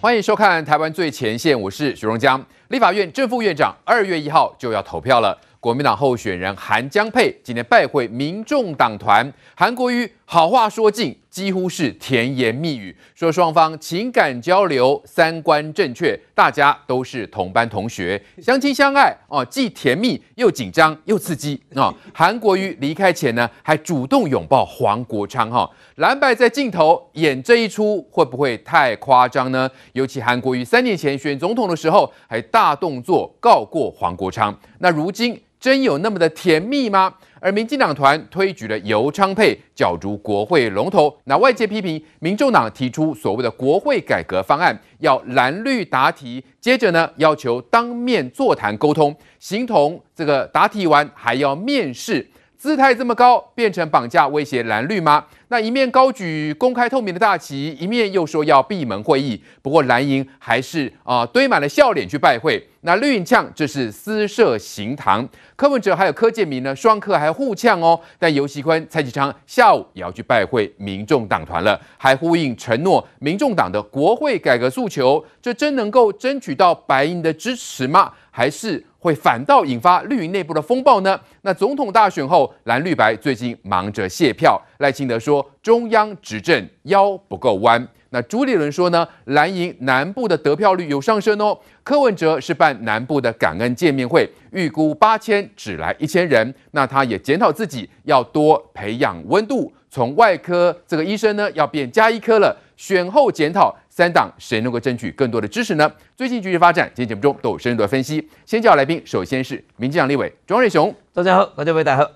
[0.00, 2.40] 欢迎收看《台湾最前线》，我是徐荣江。
[2.68, 5.36] 立法院正副院长二月一号就要投票了。
[5.58, 21.90] 国民党候选人韩江佩今天拜会民众党团，韩国瑜好话说尽，几乎是甜言蜜语，说双方情感交流、三观正确，大家都是同班同学，相亲相爱哦，既甜蜜又紧张又刺激啊！
[22.12, 29.70] 韩国瑜离开前呢，还主动拥抱黄国昌哈，蓝白在镜头演这一出会不会太夸张呢？
[29.94, 35.40] 尤其韩国瑜三年前选总统的时候，还大动作告过黄国昌，那如今。
[35.60, 37.12] 真有那么的甜蜜吗？
[37.40, 52.26] 而民进党团推举了游昌沛角逐国会龙头，那外界批评民众党提出所谓的国会改革方案，要蓝绿答题，接着呢要求当面座谈沟通，形同这个答题完还要面试。
[52.58, 55.24] 姿态这么高，变成绑架威胁蓝绿吗？
[55.46, 59.40] 那一面高举公开透明的大旗，一面又说要闭门会议。
[59.62, 62.60] 不过蓝营还是啊、堆满了笑脸去拜会。
[62.80, 67.98] 那绿营呛这是私设行堂，柯文哲还有柯建铭呢，双客还互呛哦。
[68.18, 78.12] 但游锡堃、蔡其昌下午也要去拜会民众党团了，还呼应承诺民众党的国会改革诉求，这真能够争取到白银的支持吗？
[78.32, 78.84] 还是？
[78.98, 81.18] 会反倒引发绿营内部的风暴呢？
[81.42, 84.60] 那总统大选后，蓝绿白最近忙着卸票。
[84.78, 87.86] 赖清德说，中央执政腰不够弯。
[88.10, 91.56] 那朱立伦说呢，蓝营南部的得票率有上升哦。
[91.84, 96.52] 柯文哲是办南部的感恩见面会，预估八千只来一千人。
[96.72, 102.56] 那他也检讨自己，要多培养温度，从外科这个医生呢，要变家医科了。
[102.76, 103.76] 选后检讨。
[103.98, 105.92] 三党谁能够争取更多的支持呢？
[106.14, 108.30] 最近局势发展，今天节目中都有深入的分析。
[108.46, 112.08] 先叫来宾，首先是民进党立委庄瑞雄，大家好，大家大家好。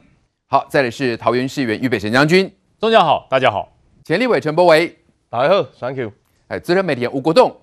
[0.47, 3.77] 好，再来是桃园市议员于北辰将军，庄家好，大家好。
[4.05, 4.97] 前立委陈柏惟，
[5.29, 6.13] 大家好，Thank you。
[6.47, 7.57] 哎，资深媒体人吴国栋，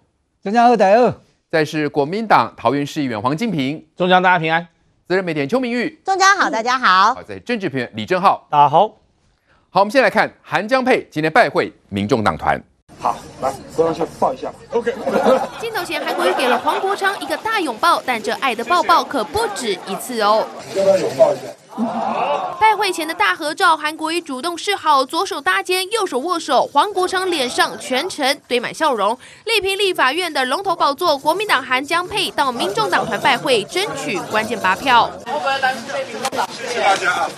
[0.44, 1.22] 庄家好，大家好。
[1.50, 4.67] 再是国民党桃园市议员黄金平，庄家大家平安。
[5.08, 7.14] 资深媒体人邱明玉，庄家好，大家好。
[7.14, 8.99] 好，在政治评论李正浩，大家好。
[9.70, 12.61] 好，我们先来看韩江佩今天拜会民众党团。
[13.02, 14.52] 好，来，坐上去抱一下。
[14.71, 14.93] OK。
[15.61, 20.45] 镜头前，韩国瑜给了黄国昌一个大拥抱，但这爱的抱抱可不止一次哦。
[20.76, 21.43] 要不要拥抱一下？
[22.60, 26.70] 拜会前的大合照，韩国瑜主动示好，左手搭肩，右手握手。
[26.73, 31.17] 黄国昌脸上全程堆满笑容，力拼立法院的龙头宝座。
[31.17, 35.10] 国民党韩江佩到民众党团拜会，争取关键八票。
[35.27, 37.30] 我们来担心被民众党，谢谢大家啊。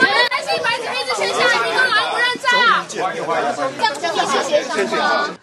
[0.00, 2.48] 我们担心白纸黑字写下，民众党不认账。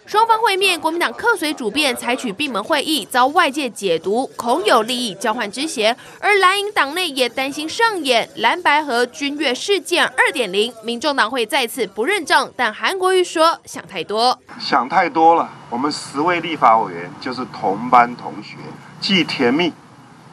[0.06, 5.96] 双方会面，国民党客随主便，采取闭门会议，遭外界解读恐有利益交换之嫌。
[6.20, 12.50] 而蓝营党内也担心上演蓝白和君越事件二点零，民众党会再次不认账。
[12.56, 15.48] 但韩国瑜说想太多，想太多了。
[15.70, 18.56] 我们十位立法委员就是同班同学，
[19.00, 19.72] 既甜蜜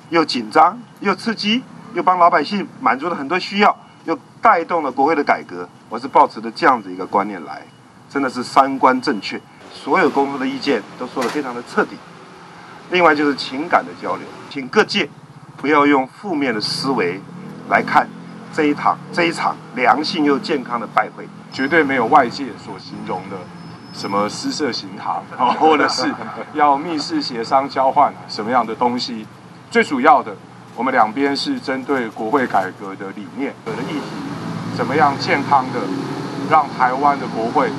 [0.09, 1.63] 又紧张又刺激，
[1.93, 5.67] 又帮老百姓满足了很多需要，又带动了国会的改革。
[5.89, 7.61] 我是抱持着这样子一个观念来，
[8.09, 9.39] 真的是三观正确。
[9.73, 11.97] 所有公司的意见都说得非常的彻底。
[12.91, 15.09] 另外就是情感的交流，请各界
[15.57, 17.19] 不要用负面的思维
[17.69, 18.07] 来看
[18.53, 23.37] 这一场这一场良性又健康的拜会，绝对没有外界所形容的
[23.91, 25.23] 什么私设行堂，
[25.57, 26.13] 或者是
[26.53, 29.25] 要密室协商交换什么样的东西。
[29.71, 30.35] 最主要的，
[30.77, 35.79] 我们两边是针对国会改革的理念、的议题，怎么样健康的
[36.49, 37.69] 让台湾的国会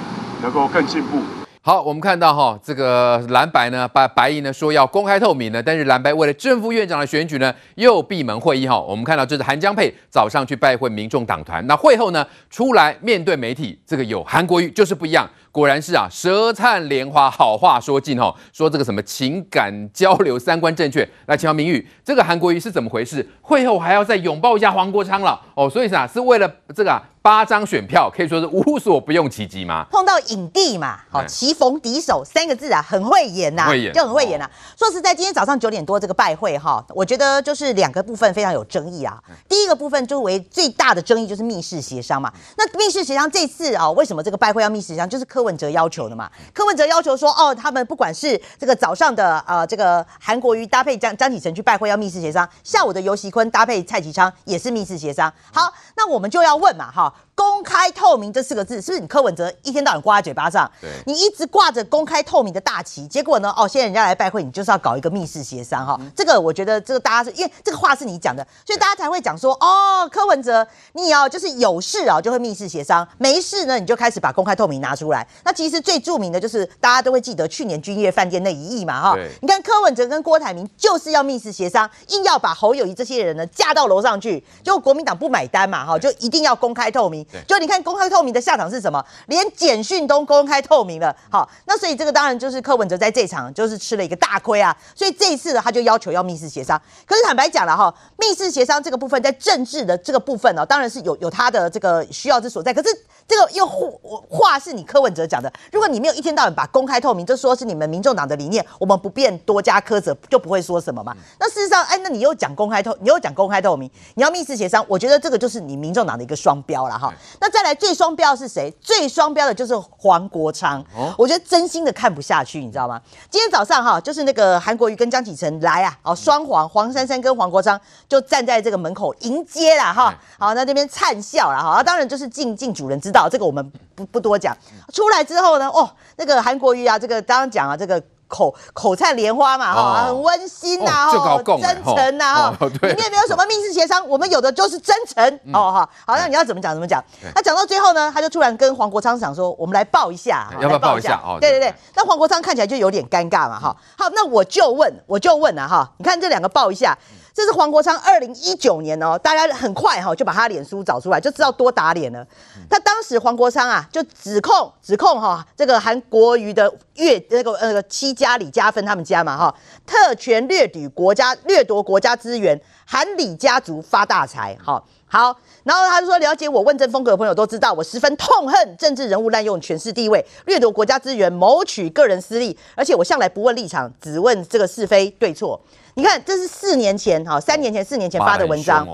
[0.42, 1.20] 能够更进步。
[1.60, 8.80] 好，我们看到哈，这个蓝白呢，把白银呢说要公开透明呢，但是蓝白为了正副院长的选举呢，又闭门会议哈。
[8.80, 21.08] 我们看到这是韩江佩早上去拜会民众党团，那会后呢出来面对媒体，这个有韩国瑜就是不一样，果然是啊舌灿莲花，好话说尽哦，说这个什么情感交流、三观正确。
[21.24, 23.26] 来，请问明玉，这个韩国瑜是怎么回事？
[23.40, 27.02] 会后还要再拥抱一下黄国昌了哦，所以啊是为了这个、啊？
[27.22, 29.84] 八张选票可以说是无所不用其极吗？
[29.90, 34.46] 碰到影帝嘛，好，棋逢敌手三个字啊，很会演呐、啊，会演就很会演呐、啊。
[34.46, 39.20] 哦、说实在，今天早上九点多这个拜会哈，我觉得就是两个部分非常有争议啊。
[39.48, 42.32] 第一个部分就为最大的争议就是密室协商嘛。
[42.56, 45.08] 那密室协商这次啊，为什么这个拜会要密室协商？
[45.08, 46.30] 就是柯文哲要求的嘛。
[46.52, 55.32] 柯文哲要求说，哦，他们不管是这个早上的呃这个韩国瑜搭配张张启臣去拜会要密室协商，下午的游锡堃搭配蔡其昌也是密室协商。
[55.52, 57.14] 好，那我们就要问嘛哈。
[57.36, 60.70] 公开透明这四个字，是不是你柯文哲一天到晚挂在嘴巴上？
[60.80, 63.52] 对，你一直挂着公开透明的大旗，结果呢？
[63.54, 66.00] 哦，现在人家来拜会，你就是要搞一个密室协商哈。
[66.16, 75.28] 这个我觉得，这个大家是因为这个话是你讲的，所以大家才会讲说，哦，柯文哲，你要就是有事啊就会密室协商，没事呢你就开始把公开透明拿出来。
[75.44, 79.16] 那其实最著名的就是大家都会记得去年君悦饭店那一役嘛哈。
[79.40, 87.24] 你看柯文哲跟郭台铭就是要密室协商，硬要把侯友谊这些人呢架到楼上去，结果国民党不买单嘛哈，就一定要公开透明。
[87.46, 89.04] 就你看公开透明的下场是什么？
[89.26, 91.14] 连简讯都公开透明了。
[91.30, 94.76] 好，那所以这个当然就是柯文哲在这场就是吃了一个大亏啊。
[94.94, 96.80] 所以这一次呢，他就要求要密室协商。
[97.06, 102.72] 可是坦白讲了哈，密室协商这个部分在政治的这个部分呢，当然是有有他的这个需要之所在。
[102.72, 102.88] 可是
[103.28, 111.16] 这个又话是你柯文哲讲的，如果你没有一天到晚把公开透明，就说是你们民众党的理念，我们不便多加苛责，就不会说什么嘛。
[111.40, 117.12] 那事实上，哎，那你又讲公开透，你又讲公开透明，你要密室协商，我觉得这个就是你民众党的一个双标了哈。
[117.40, 118.70] 那再来最双标是谁？
[118.80, 120.84] 最双标的就是黄国昌，
[121.16, 123.00] 我觉得真心的看不下去，你知道吗？
[123.30, 134.56] 今天早上哈，就是那个韩国瑜跟江启臣来啊，哦，双黄黄珊珊跟黄国昌就站在这个门口迎接了哈，好，那这边灿笑了哈，当然就是敬敬主人之道，这个我们不不多讲。
[134.92, 138.02] 出来之后呢，哦，那个韩国瑜啊，这个刚刚讲啊，这个。
[138.28, 145.24] 口口灿莲花嘛，哈，很温馨呐，哈，真诚呐，哈，里面没有什么密室协商，我们有的就是真诚，
[145.54, 147.00] 哦哈，好，那你要怎么讲怎么讲？
[147.36, 151.20] 那讲到最后呢，他就突然跟黄国昌讲说，我们来抱一下，要不要抱一下？
[151.24, 156.98] 哦，对对对，那黄国昌看起来就有点尴尬嘛，哈，好，那我就问，我就问了哈，你看这两个抱一下。
[157.36, 162.26] 这是黄国昌二零一九年哦，大家很快哈就把他脸书找出来，就知道多打脸了。
[162.70, 169.54] 他当时黄国昌啊就指控指控哈这个韩国瑜的岳那个那个戚家李家芬他们家嘛哈
[169.84, 174.56] 特权掠夺国家掠夺国家资源，韩李家族发大财。
[174.64, 185.60] 哈，好，然后他就说了解我问政风格的朋友都知道，我十分痛恨政治人物滥用权势地位，掠夺国家资源，谋取个人私利，而且我向来不问立场，只问这个是非对错。
[185.94, 188.86] 你看，这是四年前，哈，三年前、四年前发的文章，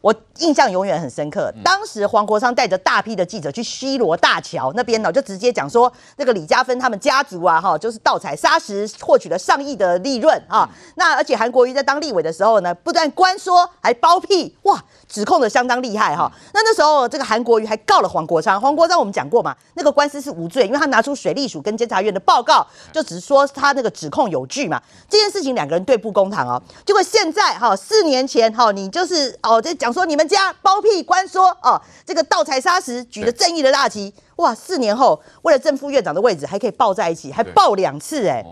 [0.00, 1.52] 我印象永远很深刻。
[1.62, 10.68] 当时黄国昌带着大批的记者去西螺大桥那边呢，就直接讲说，那个李家芬他们家族啊，哈，就是盗采砂石，获取了上亿的利润啊。
[10.96, 14.82] 那而且韩国瑜在当立委的时候呢，不但关说，还包庇，哇！
[15.12, 24.80] 指控的相当厉害哈，那那时候这个韩国瑜还告了黄国昌，黄国昌我们讲过嘛，那个官司是无罪，因为他拿出水利署跟监察院的报告，就只说他那个指控有据嘛，
[25.10, 38.42] 这件事情两个人对簿公堂哦，结果现在哈四年前哈你就是哦在讲说你们家包庇官说哦这个盗采砂石举了正义的大旗，哇四年后为了正副院长的位置还可以抱在一起，还抱两次哎，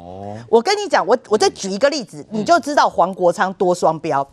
[0.50, 4.28] 我跟你讲我我再举一个例子，你就知道黄国昌多双标。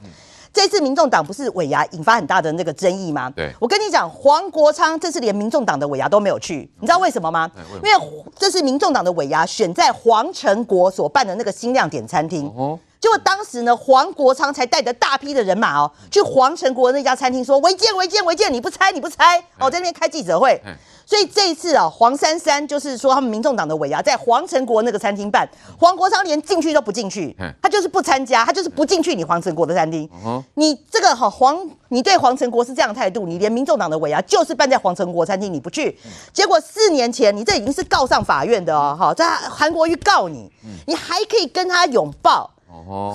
[0.58, 3.32] 这次民众党不是尾牙引发很大的那个争议吗？
[3.36, 7.48] 对，我跟你讲，黄国昌这次连民众党的尾牙都没有去，你知道为什么吗？
[7.76, 7.92] 因为
[8.36, 12.52] 这是民众党的尾牙选在黄成国所办的那个新亮点餐厅，
[13.00, 19.40] 结果当时呢，黄国昌才带着大批的人马哦，去黄成国那家餐厅说违建违建违建，你不拆你不拆。
[19.60, 20.62] 哦，在那边开记者会。
[21.06, 25.48] 所以这一次啊，黄珊珊就是说他们民众党的尾牙在黄成国那个餐厅办，
[25.80, 30.10] 黄国昌连进去都不进去，他就是不参加，他就是不进去你黄成国的餐厅。
[30.56, 31.58] 你这个哈黄，
[31.90, 35.98] 你对黄成国是这样的态度，你连民众党的尾牙就是办在黄成国餐厅你不去，
[36.34, 40.52] 结果四年前你这已经是告上法院的哦，哈，在韩国瑜告你，
[40.88, 42.52] 你还可以跟他拥抱。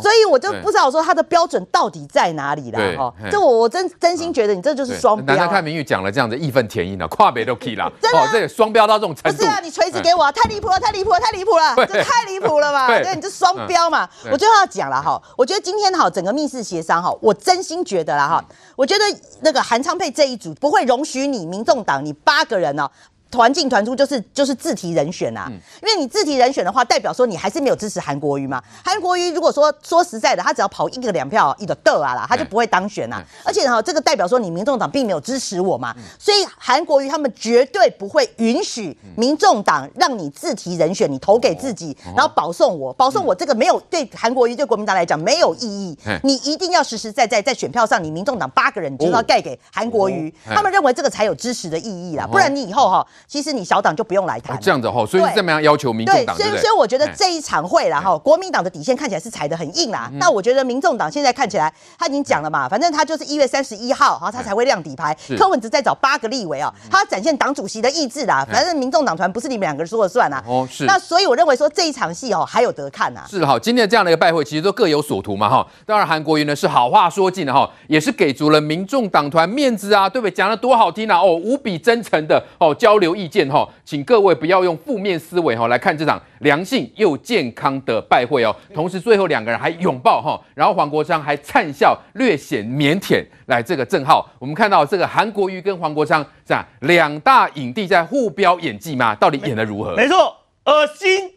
[0.03, 5.37] 所以我就不知道说他的标准到底在哪里啦哈，这我我真真心觉得你这就是双标。
[5.37, 9.37] 难得看明玉讲了这样子义愤填膺了，跨北都可以啦， 真的，这双标到这种程度。
[9.37, 12.87] 不是啊，你锤子给我，太离谱了，太离谱了，太离谱了，这太离谱了嘛？
[12.89, 14.09] 对，你这双标嘛。
[14.31, 19.05] 我最后要讲了哈，我觉得今天哈整个密室协商哈，我真心觉得了哈，我觉得
[19.43, 22.91] 那个韩昌佩这一组不会容许你民众党你八个人呢。
[23.33, 28.63] 团进团出就是就是自提人选啊，因为你自提人选的话，代表说你还是没有支持韩国瑜嘛。
[28.85, 33.25] 韩国瑜如果说说实在的，他只要跑一个两票，一个得啊啦，他就不会当选啊。
[33.43, 45.97] 而且哈，这个代表说你民众党并没有支持我嘛，所以韩国瑜他们绝对不会允许民众党让你自提人选，你投给自己，然后保送我，保送我这个没有对韩国瑜对国民党来讲没有意义。
[46.23, 52.27] 你一定要实实在在在选票上，你民众党八个人你就要盖给韩国瑜，他们认为这个才有支持的意义啦。
[52.27, 53.07] 不然你以后哈。
[53.27, 54.59] 其实你小党就不用来谈。
[54.61, 56.37] 这样子哈，所以是这么样要求民众党。
[56.37, 60.11] 对，所以所以我觉得这一场会啦哈，国民党的底线看起来是踩得很硬啦。
[60.15, 65.17] 那我觉得民众党现在看起来他已经讲了嘛，反正他就是一月三十一号，然后他才会亮底牌。
[65.39, 68.47] 柯文哲在找八个立委啊，他要展现党主席的意志啦。
[68.51, 70.43] 反正民众党团不是你们两个人说了算啦。
[70.47, 70.85] 哦，是。
[70.85, 73.23] 那所以我认为说这一场戏哦还有得看呐。
[73.29, 75.67] 是哈，今天这样的一个拜会，其实都各有所图嘛哈。
[75.87, 80.33] 当然韩国瑜呢是好话说尽了哈，也是给足了民众党团面子啊，对不对？
[80.33, 88.55] 讲的多好听啊哦，无比真诚的哦交流意见哈，请各位不要用负面思维哈来看这场良性又健康的拜会哦。
[88.75, 93.25] 同时最后两个人还拥抱哈，然后黄国昌还灿笑，略显腼腆。
[93.47, 99.15] 来这个正浩，我们看到这个韩国瑜跟黄国昌这样两大影帝在互飙演技吗？
[99.15, 99.95] 到底演得如何？
[99.95, 101.31] 没错，恶心，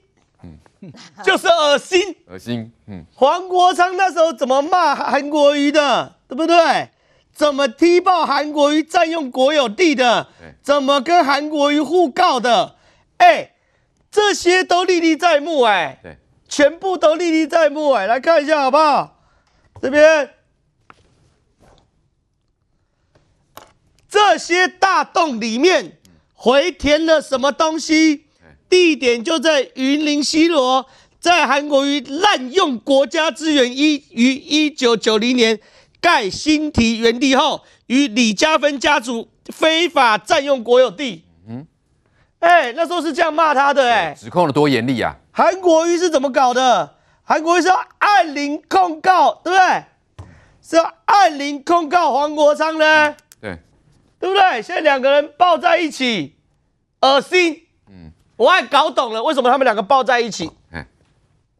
[0.44, 3.04] 嗯，就是恶心，恶心，嗯。
[3.14, 6.90] 黄国昌那时候怎么骂韩国瑜的，对不对？
[7.36, 10.30] 怎么踢爆韩国瑜占用国有地的？
[10.64, 12.78] 怎么跟韩国瑜互告的？
[13.18, 13.52] 哎，
[14.10, 19.20] 这些都历历在目，哎，对，全部都历历在目，哎，来看一下好不好？
[19.82, 20.32] 这边。
[24.10, 25.98] 这些大洞里面
[26.34, 28.28] 回填了什么东西？
[28.70, 30.86] 地点就在云林西罗，
[31.20, 35.60] 在韩国瑜滥用国家资源一于一九九零年
[36.06, 41.26] 盖新提原地后，与李嘉芬家族非法占用国有地。
[41.48, 41.66] 嗯，
[42.38, 45.16] 哎，那时候是这样骂他的，哎，指控的多严厉啊！
[45.32, 46.98] 韩国瑜是怎么搞的？
[47.24, 49.84] 韩国瑜是要按铃控告，对不对？
[50.62, 53.16] 是要按铃控告黄国昌呢？
[53.42, 53.58] 对
[54.20, 54.62] 对不对？
[54.62, 56.36] 现在两个人抱在一起，
[57.02, 57.64] 恶心。
[57.90, 60.52] 嗯，我还搞懂了，为什么他们两个抱在一起？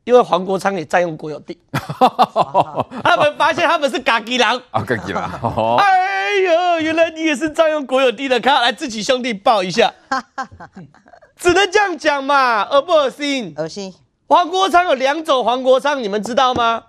[0.06, 1.58] 嗯，因为黄国昌也占用国有地。
[3.04, 5.78] 他们发现他们是嘎吉狼啊，嘎吉狼。
[5.78, 9.94] 哎呦，原来你也是占用国有地的，看来自己兄弟抱一下。
[11.38, 13.54] 只能这样讲嘛，恶不恶心？
[13.58, 13.94] 恶心。
[14.28, 16.84] 黄国昌有两种黄国昌，你们知道吗？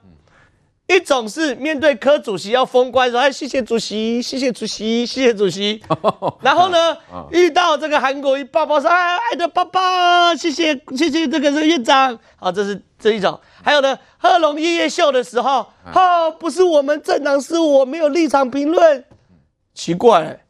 [0.89, 5.83] 一种是面对柯主席要封关，说哎谢谢主席，谢谢主席，谢谢主席。
[6.41, 6.97] 然后呢，
[7.33, 12.17] 遇到这个韩国一爸爸说哎爱的爸爸，谢谢谢谢这个是院长。
[12.37, 13.41] 好，这是这一种。
[13.65, 19.05] 还有呢，贺龙夜夜秀的时候，哦不是我们政党，是我没有立场评论。
[19.75, 20.41] 奇怪、欸，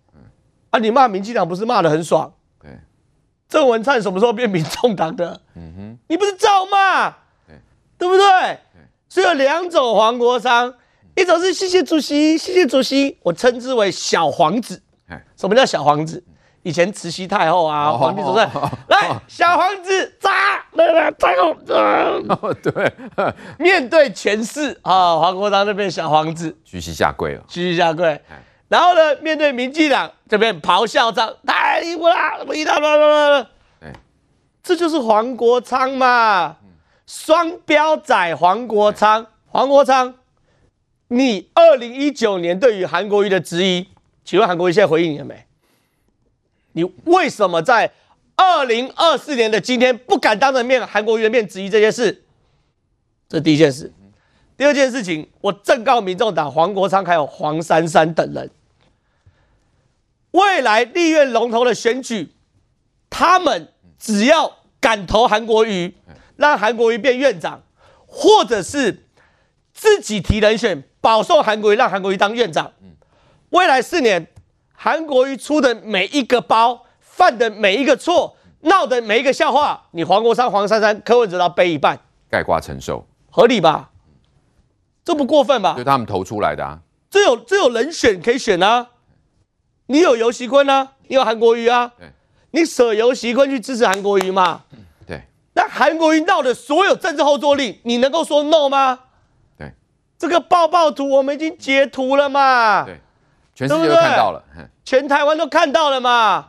[0.69, 2.35] 啊你骂民进党不是骂得很爽？
[2.61, 2.71] 对。
[3.49, 5.40] 郑文灿什么时候变民众党的？
[5.55, 5.99] 嗯哼。
[6.09, 7.09] 你不是照骂？
[7.47, 7.59] 对，
[7.97, 8.59] 对不对？
[9.16, 10.75] 只有两种黄国昌，
[11.14, 14.82] 一种是谢谢主席，谢谢主席，我称之为小皇子。
[15.38, 16.23] 什么叫小皇子？
[16.62, 18.46] 以前慈禧太后啊，皇帝总是
[18.88, 22.92] 来小皇子扎来来扎哦，对，
[23.58, 26.54] 面对权势啊，黄国昌那边小皇子。
[26.62, 28.20] 屈膝下跪了，屈膝下跪。
[28.68, 33.49] 然后呢，面对民进党这边咆哮仗太离谱了，离谱了，
[34.62, 36.56] 这就是黄国昌嘛。
[37.07, 40.15] 双标仔黄国昌，黄国昌，
[41.09, 43.87] 你二零一九年对于韩国瑜的质疑，
[44.25, 45.47] 请问韩国瑜现在回应你了没？
[46.73, 47.93] 你为什么在
[48.35, 52.25] 二零二四年的今天不敢当着面韩国瑜的面质疑这件事？
[53.29, 53.93] 这第一件事。
[54.57, 58.51] 第二件事情，我正告民众党黄国昌还有黄珊珊等人，
[60.33, 62.33] 未来立院龙头的选举，
[63.09, 65.95] 他们只要敢投韩国瑜。
[66.37, 67.62] 让韩国瑜变院长，
[68.07, 69.05] 或者是
[69.73, 72.73] 自己提人选保送韩国瑜，让韩国瑜当院长。
[73.50, 74.26] 未来四年，
[74.73, 83.90] 韩国瑜出的每一个包，犯的每一个错，闹的每一个笑话，你黄国昌、黄珊珊、柯文哲要背一半，概括承受，合理吧？
[85.05, 85.75] 这不过分吧？
[85.76, 88.88] 就他们投出来的啊，这有这有人选可以选啊，
[89.87, 91.93] 你有游锡坤啊，你有韩国瑜啊，
[92.50, 94.64] 你舍游锡坤去支持韩国瑜嘛？
[95.57, 99.01] 那韩国瑜闹的所有政治后坐力，你能够说 no 吗？
[99.57, 99.73] 对，
[100.19, 102.85] 这个爆爆图我们已经截图了嘛？
[102.85, 103.01] 对，
[103.55, 104.45] 全世界都看到了，
[104.85, 106.49] 全台湾都看到了嘛？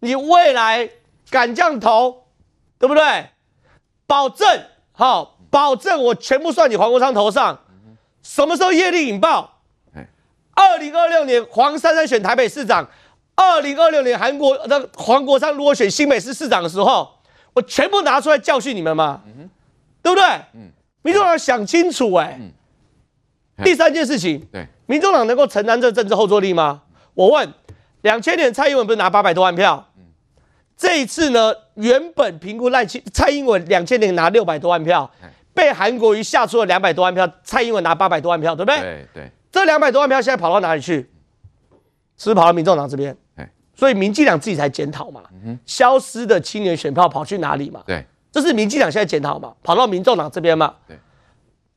[0.00, 0.88] 你未来
[1.28, 2.28] 敢这样投，
[2.78, 3.26] 对不对？
[4.06, 4.48] 保证
[4.92, 7.60] 好，保证我全部算你黄国昌头上。
[8.22, 9.60] 什么时候业力引爆？
[10.54, 12.88] 二零二六年黄珊珊选台北市长，
[13.34, 17.15] 二零二六年韩国的黄国昌如果选新北市市长的时候。
[17.56, 19.48] 我全部拿出来教训你们嘛，嗯、
[20.02, 20.24] 对不对？
[20.52, 20.70] 嗯，
[21.00, 22.38] 民众党想清楚哎、欸。
[22.38, 26.82] 嗯、第三件事情，对，民众党能够承担这政治后坐力吗？
[27.14, 27.50] 我问，
[28.02, 29.88] 两千年蔡英文不是拿八百多万票？
[29.96, 30.02] 嗯、
[30.76, 38.80] 这一次呢，原本评估赖清蔡英文两千年拿六百多万票，嗯、被韩国瑜吓出了两百多万票，蔡英文拿八百多万票，对不对？
[38.80, 41.08] 对对，对这两百多万票现在跑到哪里去？
[42.18, 43.16] 是不是跑到民众党这边？
[43.76, 45.22] 所以民进党自己才检讨嘛，
[45.66, 47.82] 消失的青年选票跑去哪里嘛？
[47.86, 50.76] 对，这是民进党现在检讨嘛，跑到民众党这边嘛。
[50.88, 50.98] 对，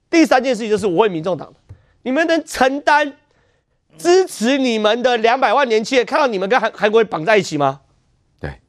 [0.10, 1.54] 第三件事情就是我问民众党，
[2.04, 3.18] 你们能承担
[3.98, 7.82] 支持你们的两百万年轻人看到你们跟韩韩国瑜绑在一起吗？
[8.40, 8.62] 对，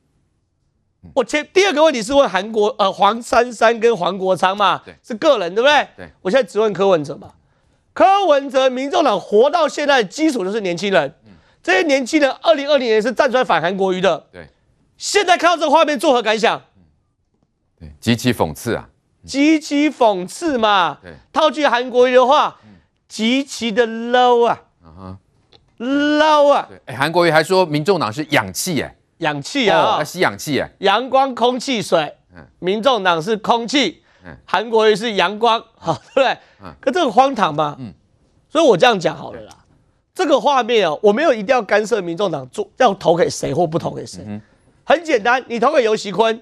[1.15, 5.89] 我前第二个问题是问韩国呃黄珊珊跟黄国昌嘛，对，是个人对不对？
[5.97, 7.33] 对，我现在只问柯文哲嘛，
[7.93, 11.15] 柯文哲民众党活到现在的基础就是年轻人。
[11.63, 14.27] 这些年轻人，二零二零年是站出来反韩国瑜的。
[14.33, 14.49] 对，
[14.97, 16.63] 现在看到这个画面，作何感想？
[17.79, 18.89] 对，极其讽刺啊！
[19.25, 20.99] 极其讽刺嘛。
[21.03, 22.59] 对，套句韩国瑜的话，
[23.09, 24.63] 极其的 low 啊。
[24.83, 25.19] 嗯哼
[25.79, 26.67] ，low 啊。
[26.69, 32.17] 对，哎，韩国瑜还说，民众党是氧气，哎，氧气啊，要吸氧气，哎，阳光、空气、水。
[32.35, 36.39] 嗯，民众党是空气，嗯，韩国瑜是阳光，好，对不对？
[36.63, 37.77] 嗯，可这很荒唐嘛。
[37.79, 37.93] 嗯，
[38.49, 39.57] 所以我这样讲好了啦。
[40.21, 44.39] 这个画面哦，我没有一定要干涉民众党做要投给谁或不投给谁，嗯、
[44.85, 46.39] 很简单，你投给游锡堃，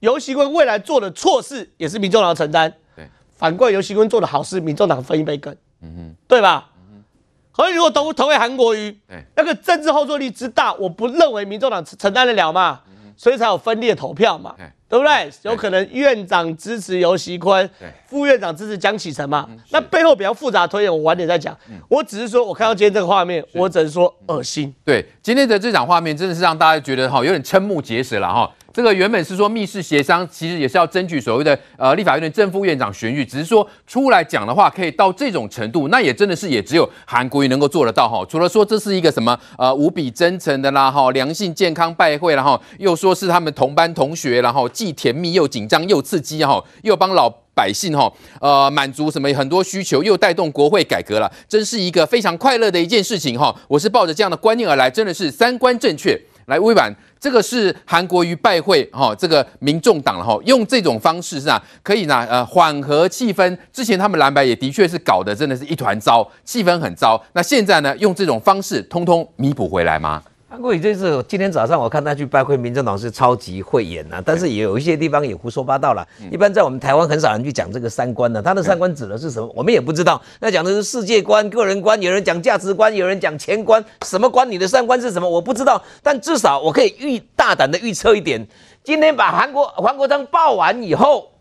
[0.00, 2.70] 游锡堃未来做的错事也是民众党承担。
[2.94, 5.56] 对，反过来游锡堃做的好事，民众党分一杯羹。
[5.80, 6.68] 嗯哼，对吧？
[6.76, 7.04] 嗯哼，
[7.50, 8.94] 可是如果投投给韩国瑜，
[9.34, 14.54] 那个政治后坐力之大，我不认为民众党承担得了嘛，嗯、所以才有分裂投票嘛。
[14.94, 15.28] 对不对？
[15.42, 17.68] 有可能院长支持尤熙坤，
[18.06, 19.48] 副院长支持江启臣嘛？
[19.70, 21.56] 那背后比较复杂的推演，我晚点再讲。
[21.88, 24.72] 我只是说，我看到今天这个画面，我只能说恶心。
[24.84, 28.48] 对，今天的这场画面真的是让大家觉得哈，有点瞠目结舌了哈。
[28.74, 38.26] 这个原本是说密室协商，其实也是要争取所谓的呃立法院的正副院长选举，只是说出来讲的话可以到这种程度，那也真的是也只有韩国瑜能够做得到哈。
[38.28, 53.54] 除了说这是一个什么呃无比真诚的啦哈，良性健康拜会，然后又说是他们同班同学，然后既甜蜜又紧张又刺激哈，又帮老百姓哈呃满足什么很多需求，又带动国会改革了，真是一个非常快乐的一件事情哈。
[53.68, 56.20] 我是抱着这样的观念而来，真的是三观正确。
[56.46, 63.56] 来，微软，这个是韩国瑜拜会哈、哦，这个民众党了哈，用这种方式是啊，可以呢呃缓和气氛。
[63.72, 67.22] 之前他们蓝白也的确是搞得真的是一团糟，气氛很糟。
[67.32, 70.22] 那现在呢，用这种方式通通弥补回来吗？
[70.54, 76.06] 韩国瑜这次今天早上我看他去拜会民政党是超级慧眼呐，但是也有一些地方也胡说八道了。
[76.30, 79.52] 一般在我们台湾很少人去讲这个三观的，他的三观指的是什么？
[79.52, 80.22] 我们也不知道。
[80.38, 84.48] 那讲的是世界观、个人观，有人讲价值观，有人讲钱观，什么观？
[84.48, 85.28] 你的三观是什么？
[85.28, 85.82] 我不知道。
[86.04, 88.46] 但至少我可以预大胆的预测一点，
[88.84, 91.32] 今天把韩国黄国昌爆完以后，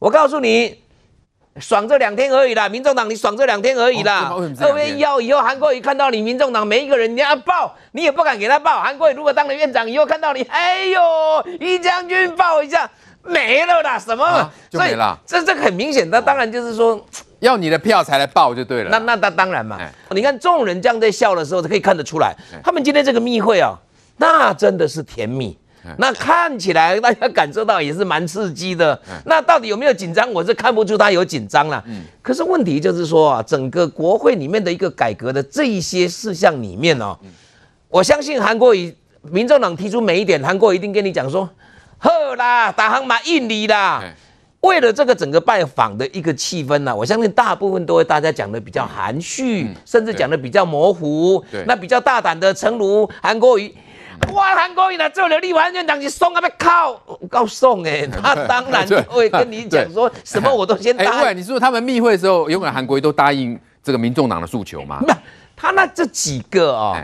[0.00, 0.85] 我告诉你。
[1.60, 4.34] 爽这两天而已啦，民众党你爽这两天而已啦。
[4.60, 8.80] 二月一号以后，韩国瑜看到你民众党每一个人，你要报，你也不敢给他报。
[8.80, 11.00] 韩国瑜如果当了院长以后，看到你，哎呦，
[11.60, 12.90] 一将军报一下，
[13.22, 15.18] 没了啦，什么、啊、就没了。
[15.26, 17.02] 这这很明显，那当然就是说，
[17.40, 18.90] 要你的票才来报就对了。
[18.90, 23.74] 那那那当然嘛，嘿你看众人这样在笑的时候，可以看得出来，嘿他们今天这个密会啊，
[24.18, 25.56] 那真的是甜蜜。
[25.98, 28.98] 那看起来大家感受到也是蛮刺激的。
[29.24, 30.32] 那到底有没有紧张？
[30.32, 31.82] 我是看不出他有紧张了。
[32.22, 37.16] 可是问题就是说啊，整个国会里面的一个改革的这一些事项里面哦，
[37.88, 41.48] 我相信韩国瑜、民众党提出每一点，韩国瑜一定跟你讲说，
[41.98, 44.02] 呵啦，打航马印尼啦。
[44.62, 51.44] 为了这个整个拜访的一个气氛呢，我相信大部分都会大家讲的比较含蓄，甚至讲的比较模糊。
[51.66, 53.72] 那比较大胆的，诚如韩国瑜。
[54.32, 56.94] 哇，韩国瑜呢做了立法院长，你送啊被靠，
[57.30, 61.10] 告送哎， 他当然会跟你讲说什么我都先答应。
[61.10, 65.00] 哎，你说他们密会的时候，有可能韩国瑜都答应这个民众党的诉求吗？
[65.56, 66.96] 他那这几个哦，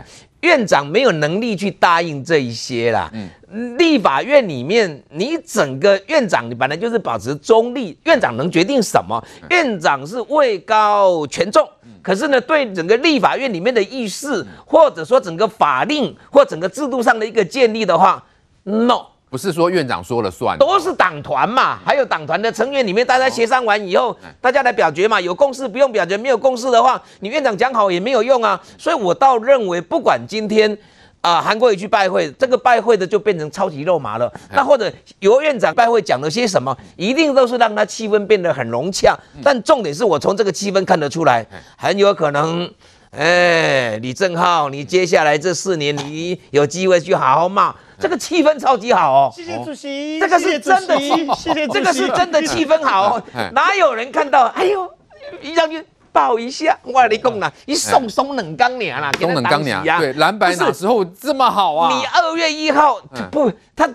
[0.43, 3.09] 院长没有能力去答应这一些啦。
[3.13, 9.23] 嗯，立法院里面，你整个院长你本来就是保持中立，院长能决定什么？
[9.49, 11.67] 院长是位高权重。
[12.01, 18.21] 可是呢，对整个立法院里面的议事，或者说整个法令或整个制度上的一个建立的话
[18.63, 28.61] ，no，不是说院长说了算，都是党团嘛，还有党团的成员里面，大家协商完以后，大家来表决嘛，有共识不用表决，没有共识的话，你院长讲好也没有用啊。
[28.77, 30.77] 所以我倒认为，不管今天。
[31.21, 34.29] 啊，韩国瑜去拜会，这个拜会的就变成超级肉麻了。
[34.51, 39.17] 那或者游院长拜会讲了些什么，一定都是让他气氛变得很融洽。
[39.41, 41.45] 但重点是我从这个气氛看得出来，
[41.77, 42.69] 很有可能，
[43.11, 49.33] 哎，李正浩，你接下来这四年你有机会去好好骂，这个气氛超级好哦。
[49.33, 53.23] 谢谢主席，这个是真的，谢谢，这个是真的气氛好哦。
[53.53, 54.47] 哪有人看到？
[54.47, 54.93] 哎呦，
[55.41, 55.83] 一将军。
[56.11, 61.91] 抱一下，我跟你讲啦，你送松冷钢娘啦，松冷钢娘，对，蓝白哪时候这么好啊？
[61.91, 63.89] 你二月一号不，他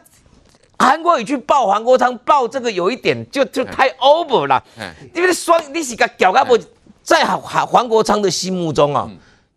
[0.76, 4.60] 韩国瑜去抱黄国昌，抱这个有一点就就太 over 了，
[5.14, 6.58] 因为双你是个屌干部，
[7.04, 9.08] 在黄黄国昌的心目中啊，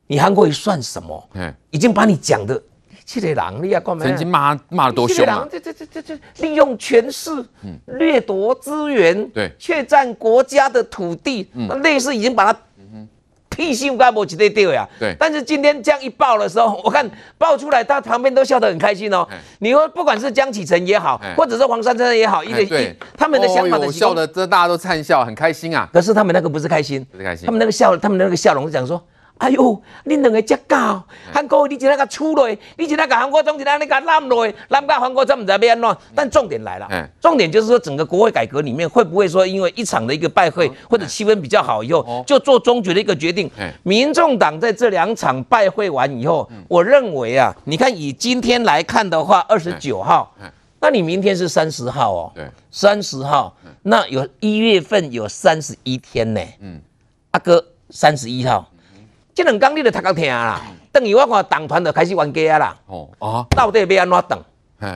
[0.05, 1.29] 你韩国瑜算什么？
[1.71, 2.61] 已经把你讲的。
[3.19, 4.05] 这个人你要干嘛？
[4.05, 5.45] 曾经骂骂得多凶啊！
[5.51, 7.31] 这这这这这利用权势，
[7.85, 12.59] 掠夺资源，对，窃占国家的土地，那类似已经把他
[13.49, 14.87] 屁心干部直接丢呀。
[14.97, 19.27] 对，但是今天这样一爆的时候，我看爆出来，他旁边都笑得很开心哦。
[19.59, 25.89] 你说不管是江启臣也好，或者是黄珊珊也好，因为他们的想法的笑的，这大家都灿笑，很开心啊。
[25.91, 29.03] 可是他们那个不是开心，不是开心，他们那个笑，他们那个笑容是讲说。
[29.41, 35.97] 哎呦，你两个这搞，韩国你今天个出来，你今天个韩国总统那个揽落，揽个韩国怎么在变乱？
[36.13, 36.87] 但重点来了，
[37.19, 43.49] 重点就是说整个国会改革里面会不会说因为一场的一个拜会或者气氛比较好以后，就做终局的一个决定？
[43.81, 50.31] 民众党在这两场拜会完以后，我认为啊，你看以今天来看的话，二十九号，
[50.79, 56.79] 那你明天是三十号哦，对，三十号，那有一月份有三十一天呢，嗯，
[57.31, 58.67] 阿哥三十一号。
[59.43, 62.77] 这两天你就读到听啦，等于我看党团就开始冤家啦。
[62.85, 64.43] 哦啊，到底要安怎等？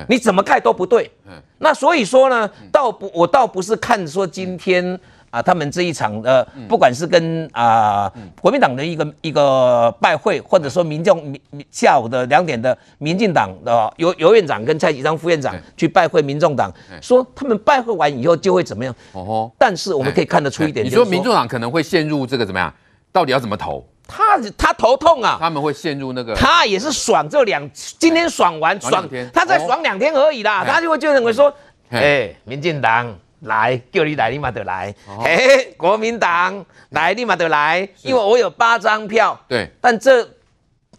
[0.07, 1.09] 你怎么看都不对。
[1.57, 4.99] 那所以说呢，倒不，我倒不是看说今天
[5.31, 18.93] 啊，他们这一场呃，不管是跟啊国民党的一个一个拜会，或者说民众民下午的两点的民进党的游游院长跟蔡其昌副院长去拜会民众党，说他们拜会完以后就会怎么样？
[19.13, 22.71] 哦，但是我们可以看得出一点，你说民众党可能会陷入这个怎么样？
[23.11, 23.83] 到底要怎么投？
[24.07, 31.53] 他他头痛啊，他们会陷入那个，他也是爽这两，今天爽完爽，他再爽两天而已啦，他就会就认为说，
[31.89, 40.27] 哎，民进党来叫你来，立马得来，哎，国民党来，立马得来，因为我有八张票，对，但这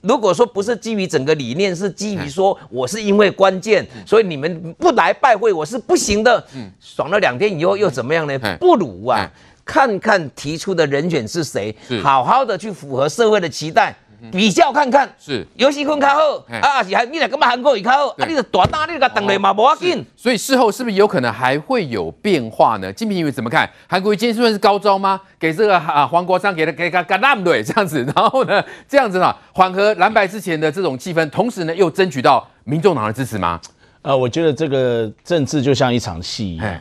[0.03, 6.45] 如果说不是基于整个理念，是基于说我是因为关键，所以你们不来拜会我是不行的，
[6.81, 8.39] 爽了两天以后又怎么样呢？
[8.61, 9.31] 不如啊。
[9.67, 13.95] 看看提出的人选是谁，好好的去符合社会的期待，
[14.31, 16.21] 比较看看是尤戏坤较好
[16.63, 18.27] 啊，是还你来干嘛韩国瑜较好啊？
[18.29, 20.05] 你的大胆，你个等雷嘛不要紧。
[20.17, 22.93] 所以事后是不是有可能还会有变化呢？
[22.93, 23.69] 金平，你怎么看？
[23.89, 25.21] 韩国瑜今天算是高招吗？
[25.39, 33.61] 给这个啊黄国昌给他给他干那么对这样子，然后呢这样子呢缓和蓝白之前的这种气氛，同时呢又争取到民众党的支持吗？
[34.03, 36.81] 呃，我觉得这个政治就像一场戏一样。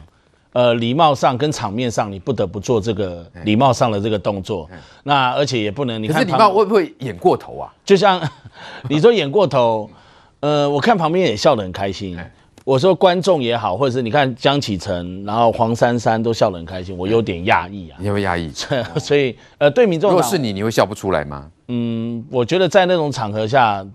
[0.56, 4.70] 呃，礼貌上跟场面上，你不得不做这个礼貌上的这个动作。
[5.04, 7.68] 那而且也不能，你看，礼貌会不会演过头啊？
[7.84, 8.22] 就像
[8.90, 9.90] 你说演过头，
[10.40, 12.18] 呃，我看旁边也笑得很开心。
[12.64, 17.98] 我说观众也好，或者是你看江启臣，然后黄珊珊都笑得很开心，我有点讶异啊。
[18.00, 18.50] 你会讶异？
[18.98, 21.52] 所以呃，对民众，如果是你，你会笑不出来吗？
[21.68, 23.86] 嗯，我觉得在那种场合下。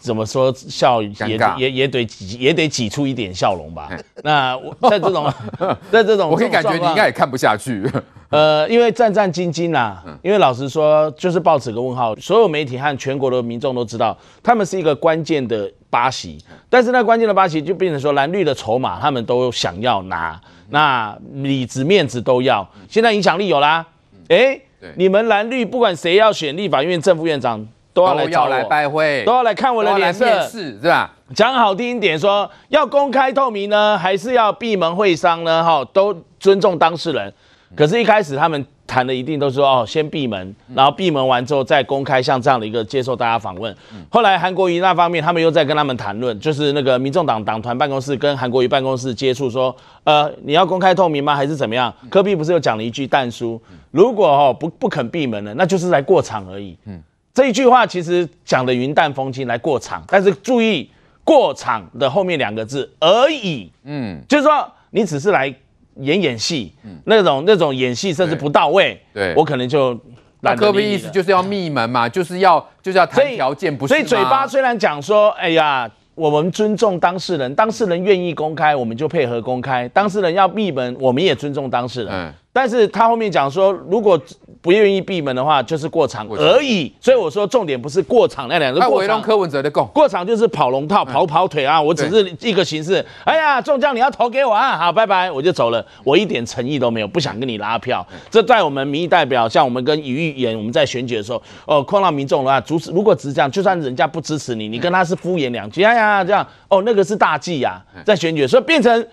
[0.00, 3.90] 怎么说笑也也也得挤也得挤出一点笑容吧？
[4.22, 5.32] 那在这种
[5.92, 7.88] 在这种，我可以感觉你应该也看不下去。
[8.28, 12.16] 呃，因为战战兢兢啦，因为老实说，就是抱持个问号。
[12.16, 16.36] 所有媒体和全国的民众都知道，他们是一个关键的八席，
[16.68, 22.68] 但是那关键的八席就变成说蓝绿的筹码，他们都想要拿，那里子面子都要。
[22.88, 23.86] 现在影响力有啦，
[24.28, 24.58] 哎，
[24.96, 27.64] 你们蓝绿不管谁要选立法院正副院长。
[27.96, 31.10] 都要来找来拜会，都要来看我的脸色，是吧？
[31.34, 35.64] 讲好听一点说，说要公开透明呢，还是要闭门会商呢？
[35.64, 37.32] 哈，都尊重当事人。
[37.74, 43.74] 可是，一开始他们谈的一定都是说，哦，先闭门，然后闭门完之后再公开，像这样的一个接受大家访问。
[44.10, 51.34] 后来韩国瑜那方面，他们又在跟他们谈论，就是那个民众党党团办公室跟韩国瑜办公室接触，说，呃，你要公开透明吗？
[51.34, 51.92] 还是怎么样？
[52.10, 53.58] 柯比不是又讲了一句但书，
[53.90, 56.76] 如果哦不不肯闭门了，那就是来过场而已。
[56.84, 57.02] 嗯。
[57.36, 60.90] 这一句话其实讲的云淡风轻来过场，但是注意
[61.22, 65.54] 过场的后面两个字而已，嗯，就是说你只是来
[65.96, 69.94] 演演戏，嗯，那种那种演戏甚至不到位，对，我可能就
[70.40, 73.92] 那柯 P 意思就是要闭门嘛， 就是要就是要谈条件，不是？
[73.92, 82.14] 所以嘴巴虽然讲说，哎呀，我们尊重当事人，当事人愿意公开，我们就配合公开；当事人要闭门，我们也尊重当事人。
[82.14, 84.18] 嗯，但是他后面讲说，如果
[84.62, 86.90] 不愿意闭门的话，就是过场而已。
[86.98, 88.80] 所以我说重点不是过场那两个。
[88.80, 91.78] 过场柯文哲的供过场就是跑龙套、跑跑腿啊！
[91.78, 93.04] 我只是一个形式。
[93.24, 94.78] 哎呀，中将你要投给我啊！
[94.78, 95.84] 好，拜拜，我就走了。
[96.02, 98.04] 我一点诚意都没有，不想跟你拉票。
[98.30, 109.06] 这在我们民意代表，像我们跟于议员，我们在选举的时候，哦，碰到民众的话，主持如果只是这样，就算人家不支持你，你跟他是敷衍两句，哎呀，这样哦，那个是大忌呀，在选举，所以变成。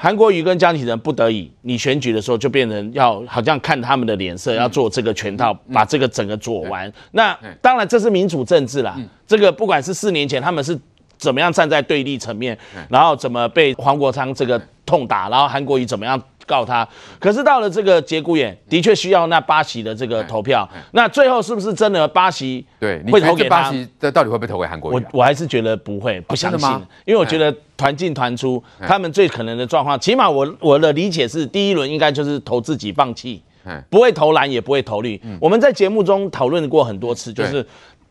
[0.00, 6.90] 韩国瑜跟江启臣不得已，你选举的时候就变成要好像看他们的脸色，要做这个全套，把这个整个做完。
[7.10, 10.78] 那当然这是民主政治啦，这个不管是四年前他们是
[11.16, 12.56] 怎么样站在对立层面，
[12.88, 16.88] 然后怎么被黄国昌这个痛打，然后韩国瑜怎么样告他。
[17.20, 20.68] 可是到了这个节骨眼，的确需要那巴西的这个投票。
[20.92, 22.66] 那最后是不是真的巴西？
[22.80, 23.72] 对，会投给他？
[24.00, 24.94] 这到底会不会投给韩国瑜？
[24.94, 26.68] 我我还是觉得不会，不相信，
[27.04, 33.42] 因为我觉得团进团出，他们最可能的状况，起码我我的理解是，第一轮应该就是投自己放弃，
[33.90, 35.20] 不会投蓝，也不会投绿。
[35.38, 37.64] 我们在节目中讨论过很多次，就是。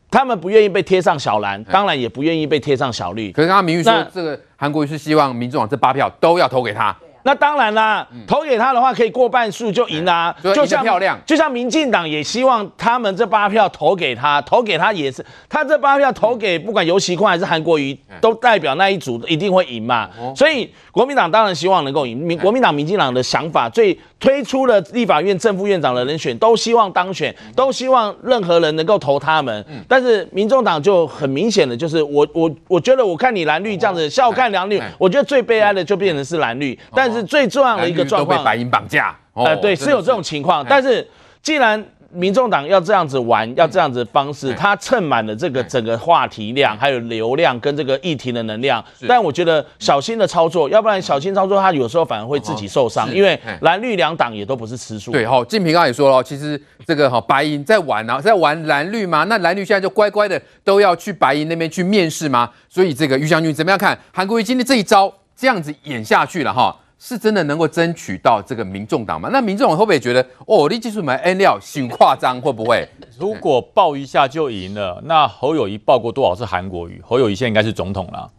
[0.09, 3.29] 他们不愿意被贴上小蓝，当然也不愿意被贴上小绿。
[3.33, 6.95] 可是刚刚明玉说，这个韩国瑜是希望民众党这八票都要投给他。
[7.27, 20.09] 那当然啦，投给他的话可以过半数就赢啦，就像漂亮，就像民进党也希望他们这八票投给他，投给他也是，他这八票投给不管游锡堃还是韩国瑜，都代表那一组一定会赢嘛。
[20.33, 29.63] 所以国民党当然希望能够赢，民国民党、民进党的想法，最推出了立法院正副院长的人选，都希望当选，都希望任何人能够投他们。
[29.87, 37.27] 但是民众党就很明显的就是，我我我觉得我看你蓝绿这样子笑看蓝绿，我觉得最悲哀的就变成是蓝绿，但是。
[37.27, 39.13] 最重要的一个状况，被白银绑架。
[39.33, 40.65] 呃，对，是有这种情况。
[40.67, 41.05] 但是，
[41.43, 48.83] 既然民众党要这样子玩，要这样子的方式，它蹭满了这个整个话题量，还有流量跟这个议题的能量。
[49.07, 53.13] 但我觉得小心的操作，要不然小心操作，它有时候反而会自己受伤。
[53.13, 55.11] 因为蓝绿两党也都不是吃素。
[55.11, 59.25] 对，哈，静平刚才也说了，其实这个哈白银在玩啊，在玩蓝绿嘛？
[59.25, 62.49] 那蓝绿现在就乖乖的都要去白银那边去面试吗？
[62.69, 66.75] 所以这个于将军怎么样看韩国瑜今天这一招这样子演下去了哈？
[66.99, 69.29] 是真的能够争取到这个民众党吗？
[69.31, 72.41] 那民众党会不会觉得哦，你技术买 N 料很夸张？
[72.41, 72.87] 会不会？
[73.19, 77.01] 如果报一下就赢了，那侯友谊报过多少次韩国瑜？
[77.05, 78.29] 侯友谊现在应该是总统了，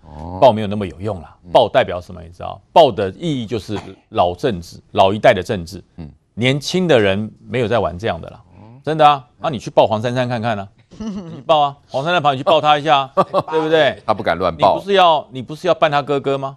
[0.41, 1.29] 报没有那么有用了。
[1.53, 2.21] 报代表什么？
[2.23, 2.61] 你知道？
[2.73, 3.79] 报的意义就是
[4.11, 5.83] 老政治，老一代的政治。
[5.97, 8.41] 嗯，年轻的人没有在玩这样的了，
[8.85, 9.25] 真的啊。
[9.41, 10.69] 那你去报黄珊珊看看呢？
[10.99, 14.03] 你报啊，黄珊珊跑你去报他一下， 对不对？
[14.05, 14.75] 他不敢乱报。
[14.75, 16.57] 你不是要你不是要扮他哥哥吗？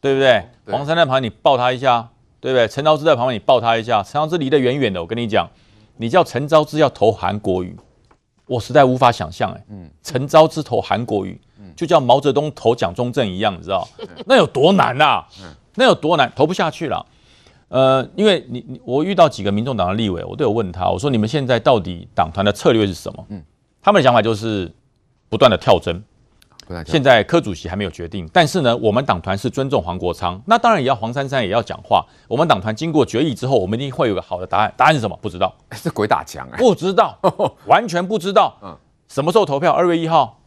[0.00, 0.44] 对不对？
[0.64, 2.08] 对黄珊珊在旁边，你抱他一下，
[2.40, 2.66] 对不对？
[2.68, 4.02] 陈昭之在旁边，你抱他一下。
[4.02, 5.48] 陈昭之离得远远的，我跟你讲，
[5.98, 7.76] 你叫陈昭之要投韩国瑜，
[8.46, 9.64] 我实在无法想象哎。
[9.68, 11.38] 嗯，陈昭之投韩国瑜，
[11.76, 13.86] 就叫毛泽东投蒋中正一样，你知道？
[14.26, 15.28] 那有多难呐、啊？
[15.74, 16.32] 那有多难？
[16.34, 17.04] 投不下去了。
[17.68, 23.24] 呃，因为你你我遇到几个民众党的立委，我都有问他，我说你们现在到底党团的策略是什么？
[23.28, 23.40] 嗯，
[23.80, 24.72] 他们的想法就是
[25.28, 26.02] 不断的跳针。
[26.86, 32.04] 现在柯主席还没有决定，但是呢，我们党团是尊重黄国昌，那当然也要黄珊珊也要讲话。
[32.28, 34.72] 我们党团经过决议之后，我们一定会有个好的答案。
[34.76, 35.18] 答案是什么？
[35.20, 36.56] 不知道，是鬼打墙啊！
[36.56, 37.18] 不知道，
[37.66, 38.56] 完全不知道。
[38.62, 38.76] 嗯，
[39.08, 39.72] 什么时候投票？
[39.72, 40.38] 二月一号。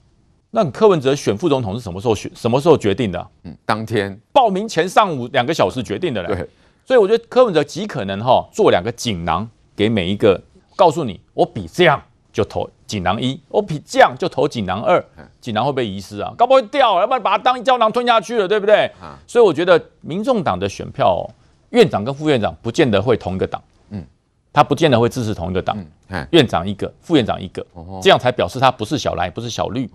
[0.51, 2.31] 那柯文哲选副总统是什么时候选？
[2.35, 3.27] 什么时候决定的？
[3.43, 6.27] 嗯，当天报名前上午两个小时决定的嘞。
[6.27, 6.49] 对，
[6.85, 10.39] 所以我觉得柯文哲极可能哈做两个锦囊给每一个，
[10.75, 12.01] 告诉你我比这样。
[12.33, 15.01] 就投锦囊一，我比这样就投锦囊二，
[15.39, 16.33] 锦囊会不会遗失啊？
[16.35, 18.91] 搞不好会掉，要不然把它当胶囊吞下去了，对不对？
[19.27, 21.29] 所以我觉得民众党的选票，哦，
[21.69, 24.03] 院长跟副院长不见得会同一个党，嗯，
[24.51, 25.77] 他不见得会支持同一个党，
[26.09, 27.63] 嗯，院长一个，副院长一个，
[28.01, 29.87] 这样才表示他不是小蓝，也不是小绿，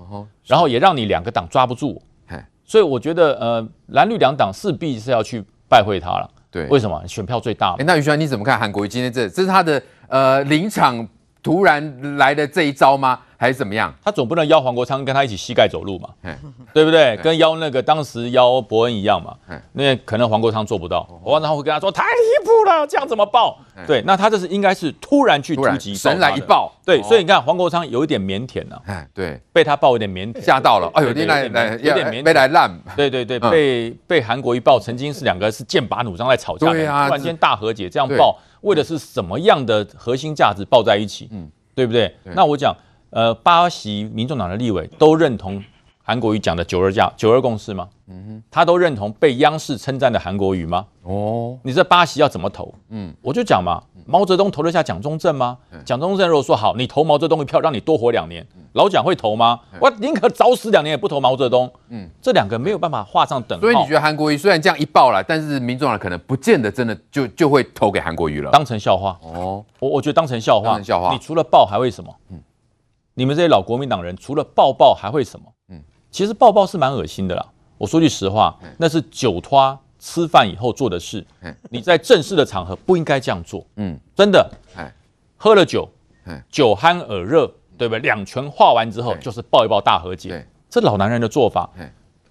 [0.46, 2.00] 然后也让你两个党抓不住，
[2.64, 7.04] 所以我觉得呃，蓝绿两党势必是要去拜会他了，对，为什么？
[7.08, 7.84] 选票最大嘛。
[7.84, 9.28] 那于轩你怎么看韩国瑜今天这？
[9.28, 11.08] 这是他的呃临场。
[11.48, 13.18] 突然来的这一招吗？
[13.38, 13.94] 还是怎么样？
[14.04, 16.10] 他总不能邀黄国昌跟他一起膝盖走路嘛，
[16.74, 17.16] 对不对？
[17.22, 19.34] 跟邀那个当时邀伯恩一样嘛，
[19.72, 23.58] 那可能黄国昌做不到，黄国昌会跟他说太离谱了，这样怎么报？
[23.86, 26.70] 对，那他这是应该是突然去突击，神来一报。
[26.84, 28.76] 对，所以你看黄国昌有一点腼腆呐，
[29.14, 31.48] 对，被他报有点腼腆，吓到了，哎呦，有点有
[31.94, 41.28] 点腼腆，被来烂，对对对，被被韩国一报，曾经是两个是剑拔弩张在吵架，突然间大和解，这样报为的是什么样的核心价值抱在一起？
[41.30, 41.50] 嗯。
[41.74, 42.12] 对不对？
[42.24, 42.76] 对，那我讲，
[43.10, 45.62] 呃，巴西民众党的立委都认同
[46.08, 47.86] 韩国瑜讲的九二价、九二共识吗？
[48.06, 50.86] 嗯哼，他都认同被央视称赞的韩国瑜吗？
[51.02, 52.72] 哦，你这巴西要怎么投？
[52.88, 55.58] 嗯，我就讲嘛，毛泽东投得下蒋中正吗？
[55.84, 59.60] 蒋中正如果说好，你投毛泽东一票，让你多活两年，老蒋会投吗？
[59.78, 61.70] 我宁可早死两年也不投毛泽东。
[61.90, 63.60] 嗯，这两个没有办法画上等号。
[63.60, 69.18] 所以你觉得韩国瑜虽然这样一爆了，但是民众党可能不见得真的就就会投给韩国瑜了，当成笑话。
[69.20, 70.68] 哦，我我觉得当成笑话。
[70.68, 71.12] 当成笑话。
[71.12, 72.10] 你除了爆还会什么？
[72.30, 72.40] 嗯，
[73.12, 75.44] 你们这些老国民党人除了爆爆还会什么？
[75.70, 77.46] 嗯，其实抱抱是蛮恶心的啦。
[77.76, 81.24] 我说句实话，那是酒托吃饭以后做的事。
[81.70, 83.64] 你在正式的场合不应该这样做。
[83.76, 84.50] 嗯，真的。
[85.36, 85.88] 喝了酒，
[86.50, 88.00] 酒酣耳热，对不对？
[88.00, 90.46] 两拳化完之后，就是抱一抱大和解。
[90.68, 91.70] 这老男人的做法。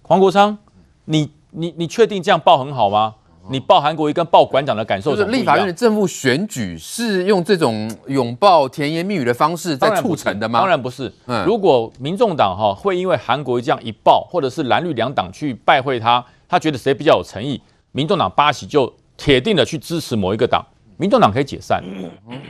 [0.02, 0.58] 黄国昌，
[1.06, 3.14] 你你你确定这样抱很好吗？
[3.50, 10.60] 你报韩国瑜跟报馆长的感受，就是立法院的正副选举是用这种拥抱甜言蜜语的方式在促成的吗？
[10.60, 11.12] 当然不是。
[11.26, 17.60] 嗯，如果民众党哈会因为韩国瑜这样一报，或者是蓝绿两党去拜会他，他觉得谁比较有诚意，
[17.92, 20.64] 民众党八喜就铁定的去支持某一个党，
[20.96, 21.82] 民众党可以解散。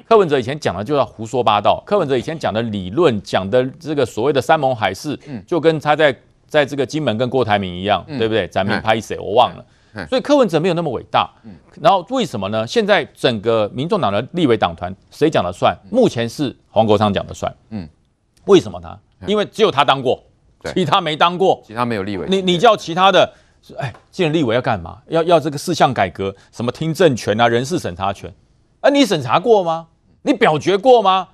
[0.09, 6.15] 柯文哲以前讲的就要胡说八道，柯文哲以前讲的理论，讲的这个所谓的山盟海誓，就跟他在
[6.47, 8.49] 在这个金门跟郭台铭一样，对不对？
[8.49, 9.19] 咱们拍谁？
[9.19, 9.65] 我忘了。
[10.09, 11.31] 所以柯文哲没有那么伟大。
[11.81, 12.67] 然后为什么呢？
[12.67, 15.77] 现在整个民众党的立委党团谁讲了算？
[15.91, 17.55] 目前是黄国昌讲了算。
[17.71, 17.89] 嗯，
[18.47, 18.99] 为什么呢？
[19.27, 20.23] 因为只有他当过，
[20.73, 22.27] 其他没当过，其他没有立委。
[22.29, 23.33] 你你叫其他的，
[23.77, 24.99] 哎，进了立委要干嘛？
[25.09, 28.33] 要要这个四项改革，什么听证权啊、人事审查权，
[28.81, 29.89] 啊，你审查过吗？
[30.23, 31.29] 你表决过吗？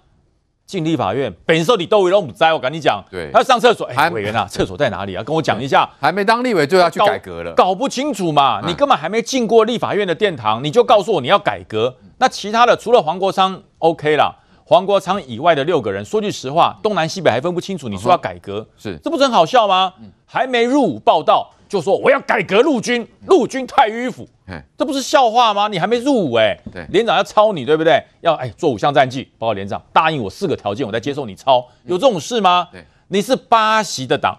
[0.66, 5.22] 进立法院，本时候你都为都不在，我跟你讲，对，他上厕所，哎，委员啊，厕所在哪里啊？
[5.22, 5.88] 跟我讲一下。
[6.00, 8.60] 还没当立委就要去改革了，搞不清楚嘛？
[8.66, 11.94] 你根本还没进过立法院的殿堂，你就告诉我你要改革？
[12.18, 14.36] 那其他的除了黄国昌，OK 啦。
[14.66, 17.86] 黄国昌以外的六个人，说句实话，东南西北还分不清楚。
[17.86, 19.92] 你说要改革，是这不是很好笑吗？
[20.24, 24.28] 还没入伍报到就说我要改革陆军，陆军太迂腐，
[24.76, 25.68] 这不是笑话吗？
[25.68, 28.02] 你还没入伍哎，对，连长要抄你，对不对？
[28.20, 32.68] 要哎做五项战绩，报告连长答应我四个条件，我再接受你抄，有这种事吗？
[32.70, 34.38] 对，你是八席的党，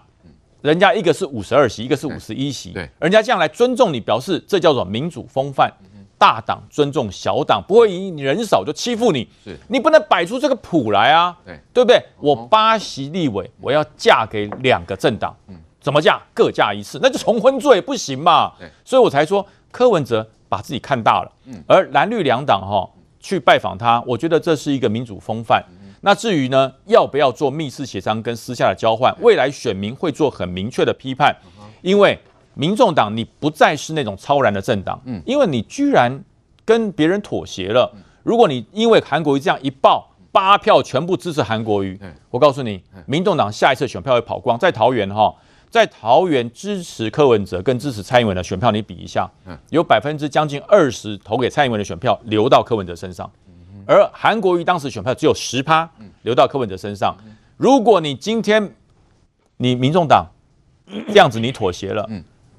[0.62, 5.72] 人家一个是五十二席，一个是五十一席，对，人家这样来尊重你，表示这叫做民主风范。
[6.18, 9.28] 大党尊重小党，不会以你人少就欺负你。
[9.44, 9.54] 是。
[9.68, 11.60] 你不能摆出这个谱来啊，对。
[11.74, 12.02] 对不对？
[12.18, 15.54] 我八席立委，我要嫁给两个政党，嗯，
[15.86, 16.20] 怎么嫁？
[16.34, 18.52] 各嫁一次，那就重婚罪不行嘛。
[18.58, 21.30] 对，所以我才说柯文哲把自己看大了。
[21.44, 25.64] 嗯，而蓝绿两党哈去拜访他，我觉得这是一个民主风范。
[26.00, 31.32] 那至于呢，要不要做密室协商跟私下的交换，未来选民会做很明确的批判，
[31.82, 32.18] 因为。
[32.58, 36.24] 民众党，你不再是那种超然的政党，嗯，因为你居然
[36.64, 37.94] 跟别人妥协了。
[38.22, 44.58] 如果你因为韩国瑜这样一爆，八票全部支持韩国瑜，我告诉你，民众党下一次选票会跑光。
[44.58, 45.34] 在桃园哈，
[45.70, 49.30] 在桃园支持柯文哲跟支持蔡英文的选票，你比一下，
[49.70, 53.30] 有百分之将近二十投给蔡英文的选票流到柯文哲身上，
[53.86, 55.88] 而韩国瑜当时选票只有十趴
[56.22, 57.16] 流到柯文哲身上。
[57.56, 58.74] 如果你今天
[59.58, 60.26] 你民众党
[61.08, 62.08] 这样子你妥协了，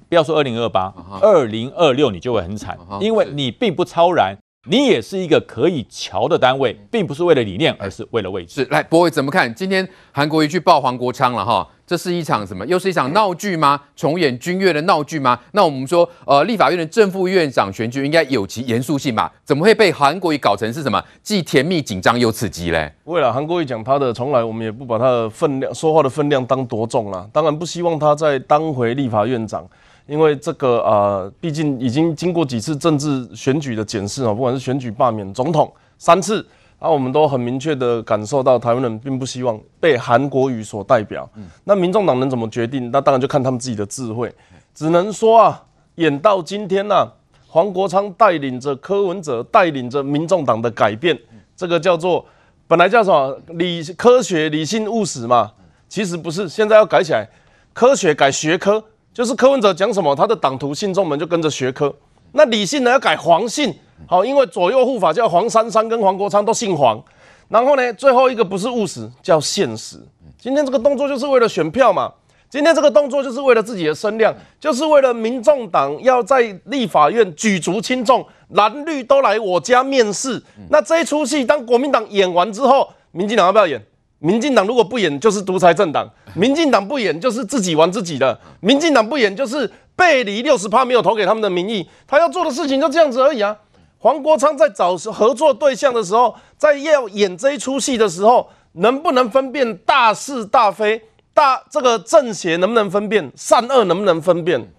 [0.10, 4.38] 不要说二零二八，二零二六你就会很惨，因为你并不超然，
[4.70, 8.64] 你也是一个可以瞧的单位，并不是为了理念，而是为了位置。
[8.64, 9.54] 是来，博伟怎么看？
[9.54, 12.66] 今天韩国瑜去抱黄国昌了哈，这是一场什么？
[12.66, 13.80] 又是一场闹剧吗？
[13.96, 15.40] 重演君悦的闹剧吗？
[15.54, 19.32] 那我们说，呃，立法院的正副院长选举应该有其严肃性吧？
[19.46, 21.02] 怎么会被韩国瑜搞成是什么？
[21.24, 22.94] 既甜蜜紧张又刺激嘞？
[23.06, 27.26] 为了韩国瑜讲他的，从来我们也不把他的分量说话的分量当多重啦。
[27.32, 29.66] 当然不希望他再当回立法院长。
[30.08, 36.46] 因为这个呃，毕竟已经经过几次政治选举的检视啊，不管是选举罢免总统三次，
[36.80, 41.28] 啊，我们都很明确的感受到台湾人并不希望被韩国语所代表。
[41.64, 42.92] 那民众党能怎么决定？
[42.92, 44.34] 那当然就看他们自己的智慧。
[44.76, 45.64] 只能说啊，
[45.96, 47.12] 演到今天啊，
[47.48, 51.18] 黄国昌带领着柯文哲带领着民众党的改变，
[51.56, 52.24] 这个叫做
[52.68, 55.52] 本来叫什么理科学理性务实嘛，
[55.90, 57.28] 其实不是，现在要改起来，
[57.74, 58.84] 科学改学科。
[59.14, 61.92] 就是柯文哲讲什么，他的党徒信众们就跟着学科。
[62.34, 63.74] 那理性呢要改黄姓，
[64.06, 67.02] 好，因为左右护法叫黄珊珊跟黄国昌都姓黄。
[67.50, 69.98] 然后呢，最后一个不是务实，叫现实。
[70.38, 72.12] 今天这个动作就是为了选票嘛，
[72.50, 80.42] 今天这个动作就是为了自己的声量，就是为了民众党要在立法院举足轻重，蓝绿都来我家面试。
[80.70, 83.82] 那这一出戏，当国民党演完之后，民进党要不要演？
[84.20, 86.06] 民进党如果不演，就是独裁政党；
[86.36, 91.88] 民进党不演，就是自己玩自己的；民进党不演，就是背离六十趴没有投给他们的民意。
[92.08, 93.56] 他要做的事情就这样子而已啊！
[94.00, 101.02] 黄国昌在找合作对象的时候，在要演这一出戏的时候，能不能分辨大是大非？
[101.34, 103.32] 大这个正邪能不能分辨？
[103.36, 104.72] 善恶能不能分辨？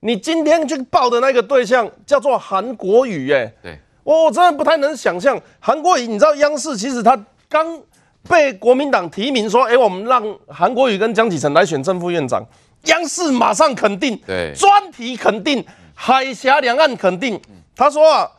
[0.00, 6.06] 你今天去报的那个对象叫做韩国瑜，哎，对，我我真的不太能想象韩国瑜。
[6.06, 7.80] 你知道央视其实他刚。
[8.28, 12.44] 被国民党提名说：“哎，我们让韩国瑜跟江启臣来选正副院长。”
[12.84, 17.40] 央视马上肯定，对，专题肯定，海峡两岸肯定。
[17.74, 18.30] 他说啊，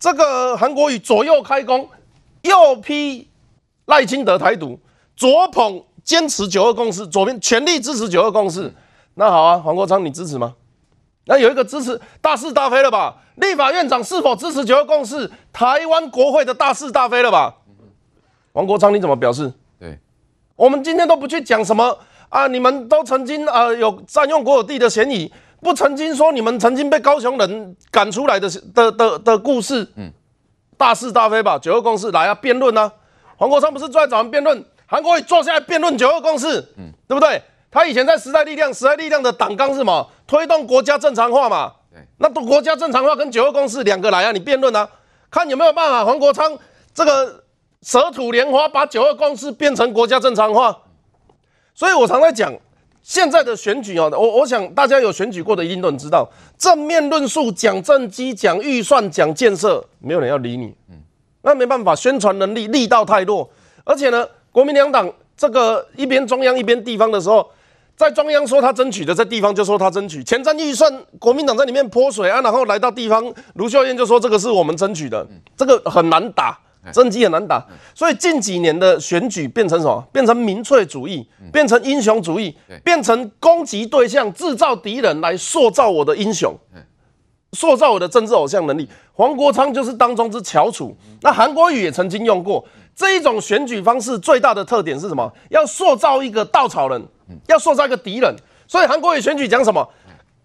[0.00, 1.86] 这个韩国瑜左右开弓，
[2.40, 3.28] 右批
[3.84, 4.80] 赖清德台独，
[5.14, 8.72] 左捧坚持九二共识，左边全力支持九二共识。
[9.14, 10.54] 那好啊，黄国昌你支持吗？
[11.26, 13.14] 那有一个支持大是大非了吧？
[13.36, 15.30] 立法院长是否支持九二共识？
[15.52, 17.56] 台湾国会的大是大非了吧？
[18.52, 19.52] 黄国昌，你怎么表示？
[19.78, 19.98] 对，
[20.56, 21.98] 我们今天都不去讲什么
[22.30, 25.30] 啊，你们都曾经啊有占用国有地的嫌疑，
[25.62, 29.86] 不曾经说你们曾经被高雄人赶出来的的的的，故事。
[29.96, 30.10] 嗯，
[30.76, 31.58] 大是大非吧？
[31.58, 32.90] 九二共识来啊，辩论啊！
[33.36, 37.42] 黄国昌不是最爱找人辩论，韩国瑜坐下来辩论九二共识，嗯，对不对？
[37.70, 40.08] 他以前在时代力量，时代力量的党纲是什么？
[40.26, 41.72] 推动国家正常化嘛，
[42.18, 44.88] 那都国家正常化跟九二共识两个来啊，你辩论啊，
[45.30, 46.58] 看有没有办法黄国昌
[46.94, 47.44] 这个
[47.82, 50.76] 舌吐莲花把九二共识变成国家正常化。
[51.74, 52.52] 所以我常在讲，
[53.02, 56.28] 现在的选举哦，我我想大家有选举过的一定都很知道，
[56.58, 60.74] 正面论述讲政绩、讲预算、讲建设，没有人要理你。
[60.90, 60.96] 嗯，
[61.42, 63.48] 那没办法，宣传能力力道太弱，
[63.84, 67.48] 而且呢，国民两党这个一边中央一边地方的时候。
[67.96, 76.58] 在中央说他争取的，在地方就说他争取前瞻预算，国民党在里面泼水啊，然后来到地方，卢秀燕就说这个是我们争取的，这个很难打，
[76.92, 77.64] 政绩很难打，
[77.94, 80.02] 所以近几年的选举变成什么？
[80.12, 86.54] 变成民粹主义，变成英雄主义，变成攻击对象，制造敌人来塑造我的英雄，
[87.52, 88.88] 塑造我的政治偶像能力。
[89.12, 92.64] 黄国昌就是当中之翘楚，那韩国瑜也曾经用过
[92.94, 95.30] 这一种选举方式，最大的特点是什么？
[95.50, 97.02] 要塑造一个稻草人。
[97.46, 98.34] 要塑造一个敌人，
[98.66, 99.88] 所以韩国瑜选举讲什么？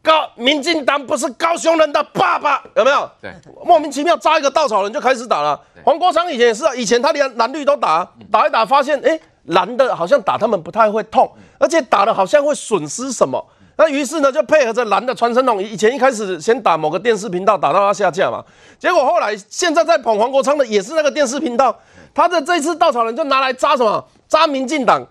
[0.05, 3.09] 高民进党不是高雄人的爸爸，有没有？
[3.19, 3.33] 对，
[3.65, 5.59] 莫名其妙扎一个稻草人就开始打了。
[5.83, 13.43] 黄国昌以前也是啊，以前他连蓝绿都打，打一打发现，哎，蓝的好像打他们不太会痛，而且打的好像会损失什么。
[13.77, 18.43] 那于是呢，就配合着蓝的传声筒，以前一开始先打某个电视频道，打到他下架嘛。
[18.77, 21.75] 结果后来现在在捧黄国昌的也是那个电视频道，
[22.13, 24.05] 他的这次稻草人就拿来扎什么？
[24.27, 25.05] 扎民进党。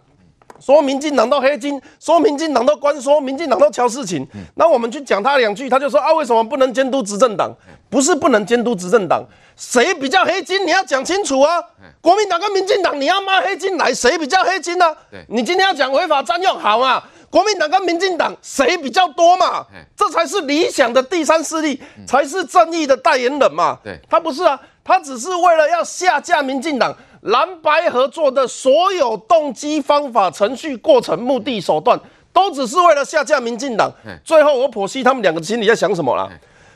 [0.65, 4.27] 说民进党都黑金，说民进党都官说，民进党都乔事情。
[4.55, 7.55] 那我们去讲他两句，他就说啊，为什么不能监督执政党？
[7.91, 9.23] 不是不能监督执政党，
[9.57, 10.67] 谁比较黑金？
[10.67, 11.63] 你要讲清楚啊！
[12.01, 14.87] 国民党跟民进党，你要骂黑金来，谁比较黑金呢？
[15.29, 17.03] 你今天要讲违法占用，好嘛？
[17.29, 19.67] 国民党跟民进党谁比较多嘛？
[19.95, 23.79] 这才是理想的第三势力，才是正义的代言人嘛？
[24.09, 26.97] 他不是啊，他只是为了要下架民进党。
[27.25, 31.99] 蓝白合作的所有动机、方法、程序、过程、目的、手段，
[32.33, 33.91] 都只是为了下架民进党。
[34.23, 36.29] 最后，我剖析他们两个心里在想什么啦。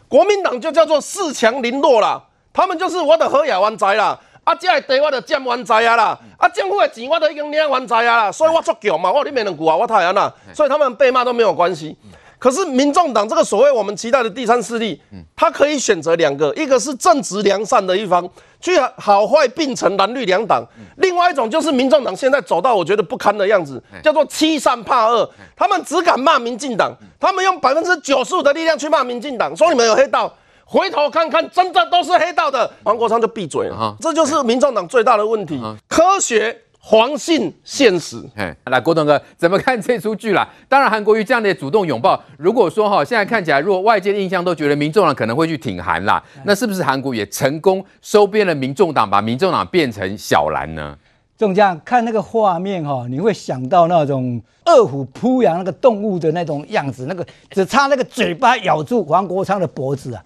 [0.08, 11.94] 国民党就叫做恃强凌弱啦，他们就是我的河野湾仔啦，啊，这的地我的占湾仔啊啦，啊，政府的钱我都已经领湾仔啊啦，所以我足强嘛，我里面能顾啊，我太阳啦，所以他们被骂都没有关系。
[12.38, 14.98] 可是民众党这个所谓我们期待的第三势力，
[15.36, 18.26] 他可以选择两个，一个是正直良善的一方，
[18.60, 20.62] 去好坏并成蓝绿两党；
[20.96, 30.32] 另外一种就是民众党现在走到我觉得不堪的样子，叫做欺善怕恶，他们只敢骂民进党，他们用百分之九十五的力量去骂民进党，说你们有黑道，
[30.64, 36.62] 回头看看，真的都是黑道的，黄国昌就闭嘴了，这就是民众党最大的问题，科学。
[36.90, 40.48] 黄信现实，哎，来国栋哥怎么看这出剧啦？
[40.70, 50.96] 当然，韩国瑜这样的主动拥抱，如果说哈，现在看起来，如果外界的印象都觉得民众党可能会去挺韩啦，那是不是韩国也成功收编了民众党，把民众党变成小蓝呢？
[51.36, 60.24] 中将看那个画面哈，你会想到那种饿虎扑羊那个动物的那种样子，那个只差那个嘴巴咬住黄国昌的脖子啊！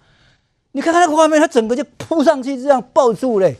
[0.71, 3.53] 你看看那个画面，他整个就扑上去，这样抱住嘞。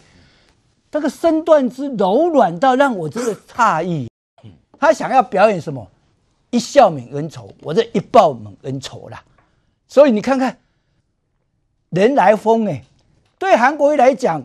[0.94, 4.08] 这个身段之柔软到让我真的诧异，
[4.78, 5.88] 他想要表演什么？
[6.52, 9.24] 一笑泯恩仇，我这一报泯恩仇啦。
[9.88, 10.56] 所以你看看，
[11.90, 12.84] 人来疯哎，
[13.40, 14.44] 对韩国瑜来讲，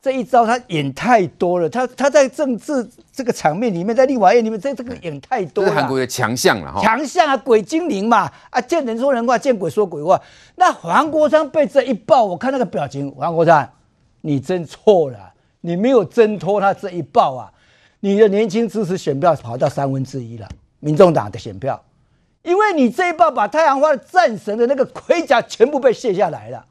[0.00, 1.68] 这一招他演太多了。
[1.68, 5.74] 他他在政治这个场面里面，在立法院里面，在这个演太多了。
[5.74, 10.22] 韩国瑜的强项了哈，强项啊，鬼精灵嘛啊，见人说人话，见鬼说鬼话。
[10.54, 13.68] 那黄国昌被这一报，我看那个表情，黄国昌，
[14.20, 15.27] 你真错了。
[15.60, 17.52] 你没有挣脱他这一抱啊！
[18.00, 20.48] 你的年轻支持选票跑到三分之一了，
[20.80, 21.82] 民众党的选票，
[22.42, 26.64] 因为你这一报把太阳花的战神的那个盔甲全部被卸下来了。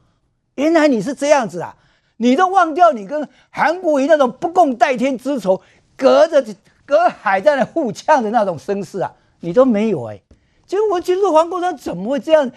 [0.54, 1.76] 原来你是这样子啊！
[2.16, 5.60] 你都忘掉你跟韩国瑜那种不共戴天之仇，
[5.96, 6.44] 隔着
[6.84, 10.22] 隔海在那互呛的那种声势啊，你都没有哎、欸。
[10.66, 12.50] 结果我觉得黄国昌怎么会这样？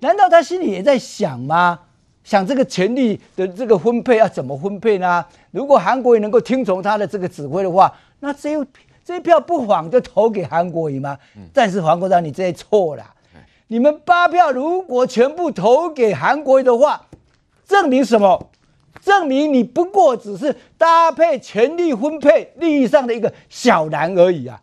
[0.00, 1.80] 难道他心里也在想吗？
[2.28, 5.24] 想这个权力的这个分配要怎么分配呢？
[5.50, 8.66] 如果韩国瑜能够听从他的这个指挥的话，那这一
[9.02, 11.16] 这一票不妨就投给韩国瑜吗？
[11.54, 13.14] 但是黄国昌，你这错了。
[13.68, 17.06] 你们八票如果全部投给韩国瑜的话，
[17.66, 18.50] 证明什么？
[19.00, 24.60] 证明你不过只是搭配权力分配利益上的一个小男而已啊！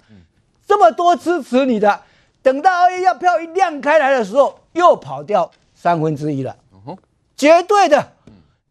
[0.67, 1.99] 这么多支持你的，
[2.43, 6.55] 等到二一要票一亮开来的时候，又跑掉三分之一了。
[7.37, 8.13] 绝对的，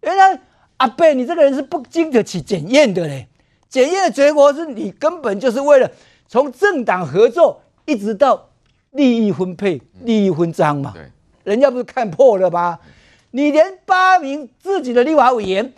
[0.02, 0.40] 原来
[0.78, 3.28] 阿贝，你这个人是不经得起检验的嘞。
[3.68, 5.90] 检验的结果是你根本就是为了
[6.28, 8.48] 从政党合作一直到
[8.90, 10.94] 利益分配、利益分赃嘛。
[11.42, 12.78] 人家不是看破了吗？
[13.32, 15.72] 你连八名自己的立法委员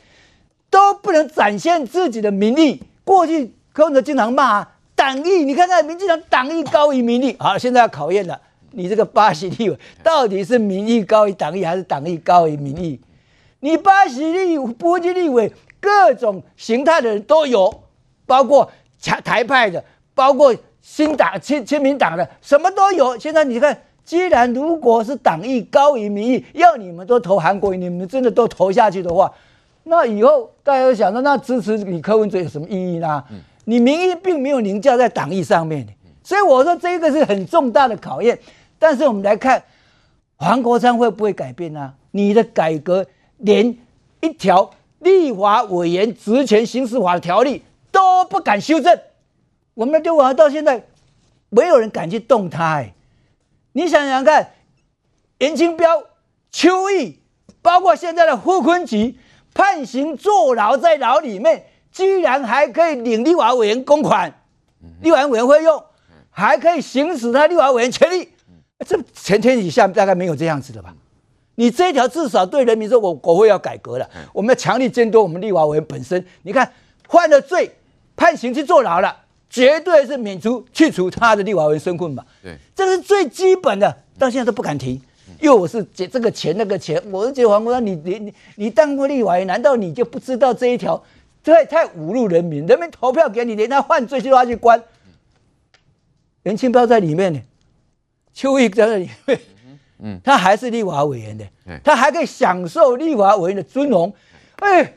[0.68, 2.82] 都不能展现自己的名利。
[3.02, 7.34] 过去柯文哲经常骂啊党意，你看看民进党党意高于民意。
[7.38, 8.40] 好，现在要考验了，
[8.76, 13.00] 你这个巴西立委到底是民意高于党意，还是党意高于民意？
[13.60, 15.50] 你巴西立部级立委
[15.80, 17.82] 各种形态的人都有，
[18.26, 18.70] 包括
[19.02, 19.82] 台台派的，
[20.14, 23.18] 包括新党亲亲民党的，什么都有。
[23.18, 29.32] 现在你看，既然如果是党意高于民意，要你们都投韩国瑜，你们真的都投下去的话，
[29.84, 33.24] 那以后大家都想到，那支持你柯文哲有什么意义呢？
[33.64, 35.86] 你民意并没有凌驾在党意上面，
[36.22, 38.38] 所以我说这个是很重大的考验。
[38.78, 39.62] 但是我们来看，
[40.36, 41.94] 黄国昌会不会改变呢？
[42.10, 43.06] 你的改革
[43.38, 43.76] 连
[44.20, 48.98] 一条立法委员职权行使法的条例都不敢修正，
[49.74, 50.86] 我们的立法到现在
[51.48, 52.64] 没有人敢去动它。
[52.76, 52.94] 哎，
[53.72, 54.52] 你想想看，
[55.38, 56.02] 严清标、
[56.50, 57.20] 邱毅，
[57.62, 59.14] 包括现在的傅崐萁，
[59.52, 64.40] 判刑坐牢在牢里面，居然还可以领立法委员公款，
[65.00, 65.82] 立法委员会用，
[66.30, 68.30] 还可以行使他立法委员权利。
[68.84, 70.94] 这前天以下大概没有这样子的吧？
[71.54, 76.22] 你这一条至少对人民说，我国会要改革了，我们要强力监督我们立法委员本身。
[76.42, 76.70] 你看，
[77.08, 77.74] 犯了罪，
[78.14, 82.22] 判刑去坐牢了，绝对是免除去除他的立法委员身份嘛？
[82.42, 85.00] 对，这是最基本的，到现在都不敢提。
[85.40, 91.02] 因为我是这这个钱那个钱，我是觉得黄国昌，你你你你当过立法委员，难道你就不知道这一条？
[91.42, 94.82] 这太侮辱人民，人民投票给你，连他犯罪就要去关。
[96.42, 97.40] 颜清标在里面呢。
[98.36, 99.08] 邱毅在那里，
[99.98, 101.44] 嗯，他还是立法委员的，
[101.82, 104.12] 他还可以享受立法委员的尊荣，
[104.56, 104.92] 哎，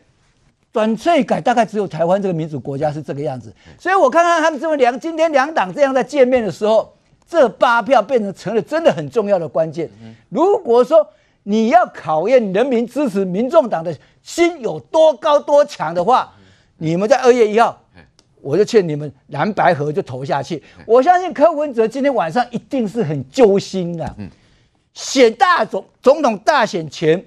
[0.73, 6.93] 转税改大概只有台湾这个民主国家是这个样子，所以我看看他们这么两今天两党这样在见面的时候，
[7.29, 9.89] 这八票变成成了真的很重要的关键。
[10.27, 11.07] 如果说
[11.43, 16.33] 你要考验人民支持民众党的心有多高多强的话，
[16.75, 17.81] 你们在二月一号。
[18.41, 20.61] 我就劝你们蓝白合就投下去。
[20.85, 24.15] 我相信柯文哲今天晚上一定是很揪心的。
[24.17, 24.29] 嗯
[24.91, 27.23] 选大总总统大选前，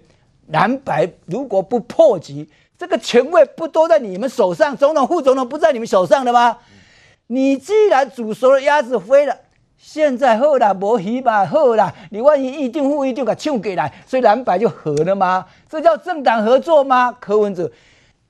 [0.49, 2.47] 蓝白如果不破局，
[2.77, 4.77] 这个权位不都在你们手上？
[4.77, 6.59] 总统、副总统不在你们手上的吗？
[7.29, 9.35] 你既然煮熟了鸭子飞了，
[9.79, 11.47] 现在好了，没戏吧？
[11.47, 15.47] 好了，你万一议定、副议定给抢过来，所以蓝白就合了吗？
[15.71, 17.17] 这叫政党合作吗？
[17.21, 17.71] 柯文哲。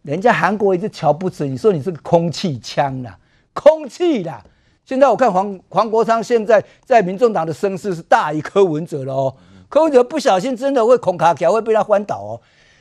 [0.03, 3.19] 人家韩国一直瞧不起你，说你是个空气枪啦，
[3.53, 4.45] 空气啦。
[4.85, 9.35] 现在我看黄黄国昌现在在民众党的声势是大于柯文哲了哦。
[9.69, 12.41] 柯文哲不小心真的会恐卡条，会被他翻倒哦。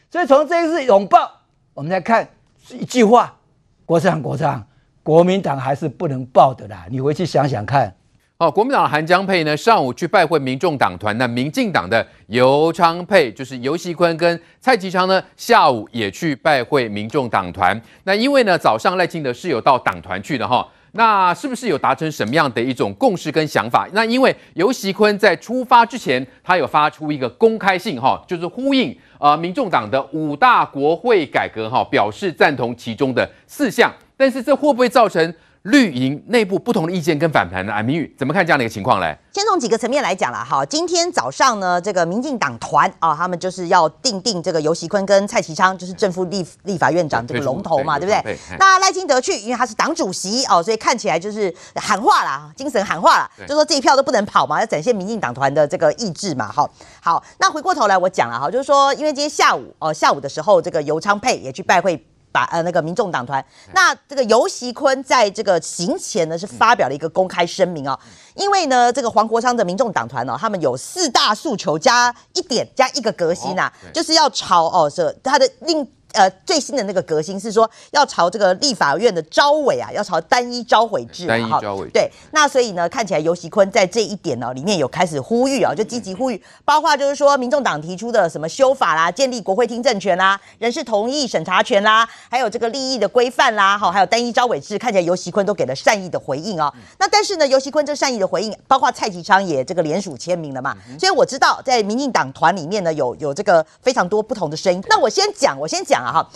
[0.10, 1.32] 所以从这一次拥抱，
[1.74, 2.28] 我们来看
[2.72, 3.38] 一句话：
[3.86, 4.68] 国昌国昌，
[5.04, 6.88] 国民党还是不能抱的啦。
[6.90, 7.96] 你回去想想看。
[8.42, 17.80] 哦，国民党的韩江佩呢，上午去拜会民众党团，那民进党的游昌沛，就是游锡坤跟蔡其昌呢，下午也去拜会民众党团。
[18.06, 23.88] 那因为呢，早上赖清德是有到党团去的哈，那是不是有达成什么样的一种共识跟想法？
[23.94, 35.32] 那因为游锡坤在出发之前，他有发出一个公开信哈，就是呼应呃民众党的五大国会改革哈，表示赞同其中的四项，但是这会不会造成？
[35.64, 37.72] 绿营内部不同的意见跟反弹呢？
[37.72, 39.16] 啊，明玉怎么看这样的一个情况嘞？
[39.32, 40.66] 先从几个层面来讲了哈。
[40.66, 48.36] 今天早上呢，这个民进党团啊，他们就是要定定这个游锡堃跟蔡其昌，就是正副立立法院长这个龙头嘛，对不对？
[48.58, 56.52] 那赖清德去，因为他是党主席哦，所以看起来就是喊话啦，精神喊话啦，就说这一票都不能跑嘛，要展现民进党团的这个意志嘛。
[56.52, 56.68] 哈，
[57.00, 62.04] 好，那回过头来我讲了哈，就是说，因为今天下午哦，下午的时候，这个尤昌沛也去拜会。
[62.32, 68.00] 把呃那个民众党团，那这个尤习坤在这个行前呢是发表了一个公开声明啊、哦，
[68.36, 75.88] 因为呢这个黄国昌的民众党团呢、哦，他们有四大诉求加一点加一个革新啊，就是要朝哦是他的另。
[76.14, 81.28] 呃，最新的那个革新是说要朝这个立法院的招委啊，要朝单一招委制。
[81.28, 81.92] 单一召委制。
[81.94, 96.74] 对，那所以呢，看起来游锡堃在这一点呢、哦，里面有开始呼吁啊，就积极呼吁，包括就是说，民众党提出的什么修法啦，建立国会听证权啦，人事同意审查权啦，还有这个利益的规范啦，好，还有单一招委制，看起来游锡堃都给了善意的回应啊、哦。
[97.00, 104.84] 那但是呢，游锡堃这善意的回应，包括蔡其昌也这个联署签名了嘛，所以我知道在民进党团里面呢，有有这个非常多不同的声音。
[104.90, 106.30] 那我先讲，我先讲啊哈。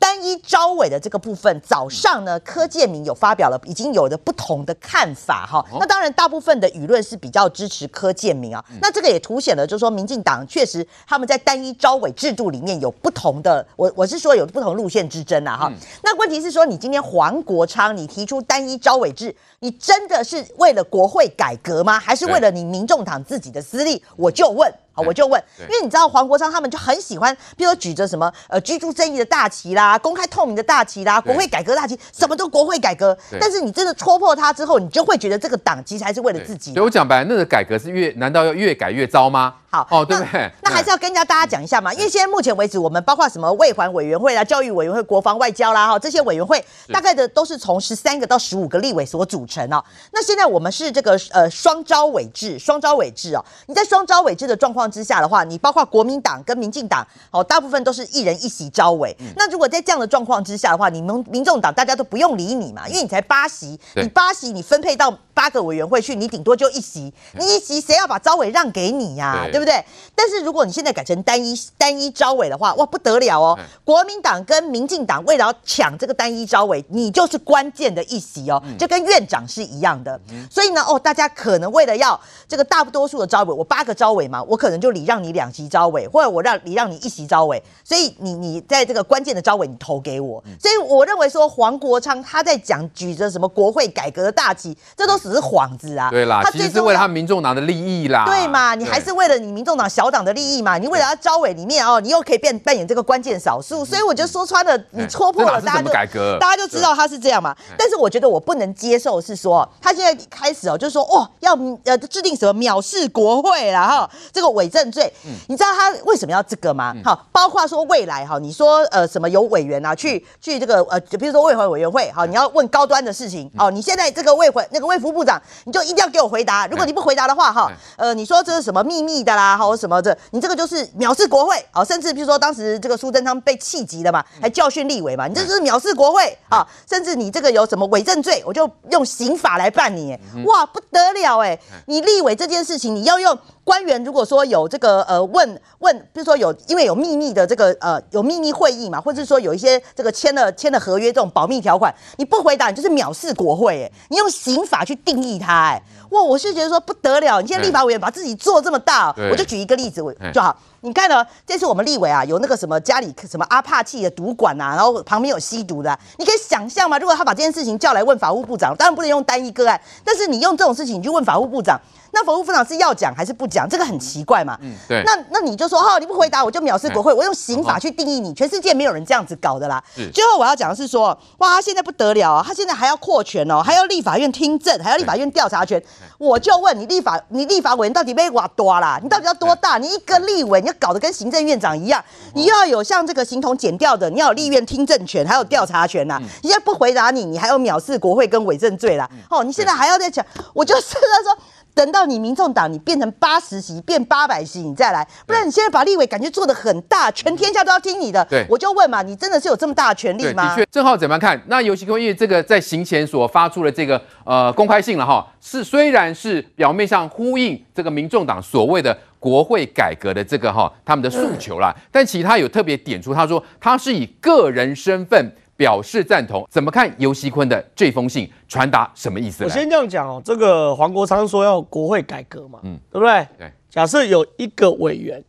[0.00, 5.64] 单一招委的这个部分，早上呢，柯建明有发表了，已经有了不同的看法哈。
[5.72, 8.64] 那当然，大部分的舆论是比较支持柯建明啊。
[8.80, 15.72] 那这个也凸显了，就是说，民进党确实他们在单一招委制度里面有不同的，我我是说有不同路线之争啊哈。
[16.04, 21.98] 那问题是说，你今天黄国昌你提出单一招委制，你真的是为了国会改革吗？
[21.98, 24.00] 还是为了你民众党自己的私利？
[24.14, 24.72] 我就问。
[24.98, 33.16] 好，我就问，因为你知道黄国昌他们就很喜欢，比如说举着什么呃居住正义的大旗啦，公开透明的大旗啦，国会改革大旗，什么都国会改革。
[33.40, 36.72] 但是你真的戳破他之后，你就会觉得这个党其实还是为了自己。
[36.72, 39.54] 所以我讲白了，那个改革是越难道要越改越糟吗？
[39.70, 40.50] 好哦，对不对？
[40.62, 49.84] 那还是要跟人家大家讲一下嘛，因为现在目前为止，我们包括什么卫环委员会啦、教育委员会、国防外交啦，哈，这些委员会大概的都是从十三个到十五个立委所组成哦。
[50.12, 53.44] 那现在我们是这个呃双招委制，双招委制哦。
[53.66, 59.14] 你在双招委制的状况之下的话，你包括国民党跟民进党哦，大部分都是一人一席招委。
[59.36, 69.46] 那如果在这样的状况之下的话，你们民众党大家都不用理你嘛，因为你才八席，你八席你分配到八个委员会去，你顶多就一席，你一席谁要把招委让给你呀？
[69.52, 69.84] 对不对？
[70.12, 73.56] 但是如果你现在改成单一单一招委的话，哇，不得了哦！
[73.84, 80.20] 国民党跟民进党为了要抢这个单一招委，你就是关键的一席哦，就跟院长是一样的。
[80.50, 87.62] 所以呢，哦，大家可能为了要这个大多数的招委，我八个招委嘛，我可能就礼让你两席招委，或者我让礼让你一席招委。
[87.84, 90.42] 所以你你在这个关键的招委，你投给我。
[90.58, 96.10] 所以我认为说黄国昌他在讲举着什么国会改革的大旗，这都只是幌子啊。
[96.10, 98.24] 对啦，他其实是为了他民众党的利益啦。
[98.26, 100.78] 对嘛，你还是为了你民众党小党的利益嘛？
[100.78, 107.54] 你为了要招委里面哦，你又可以变扮演这个关键少数，所以我觉得说穿了，你戳破了，大家就大家就知道他是这样嘛。
[107.76, 115.12] 但是我觉得我不能接受是说，他现在开始哦，就是说哦，要呃制定什么藐视国会啦哈，这个伪证罪，
[115.48, 116.94] 你知道他为什么要这个吗？
[117.04, 130.78] 好，包括说未来哈，你说呃什么有委员啊去去这个呃，比如说卫环委员会，好，你要问高端的事情哦，你现在这个卫环那个卫福部长，你就一定要给我回答，如果你不回答的话哈，呃，你说这是什么秘密的啦，或什么的，你这个就是。
[130.98, 131.56] 藐视国会。
[131.70, 143.38] 啊，甚至比如说当时这个苏贞昌被气急了嘛，还教训立委嘛，你这就是藐视国会啊，甚至你这个有什么伪证罪，我就用刑法来办你，哇，不得了哎，你立委这件事情你要用。
[143.68, 160.02] 官员如果说有这个呃问问，比如说有因为有秘密的这个呃有秘密会议嘛，或者是说有一些这个签了签了合约这种保密条款，你不回答你就是藐视国会哎，你用刑法去定义它哎，哇，我是觉得说不得了，你现在立法委员把自己做这么大，我就举一个例子
[160.32, 166.98] 就好，你看呢，这次我们立委啊有那个什么家里什么阿帕契的赌馆啊，然后旁边有吸毒的，你可以想象吗？
[166.98, 171.78] 如果他把这件事情叫来问法务部长，当然不能用单一个案，但是你用这种事情你去问法务部长。
[172.18, 173.68] 那法务部长是要讲还是不讲？
[173.68, 174.58] 这个很奇怪嘛。
[174.60, 175.04] 嗯，对。
[175.04, 178.34] 那那你就说哈、哦，你不回答我就藐视国会，我用刑法去定义你。
[178.34, 179.80] 全世界没有人这样子搞的啦。
[180.12, 185.80] 最后我要讲的是说，哇，他现在不得了啊，他现在还要扩权哦，还要立法院听证，还要立法院调查权。
[186.18, 188.98] 我就问你，立法你立法委员到底被挖多啦？
[189.00, 189.78] 你到底要多大？
[189.78, 192.04] 你一个立委，你要搞得跟行政院长一样，
[192.34, 196.20] 你要有像这个形同检调的，你要有立院听证权，还有调查权呐。
[196.42, 199.08] 你现在不回答你，你还有藐视国会跟伪证罪啦。
[199.30, 201.38] 哦，你现在还要再讲，我就是在说。
[201.78, 208.24] 等到你民众党你变成八十席变八百席，你再来，不然你现在把立委感觉做的很大，全天下都要听你的。
[208.24, 210.48] 对，我就问嘛，你真的是有这么大的权力吗？
[210.48, 211.40] 的确，正浩怎么看？
[211.46, 225.32] 那游锡堃因为这个在行前所发出的这个呃公开信了哈，是虽然是表面上呼应这个民众党所谓的国会改革的这个哈他们的诉求啦，但其他有特别点出，他说他是以个人身份。
[225.58, 229.42] 表示赞同，怎么看尤熙坤的这封信传达什么意思？
[229.42, 233.26] 我先这样讲哦，这个黄国昌说要国会改革嘛，嗯，对不对？
[233.36, 233.52] 对。
[233.68, 235.22] 假设有一个委员，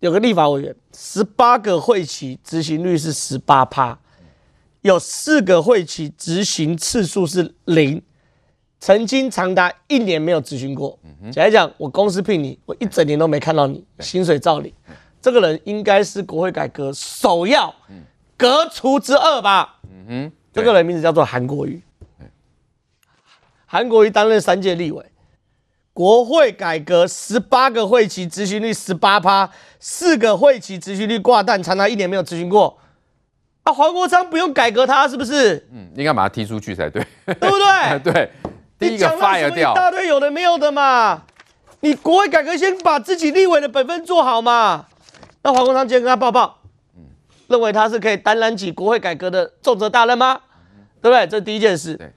[0.00, 3.96] 有个立法委员，十八个会期执行率是十八趴，
[4.80, 8.02] 有四个会期执行次数是零，
[8.80, 10.98] 曾经长达一年没有执行过。
[11.04, 14.74] 嗯，假如讲我公司聘你，我一整年都没看到你，薪水照领，
[15.20, 17.72] 这个人应该是国会改革首要。
[18.42, 19.76] 嗯革除之恶吧。
[19.84, 21.80] 嗯哼，这个人名字叫做韩国瑜。
[23.66, 25.02] 韩国瑜担任三届立委，
[25.94, 29.48] 国会改革十八个会期执行率十八趴，
[29.80, 32.78] 四个会期执行率挂蛋，长达一年没有执行过。
[33.62, 35.66] 啊，黄国昌不用改革他是不是？
[35.72, 37.98] 嗯，应该把他踢出去才对，对不对？
[38.12, 38.30] 对，
[38.78, 39.72] 第一个 fire 掉。
[39.72, 41.22] 一大堆有的没有的嘛。
[41.80, 44.86] 你国会改革先把自己立委的本分做好嘛。
[45.42, 46.61] 那黄国昌今天跟他报报。
[47.52, 50.40] 认为他是可以担揽起国会改革的重责大任吗？
[51.00, 51.26] 对不对？
[51.28, 52.12] 这是第一件事。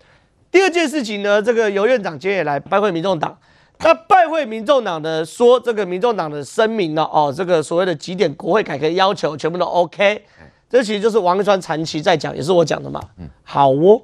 [0.50, 3.38] 第二件事情呢，这个游院长今天也来拜会民众党。
[3.80, 10.24] 那拜会民众党的说，这个民众党的声明呢，哦，这个所谓的几点国会改革要求全部都 OK。
[10.70, 13.02] 这其实就是王一川长期在讲，也是我讲的嘛。
[13.44, 14.02] 好哦，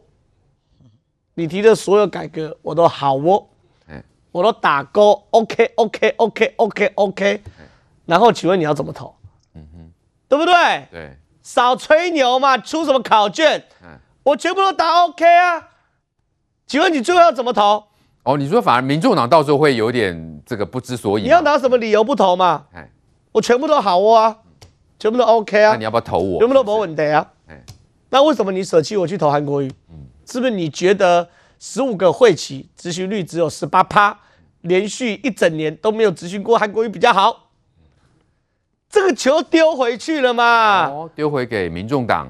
[1.35, 3.47] 你提的所有改革我都好哦，
[4.31, 5.23] 我都打勾。
[5.31, 7.41] OK，OK，OK，OK，OK。
[8.05, 9.15] 然后请问你要怎么投？
[10.27, 10.53] 对不对？
[10.91, 11.17] 对。
[11.43, 12.57] 少吹牛嘛！
[12.57, 13.63] 出什么考卷？
[13.83, 15.69] 嗯、我全部都答 OK 啊！
[16.67, 17.83] 请问你最后要怎么投？
[18.23, 21.23] 哦，你说反而民众党到时候会有点这个不知所以。
[21.23, 22.65] 你要拿什么理由不投嘛？
[22.73, 22.89] 哎，
[23.31, 24.37] 我全部都好啊，
[24.99, 25.71] 全部都 OK 啊。
[25.71, 26.39] 那你要不要投我？
[26.39, 27.27] 全部都没问题啊。
[27.47, 27.63] 哎，
[28.11, 29.71] 那为什么你舍弃我去投韩国瑜？
[29.89, 31.27] 嗯，是不是你觉得
[31.59, 34.19] 十五个会期执行率只有十八趴，
[34.61, 37.40] 连续一整年都没有执行过韩国瑜比较好？
[38.91, 40.87] 这个球丢回去了嘛？
[40.87, 42.27] 哦，丢回给民众党。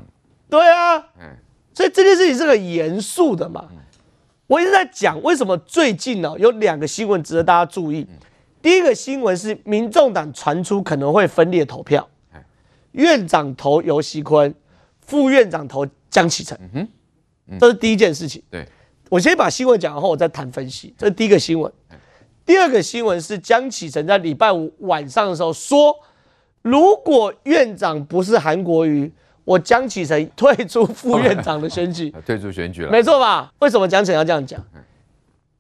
[0.50, 0.98] 对啊。
[1.20, 1.36] 嗯。
[1.74, 3.68] 所以这件事情是很严肃的嘛。
[4.46, 8.06] 我一直在讲，为什么最近呢、哦、有两个新闻值得大家注意。
[8.62, 12.08] 第一个新闻是民众党传出可能会分裂投票，
[12.92, 14.54] 院长投游锡坤，
[15.00, 16.88] 副院长投江启臣。
[17.58, 18.44] 这是第一件事情。
[18.52, 18.68] 对，
[19.10, 20.94] 我先把新闻讲完后，我再谈分析。
[20.98, 21.72] 这是第一个新闻。
[22.46, 25.96] 第二个新闻是江启臣在礼拜五晚上的时候说，
[26.62, 29.12] 如果院长不是韩国瑜。
[29.44, 33.52] 我江启臣退出副院长的选举， 退出选举了，没错吧？
[33.58, 34.64] 为什么江启臣要这样讲？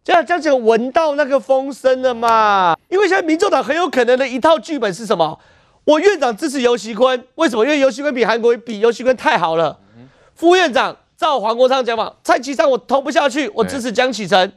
[0.04, 2.78] 这样江启臣闻到那个风声了嘛？
[2.90, 5.38] 因为现在民众党很有可能的一套剧本是什么？
[5.86, 7.66] 我院长支持游锡堃，为什么？
[7.66, 9.80] 因为游锡堃比韩国瑜比游锡堃太好了。
[10.36, 14.54] 副院长照黄国昌讲法，蔡其昌我投不下去，我支持江启臣。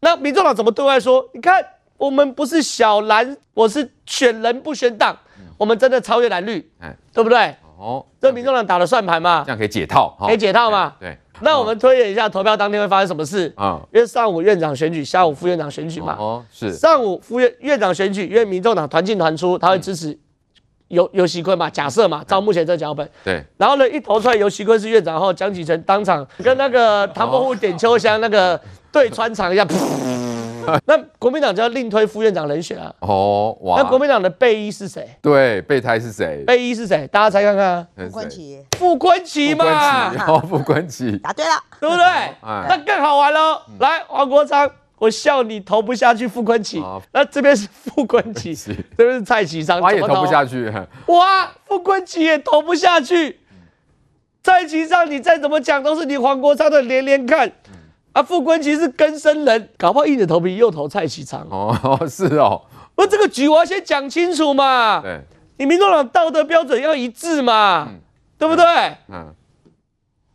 [0.00, 1.28] 那民众党怎么对外说？
[1.34, 1.62] 你看
[1.98, 5.16] 我们不是小蓝，我是选人不选党，
[5.62, 6.68] 我们真的超越蓝绿，
[7.12, 7.54] 对不对？
[7.78, 9.44] 哦，这民众党打的算盘嘛？
[9.46, 10.94] 这样可以解套，可以解套嘛？
[10.98, 11.16] 对。
[11.40, 13.80] 那我们推演一下投票当天会发生什么事啊？
[13.94, 16.16] 因为上午院长选举，下午副院长选举嘛。
[16.18, 16.72] 哦，是。
[16.72, 20.18] 上午副院院长选举，因为民众党团进团出，他会支持
[20.88, 21.70] 游游锡坤嘛？
[21.70, 23.08] 假设嘛，照目前这脚本。
[23.22, 23.44] 对。
[23.56, 28.60] 然后呢，一投出来游锡坤是院长后，江启臣当场跟那个唐伯虎点秋香那个
[28.90, 29.64] 对穿肠一下。
[30.86, 32.92] 那国民党就要另推副院长人选啊！
[33.00, 33.82] 哦，哇！
[33.82, 35.08] 那国民党的备一是谁？
[35.20, 36.44] 对，备胎是谁？
[36.46, 37.06] 备一是谁？
[37.08, 37.86] 大家猜看看。
[37.96, 38.64] 傅昆萁。
[38.78, 40.14] 傅昆萁嘛。
[40.26, 41.20] 哦， 傅昆萁。
[41.20, 42.04] 答对了，对不对？
[42.42, 43.60] 那更好玩喽。
[43.78, 46.82] 来，黄国昌，我笑你投不下去傅昆萁。
[47.12, 48.54] 那这边是傅昆萁，
[48.96, 50.72] 这边是蔡其昌，他也投不下去。
[51.06, 53.40] 哇，傅昆萁也投不下去。
[54.42, 57.50] 蔡其昌，你再怎么讲都是你黄国昌的连连看。
[58.12, 62.62] 啊，傅昆萁是根生人，搞不好硬着头皮又投蔡其昌哦， 是哦。
[62.94, 65.00] 不，这个局我要先讲清楚嘛。
[65.00, 65.20] 对，
[65.56, 68.00] 你民众党道德标准要一致嘛，嗯、
[68.36, 68.64] 对不对？
[69.08, 69.34] 嗯。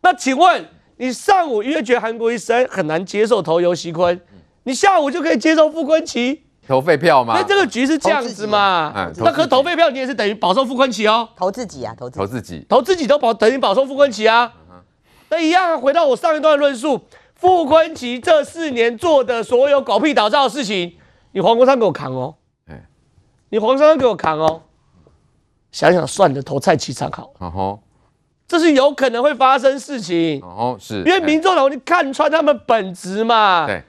[0.01, 0.65] 那请问，
[0.97, 7.35] 你上午因为觉得韩国瑜生很难接受投游锡坤，嗯、你下午就可以接受傅昆萁投废票吗？
[7.37, 8.91] 那这个局是这样子嘛？
[8.95, 11.29] 嗯、那可投废票，你也是等于保送傅昆萁哦。
[11.35, 14.51] 投自己啊，投自己，投自己，投自己都保等于保送傅昆萁啊。
[14.71, 14.81] 嗯、
[15.29, 16.99] 那一样，回到我上一段论述。
[17.37, 20.97] 傅昆萁这四年做的所有狗屁倒灶的事情，
[21.31, 22.35] 你黄国昌给我扛哦！
[22.65, 22.87] 哎，
[23.49, 24.63] 你黄国昌给我扛哦！
[25.71, 27.31] 想想算了，投蔡其昌好。
[27.37, 27.83] 哦吼，
[28.47, 30.41] 这是有可能会发生事情。
[30.41, 33.67] 哦，是，因为民众党你看穿他们本质嘛。
[33.67, 33.83] 对，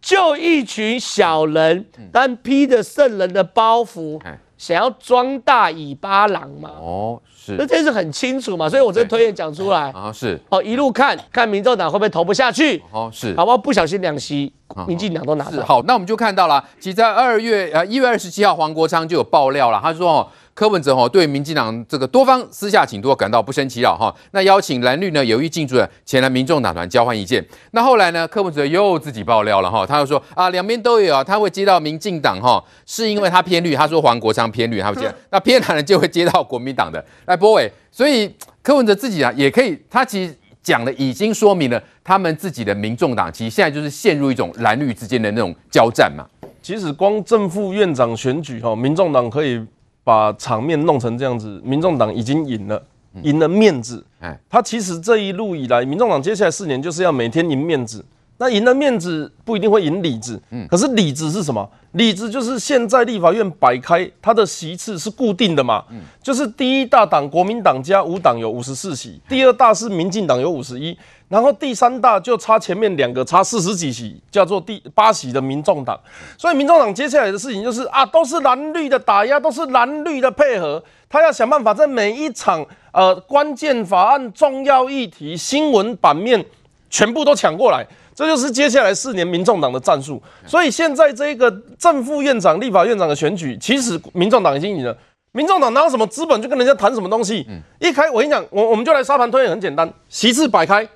[0.00, 4.18] 就一群小人，但披着圣人的包袱，
[4.56, 6.70] 想要装大尾巴狼嘛。
[6.70, 7.20] 哦。
[7.56, 13.56] 那这是很清楚嘛，所以我这个推演讲出来啊，是哦，一路看看民众党会不会投不下去，哦，是，好不好？
[13.56, 14.52] 不小心两席，
[14.86, 15.64] 民进党都拿到。
[15.64, 20.28] 好，那我们就看到了，其实在二月呃一月二十七号，黄国昌就有爆料了，他说哦。
[20.58, 27.40] 柯文哲哈对民进党这个多方私下请托感到不胜其扰哈，那邀请蓝绿呢有意进驻的前来民众党团交换意见。
[27.70, 37.70] 那后来呢，柯文哲又自己爆料了哈，他又说啊两边都有啊，他会接到民进党哈，是因为他偏绿，他说黄国昌偏绿，他会接， 那偏蓝的就会接到国民党的来波尾。
[37.92, 46.26] 所以柯文哲自己啊也可以，他其实讲的已经说明了他们自己的民众党其实现在就是陷入一种蓝绿之间的那种交战嘛。
[46.60, 49.64] 其实光正副院长选举哈，民众党可以。
[50.04, 52.82] 把场面弄成这样子，民众党已经赢了，
[53.24, 54.02] 赢了面子。
[54.20, 58.02] 哎，他其实这一路以来，民众党接下来四年就是要每天赢面子。
[58.40, 61.68] 那赢了面子不一定会赢里子，嗯，可是里子是什么？
[61.92, 70.96] 里子就是现在立法院摆开它的席次是固定的嘛，嗯，就是第一大党国民党加五党有五十四席，第二大是民进党有五十一，
[71.28, 75.98] 然后第三大就差前面两个差四十几席，叫做第八席的民众党。
[76.36, 86.44] 所以民众党接下来的事情就是啊，都是蓝绿的打压，都是蓝绿的配合，他要想办法在每一场呃关键法案、重要议题、新闻版面
[86.88, 87.84] 全部都抢过来。
[88.18, 91.48] 这就是接下来四年民众党的战术，所以现在这个
[91.78, 94.98] 正副院长、立法院长的选举，其实民众党已经赢了。
[95.30, 97.46] 民众党哪有什么资本去跟人家谈什么东西？
[97.78, 100.88] 一开我跟你讲，我我们就来沙盘推演，很简单，席次摆开，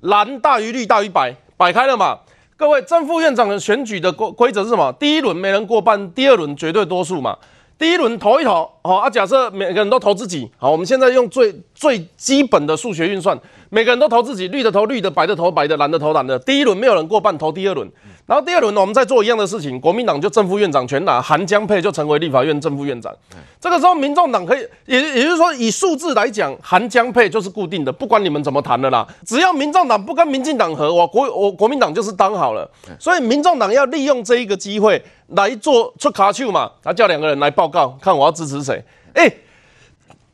[0.00, 2.18] 蓝大于绿大于白，摆开了嘛。
[2.56, 4.92] 各位正副院长的选举的规规则是什么？
[4.98, 7.38] 第一轮没人过半，第二轮绝对多数嘛。
[7.76, 13.36] 第一轮投一投，好啊，假设每个人都投自己，好，我们现在用最最基本的数学运算，
[13.68, 16.38] 每个人都投自己，绿的投绿的，白的投白的，蓝的投蓝的。
[16.38, 17.90] 第一轮没有人过半，投第二轮，
[18.26, 23.12] 然后第二轮呢，我们再做一样的事情，国民党就正副院长全拿，韩江配就成为立法院正副院长。
[23.60, 32.70] 这个时候，民众党可以，也也就是说，以数字来讲，韩江配就是固定的，不管你们怎么谈的啦，只要民众党不跟民进党合，我国我国民党就是当好了。
[33.00, 35.02] 所以，民众党要利用这一个机会。
[35.36, 36.70] 来做出卡丘嘛？
[36.82, 38.84] 他叫两个人来报告，看我要支持谁？
[39.14, 39.32] 哎，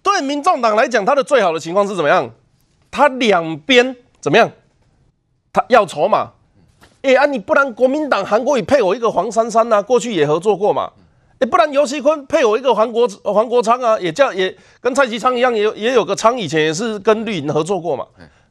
[0.03, 2.31] 对民众党来讲，他的最好的情况是怎么样？
[2.91, 4.51] 他两边怎么样？
[5.53, 6.33] 他要筹码。
[7.03, 10.91] 哎啊，你不然国民党韩国瑜配我一个黄珊珊啊，过去也合作过嘛。
[11.39, 18.07] 哎，不然游锡堃配我一个黄国黄国昌啊，也叫也跟蔡其昌一样，也有也有个昌以前也是跟绿营合作过嘛。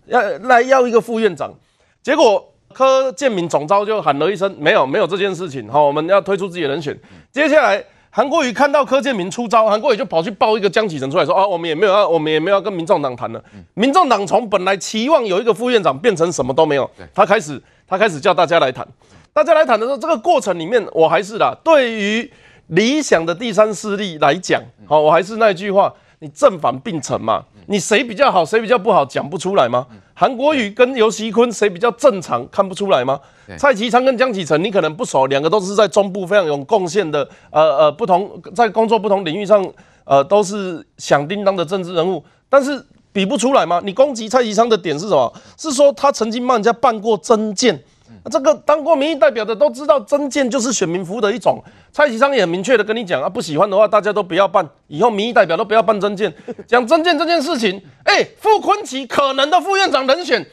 [0.05, 1.53] 要来要一个副院长，
[2.01, 2.45] 结果。
[2.73, 5.67] 柯建铭总召就喊了一声：“没有，没有这件事情。
[5.69, 6.97] 好，我们要推出自己的人选。
[7.31, 13.43] 接下来，韩国瑜看到柯建铭出招，韩国瑜就跑去报一个江启臣出来说：‘啊，我们也没有要，我们也没有要跟民众党谈了。’
[13.73, 16.89] 民众党从本来期望有一个副院长，变成什么都没有。
[17.13, 18.87] 他开始，他开始叫大家来谈。
[19.33, 22.31] 大家来谈的时候，这个过程里面，我还是啦，对于
[22.67, 27.43] 理想的第三势力来讲，好，我还是那句话：你正反并陈嘛。
[27.69, 29.85] 你谁比较好，谁比较不好，讲不出来吗？
[30.15, 33.19] 韩国瑜跟游锡堃谁比较正常，看不出来吗？
[33.59, 39.63] 蔡其昌跟江启臣你可能不熟，两个都是在中部非常有贡献的，呃呃，不同在工作不同领域上，
[40.03, 43.79] 呃，都是响叮当的政治人物，但是比不出来吗？
[43.85, 45.31] 你攻击蔡其昌的点是什么？
[45.55, 47.79] 是说他曾经帮人家办过真件。
[48.29, 51.63] 这个当过民意代表的都知道，增建就是选民服务的一种。
[51.91, 56.33] 蔡其昌也很明确的跟你讲啊，不喜欢的话，大家都不要办，以后民意代表都不要办增建。
[56.67, 60.45] 讲增建这件事情，哎，傅昆萁可能的副院长人选，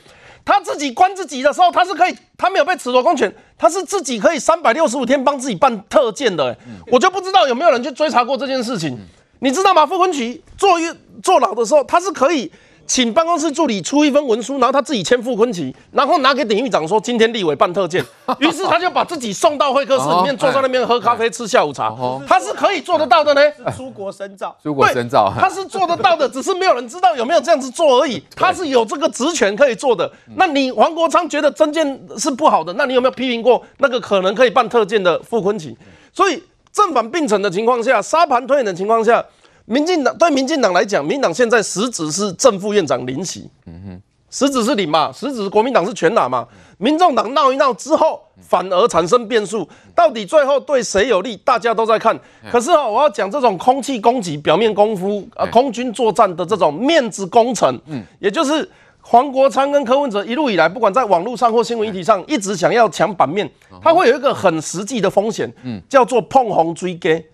[0.45, 6.47] 他自己关自己的时候，他是可以，他没有被褫夺公权，他是自己可以三百六十五天帮自己办特建的。
[6.47, 6.57] 哎，
[6.91, 8.99] 我就不知道有没有人去追查过这件事情，
[9.41, 9.85] 你知道吗？
[9.85, 10.91] 傅昆萁坐狱
[11.23, 12.51] 坐牢的时候，他是可以。
[12.87, 18.05] 请办公室助理出一份文书，然后他自己签傅昆奇，然后拿给典狱长说：“今天立委办特件。
[18.39, 21.95] ”于是他就把自己送到会客室里面，坐在那边喝咖啡、吃下午茶。
[22.27, 23.41] 他是可以做得到的呢。
[23.77, 28.23] 出国深造， 出国深造， 他是做得到的，只是没有人知道有没有这样子做而已。
[28.35, 30.11] 他是有这个职权可以做的。
[30.37, 35.77] 那你黄国昌觉得征件是不好的，那你有没有批评过那个可能可以办特件的傅昆奇？
[36.13, 39.25] 所以正反并存的情况下，沙盘推演的情况下。
[39.67, 46.47] 民进党对民进党来讲，民进党现在实质是正副院长领席，嗯哼，实质是领嘛，实质国民党是全拿嘛。
[46.79, 52.19] 民众党闹一闹之后，反而产生变数，到底最后对谁有利，大家都在看。
[52.51, 58.69] 可是哦，我要讲这种空气攻击、表面功夫、啊，空军作战的这种面子工程，嗯，也就是。
[59.09, 63.49] 黄国昌跟柯文哲一路以来，不管在网络上或新闻议题上，一直想要抢版面，
[63.81, 67.25] 他会有一个很实际的风险，嗯，叫做碰红追鸡，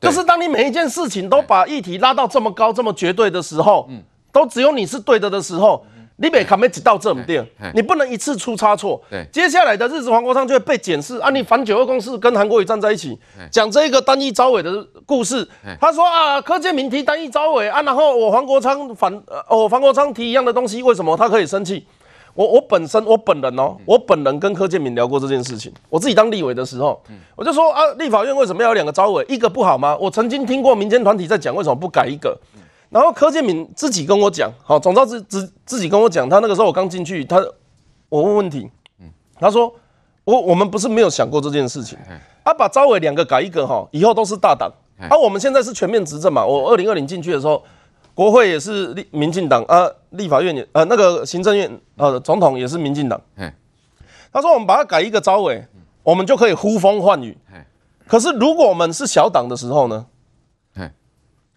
[0.00, 4.00] 就是当你每一件事情都把议题拉到这么高、这么绝对的时候，嗯，
[4.30, 5.84] 都只有你是对的的时候。
[6.18, 9.00] 你别卡没挤到这么点，你不能一次出差错。
[9.30, 11.28] 接下来的日子，黄国昌就会被检视啊！
[11.30, 13.18] 你反九二共识跟韩国瑜站在一起，
[13.50, 15.46] 讲这个单一招委的故事。
[15.80, 19.12] 他说啊，柯建铭提单一招委啊，然后我黄国昌反，
[19.50, 21.86] 我黄国昌提一样的东西，为什么他可以生气？
[22.34, 25.72] 我我本身我本人哦，我本人跟柯建铭聊过这件事情。
[25.88, 27.02] 我自己当立委的时候，
[27.34, 29.24] 我就说啊，立法院为什么要有两个招委？
[29.28, 29.96] 一个不好吗？
[29.98, 32.38] 我曾经听过民间团体在讲，为什么不改一个？
[32.96, 37.36] 然后柯建铭自己跟我讲，好，总召自自自己跟我讲，他那个时候我刚进去，他
[38.08, 38.70] 我问问题，
[39.38, 39.70] 他说
[40.24, 41.98] 我我们不是没有想过这件事情，
[42.42, 47.62] 他、啊、把招委两个改一个哈，以后都是大党，而、啊、我们现在是全面执政嘛，我二零二零进去的时候，
[48.14, 53.20] 国会也是立民进党啊，立法院也呃那个行政院呃总统也是民进党，
[54.32, 55.62] 他说我们把它改一个招委，
[56.02, 57.36] 我们就可以呼风唤雨，
[58.06, 60.06] 可是如果我们是小党的时候呢？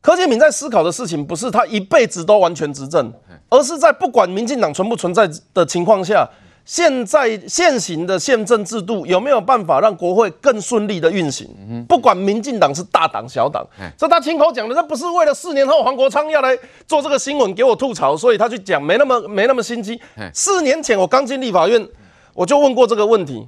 [0.01, 3.11] 柯建铭在思考的事情不是他一辈子都完全执政，
[3.49, 6.27] 而是在不管民进党存不存在的情况下，
[6.63, 11.47] 现在现行的宪政制度有没有办法让国会更顺利的运行？
[11.87, 13.65] 不管民进党是大党小党，
[13.97, 19.99] 这他亲口讲的，这不是为了四年后黄国昌要来做这个新闻给我吐槽，所以他去讲，没那么没那么心机。
[20.33, 21.85] 四年前我刚进立法院，
[22.33, 23.45] 我就问过这个问题。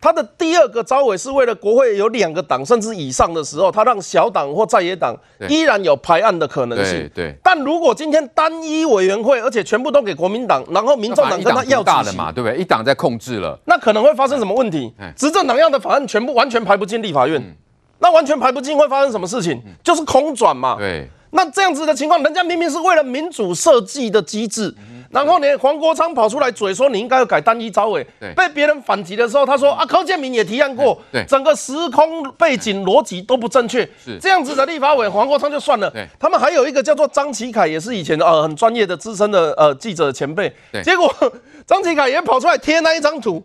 [0.00, 5.14] 他的第二个招委是为了国会有两个党甚至以上的时候，他让小党或在野党
[5.48, 7.08] 依然有排案的可能性。
[7.14, 7.34] 对，对。
[7.42, 12.58] 但如果今天单一委员会，而且全部都给国民党，然后民众党跟他要大的嘛，对不对？
[12.58, 14.90] 一党在控制了，那可能会发生什么问题？
[15.14, 17.54] 执政党要的法案全部完全排不进立法院，嗯、
[17.98, 19.60] 那完全排不进会发生什么事情？
[19.84, 20.76] 就是空转嘛。
[20.78, 21.08] 对。
[21.32, 24.74] 那这样子的情况，人家明明是为了民主设计的机制。
[25.10, 28.06] 然后呢，黄国昌跑出来嘴说你应该要改单一招委，
[28.36, 34.18] 被别人反击的时候，他说啊，柯建明也提案过，对，整个时空背景逻辑都不正确，是。
[34.20, 41.12] 这样子的立法委黄国昌就算了，他们还有一个叫做张启凯，也是以前呃很专业的资深的呃记者前辈，对，结果
[41.66, 43.42] 张启凯也跑出来贴那一张图。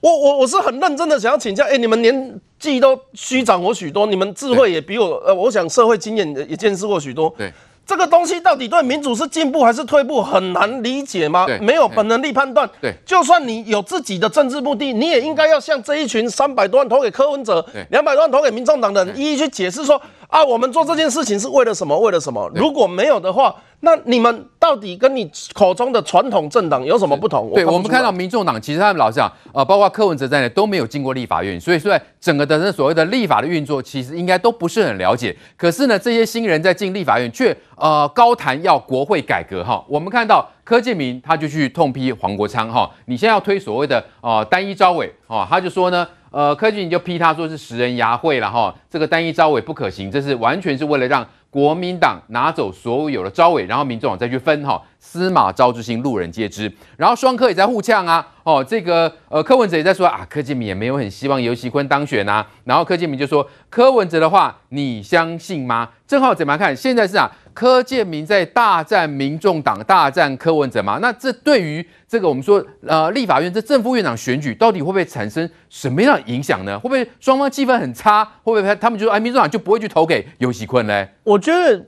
[0.00, 7.32] 我我我是很认真的想要请教，哎，你们年纪都虚长我许多，你们智慧也比我，呃，我想社会经验也见识过许多。
[7.38, 7.52] 对，
[7.84, 11.46] 这个东西到底对民主是进步还是退步，很难理解吗？
[11.60, 12.68] 没有本能力判断。
[12.80, 20.00] 对，就算你有自己的政治目的，你也应该要向这一群三百多万投给柯文哲，两百多万投给民众党的人一一去解释说，
[20.32, 21.98] 啊，我们做这件事情是为了什么？
[22.00, 22.50] 为了什么？
[22.54, 23.54] 如果没有的话。
[23.84, 27.50] 那你们到底跟你口中的传统政党有什么不同？
[27.52, 35.36] 对，我们看到民众党其实他们老实讲，呃，包括柯文哲在内都没有经过立法院，所以说整个的那所谓的立法的运作，其实应该都不是很了解。
[35.56, 39.84] 可是呢，这些新人在进立法院却呃高谈要国会改革哈。
[39.88, 46.06] 我们看到柯建铭他就去痛批黄国昌哈，你现在要推所谓的呃单一招委哈，他就说呢。
[46.32, 56.72] 呃，柯局你就批他说是食人牙慧了哈，这个单一招委不可行，这是完全是为了让国民党拿走所有的招委，然后民众再去分哈，司马昭之心，路人皆知。
[56.96, 65.90] 然后双科也在互呛啊，哦，这个呃柯文哲也在说啊，柯建铭也没有很希望游锡堃当选啊，然后柯建铭就说柯文哲的话你相信吗？
[66.06, 66.74] 正好怎么看？
[66.74, 67.30] 现在是啊。
[67.54, 70.98] 柯建铭在大战民众党，大战柯文哲嘛？
[71.02, 76.78] 那这对于这个我们说，呃，立法院这正副院长选举，到底会不会产生什么样的影响呢？
[76.78, 78.24] 会不会双方气氛很差？
[78.42, 81.06] 会不会他们就说，哎，民众党就不会去投给游锡堃呢？
[81.24, 81.84] 我觉得，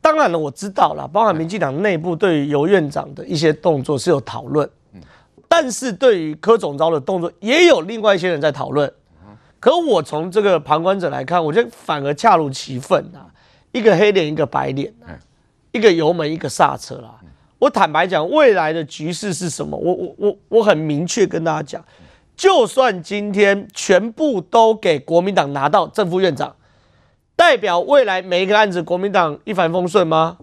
[0.00, 5.00] 当然了，我知道了，包含民进党内部对于尤院长的一些动作是有讨论，嗯，
[5.48, 8.90] 但是对于柯总召的动作，也有另外一些人在讨论。
[9.60, 13.26] 可我从这个旁观者来看，我觉得反而恰如其分啊。
[13.72, 14.90] 一个黑脸，一个白脸，
[15.72, 17.16] 一个油门，一个刹车啦。
[17.58, 19.76] 我坦白讲，未来的局势是什么？
[19.76, 21.84] 我我我我很明确跟大家讲，
[22.36, 26.54] 就算今天全部都给国民党拿到正副院长，
[27.38, 30.38] 代表未来每一个案子国民党一帆风顺吗？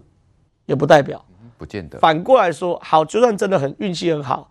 [0.64, 1.22] 也不代表，
[1.58, 1.98] 不见得。
[1.98, 4.50] 反过来说，好，就算真的很运气很好，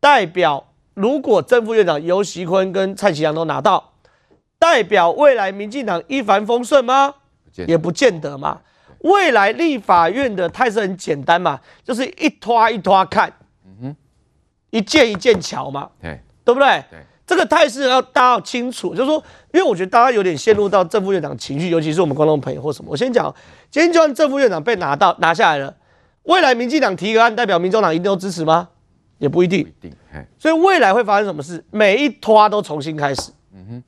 [0.00, 3.92] 代表如果正副院长游锡坤跟蔡其良都拿到，
[4.58, 7.16] 代表未来民进党一帆风顺吗？
[7.66, 8.62] 也不见得嘛，
[9.00, 13.30] 未来立法院的态势很简单嘛，就是一拖一拖看，
[13.66, 13.96] 嗯哼，
[14.70, 16.82] 一件一件瞧嘛，对，对不对？
[16.90, 17.00] 对，
[17.32, 19.16] 这个态势要大家要清楚，就是说，
[19.54, 22.90] 因为我觉得大家有点陷入到正副院长情绪，尤其是我们观众朋友或什么。
[22.90, 23.34] 我先讲，
[23.70, 25.74] 今天就算正副院长被拿到拿下来了，
[26.24, 28.68] 未来民进党提个案，代表民众党一定都支持吗？
[29.16, 29.96] 也不一定，一定，
[30.38, 31.64] 所以未来会发生什么事？
[31.70, 33.82] 每一拖都重新开始，嗯哼，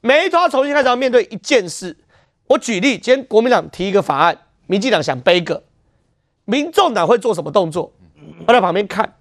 [0.00, 1.94] 每一拖重新开始要面对一件事。
[2.46, 5.64] 我举例，今天国民党提一个法案，民进党想背个，
[6.46, 7.92] 民众党会做什么动作？
[8.46, 9.14] 我在旁边看，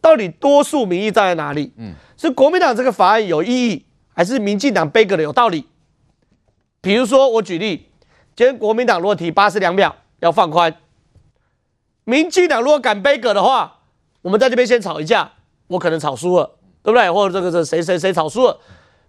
[0.00, 1.72] 到底多数民意站在哪里？
[1.76, 5.66] 嗯，是国民党这个法案有意义，还是民进党背个的有道理？
[6.80, 7.88] 比如说，我举例，
[8.34, 10.74] 今天国民党如果提八十两秒要放宽，
[12.04, 13.80] 民进党如果敢背个的话，
[14.22, 15.32] 我们在这边先吵一架，
[15.68, 17.10] 我可能吵输了，对不对？
[17.10, 18.58] 或者这个是谁谁谁吵输了？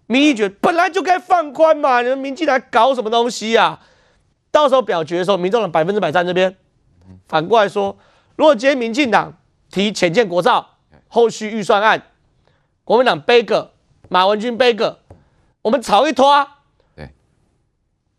[0.06, 3.80] 民意决本来就该放宽嘛，你们民进党搞什么东西啊？
[4.50, 6.54] 到时候表决的时候，民众党百分之百站这边。
[7.26, 7.96] 反过来说，
[8.36, 9.38] 如果今天民进党
[9.70, 10.71] 提浅见国造，
[11.12, 12.04] 后续预算案，
[12.84, 13.74] 国民党背个，
[14.08, 15.00] 马文君背个，
[15.60, 16.48] 我们吵一拖。
[16.96, 17.10] 对。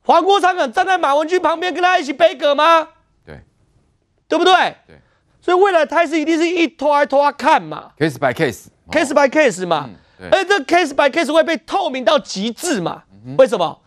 [0.04, 2.90] 黄国昌敢站在马文君旁边跟他一起背个吗？
[3.26, 3.42] 对。
[4.28, 4.54] 对不对？
[4.86, 5.00] 对。
[5.42, 7.94] 所以未来态势一定是一拖一拖看嘛。
[7.98, 9.90] Case by case，case by case 嘛。
[9.90, 13.04] 嗯而这 case by case 会被透明到极致嘛？
[13.26, 13.82] 嗯、为什么？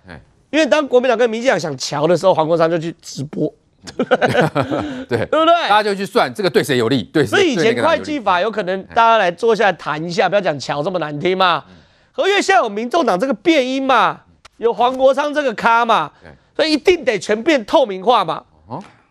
[0.50, 3.54] 因为当国民党跟民进党想瞧的时候，黄国昌就去直播，
[5.08, 5.54] 对对不对？
[5.68, 7.24] 大家就去算这个对谁有利，对。
[7.24, 11.64] 所以以前会计法有可能大家来坐下来谈一下，不要讲桥这么难听嘛。
[12.12, 14.20] 合约现在有民众党这个变音嘛，
[14.56, 16.10] 有黄国昌这个咖嘛，
[16.54, 18.42] 所以一定得全变透明化嘛。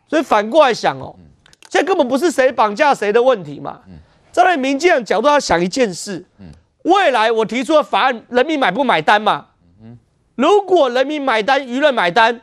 [0.07, 1.15] 所以反过来想哦，
[1.69, 3.79] 现在根本不是谁绑架谁的问题嘛。
[4.31, 6.25] 站在民进党角度要想一件事。
[6.83, 9.47] 未来我提出的法案，人民买不买单嘛？
[10.35, 12.41] 如果人民买单，舆论买单，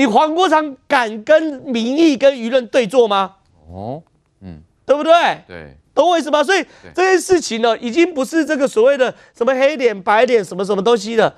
[0.00, 3.36] 你黄国昌敢跟民意跟舆论对坐吗？
[3.70, 4.02] 哦，
[4.40, 5.12] 嗯，对不对？
[5.46, 6.42] 对，懂我意思吗？
[6.42, 11.34] 所以这件事情呢，已经不是这个所谓的什么黑脸白脸什么什么东西了。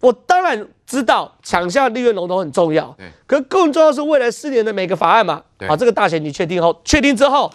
[0.00, 2.96] 我当然知道抢下立院龙头很重要，
[3.26, 5.42] 可更重要是未来四年的每个法案嘛。
[5.68, 7.52] 好，这个大前提确定后，确定之后，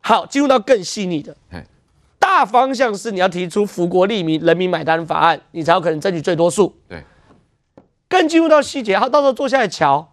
[0.00, 1.36] 好，进入到更细腻的。
[2.20, 6.72] 大方向是你要提出福国利民、人民买单法案，你才有可能争取最多数。
[6.88, 7.02] 对，
[8.08, 10.12] 更进入到细节，他，到时候坐下来瞧，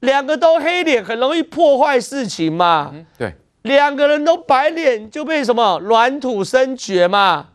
[0.00, 2.92] 两个都黑脸，很容易破坏事情嘛。
[3.16, 7.48] 对，两个人都白脸就被什么软土生绝嘛，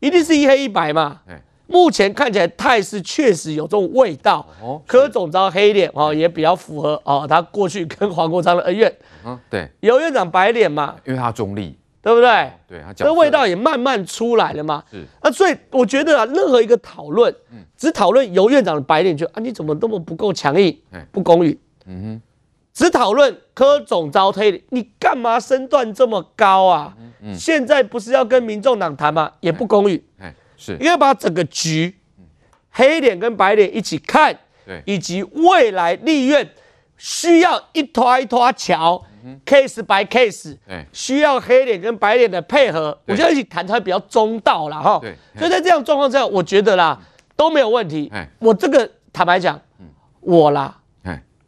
[0.00, 1.20] 一定是一黑一白嘛。
[1.66, 4.46] 目前看起来态势确实有这种味道。
[4.86, 8.94] 柯总招黑脸哦，也比较符合哦，他过去跟黄国昌的恩怨。
[9.24, 9.68] 嗯，对。
[9.80, 12.52] 游院长白脸嘛，因为他中立，对不对？
[12.68, 14.84] 对，他这味道也慢慢出来了嘛。
[14.90, 15.02] 是。
[15.22, 17.34] 那所以我觉得啊，任何一个讨论，
[17.78, 20.78] 只讨论游院长的白脸，就啊，你怎么那么不够强硬，
[21.10, 21.58] 不公允？
[21.86, 22.22] 嗯哼。
[22.74, 26.94] 只讨论柯总召黑脸，你干嘛身段这么高啊？
[27.22, 27.34] 嗯。
[27.34, 29.32] 现在不是要跟民众党谈吗？
[29.40, 30.04] 也不公允。
[30.58, 31.96] 是，因为把整个局，
[32.70, 36.50] 黑脸跟白脸一起看，对，以及未来立院
[36.96, 39.04] 需要一拖一拖桥
[39.44, 40.56] ，case by case，
[40.92, 44.98] 需要黑脸跟白脸的配合，我觉得一起谈才比较中道啦哈。
[45.00, 46.98] 对，所以在这样状况之下，我觉得啦
[47.36, 48.10] 都没有问题。
[48.38, 49.60] 我这个坦白讲，
[50.20, 50.76] 我啦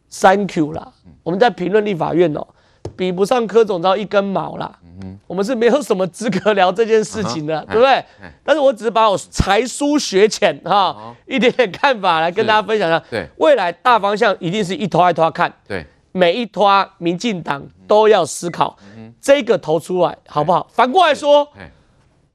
[0.09, 0.91] ，Thank you 啦，
[1.23, 2.47] 我们在评论立法院哦，
[2.95, 4.79] 比不上柯总召一根毛啦。
[5.27, 8.03] 我们是没有什么资格聊这件事情的，对不对？
[8.43, 12.99] 但是我只是把我才疏学浅哈一点点看法来跟大家分享一下。
[13.11, 15.53] 对，未来大方向一定是一拖一拖看。
[15.67, 15.85] 对，
[16.17, 18.77] 每一拖民进党都要思考
[19.21, 20.67] 这个投出来好不好？
[20.71, 21.47] 反过来说，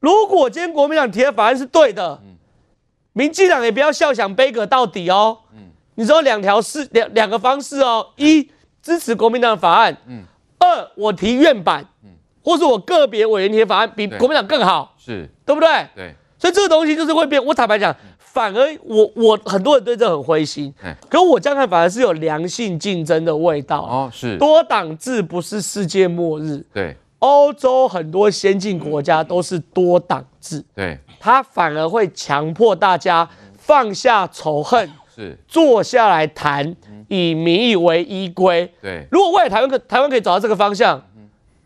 [0.00, 2.20] 如果今天国民党提的法案是对的，
[3.12, 5.38] 民进党也不要笑想杯葛到底哦。
[5.96, 9.96] 你说两条是两两个方式哦：一支持国民党的法案，
[10.58, 11.86] 二我提院版。
[12.44, 15.86] 或是我个别委员提的法案比国民党更好，是对不对？
[15.94, 17.40] 对，所以这个东西就是会变。
[17.44, 17.94] 我坦白讲，
[18.32, 20.72] 反而我我很多人对这很灰心，
[21.10, 23.82] 可我这样看反而是有良性竞争的味道。
[23.82, 26.64] 哦，是多党制不是世界末日。
[26.72, 30.64] 对，欧洲很多先进国家都是多党制。
[30.74, 33.28] 对，它反而会强迫大家
[33.58, 36.74] 放下仇恨，是坐下来谈，
[37.08, 38.72] 以民意为依归。
[38.80, 41.02] 对，如果未来台湾可台湾可以找到这个方向。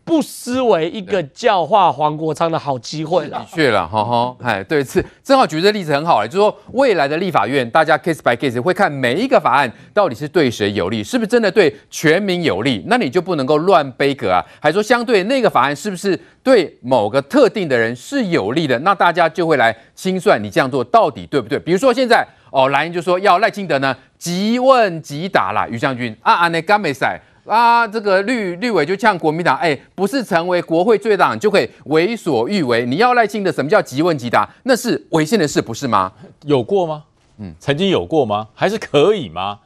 [0.07, 3.39] 不失为一个教化黄国昌的好机会了。
[3.39, 14.41] 的确了，哈哈，哎，对，是正好举这例子很好，就是说未来的立法院，大家 case by case 会看每一个法案到底是对谁有利，是不是真的对全民有利，那你就不能够乱背格啊。
[14.61, 21.59] 还说相对那个法案是不是对某个特定的人是有利的，那大家就会来清算你这样做到底对不对。
[21.59, 27.19] 比如说现在哦，蓝营就说要赖清德呢，即问即答啦，于将军啊，安内甘美赛。
[27.47, 32.85] 啊，这个绿绿委就呛国民党，哎，不是成为国会最大党就可以为所欲为。
[32.85, 34.47] 你要赖清德，什么叫即问即答？
[34.63, 36.11] 那是违宪的事，不是吗？
[36.43, 37.03] 有过吗？
[37.37, 38.47] 嗯，曾经有过吗？
[38.53, 39.59] 还是可以吗？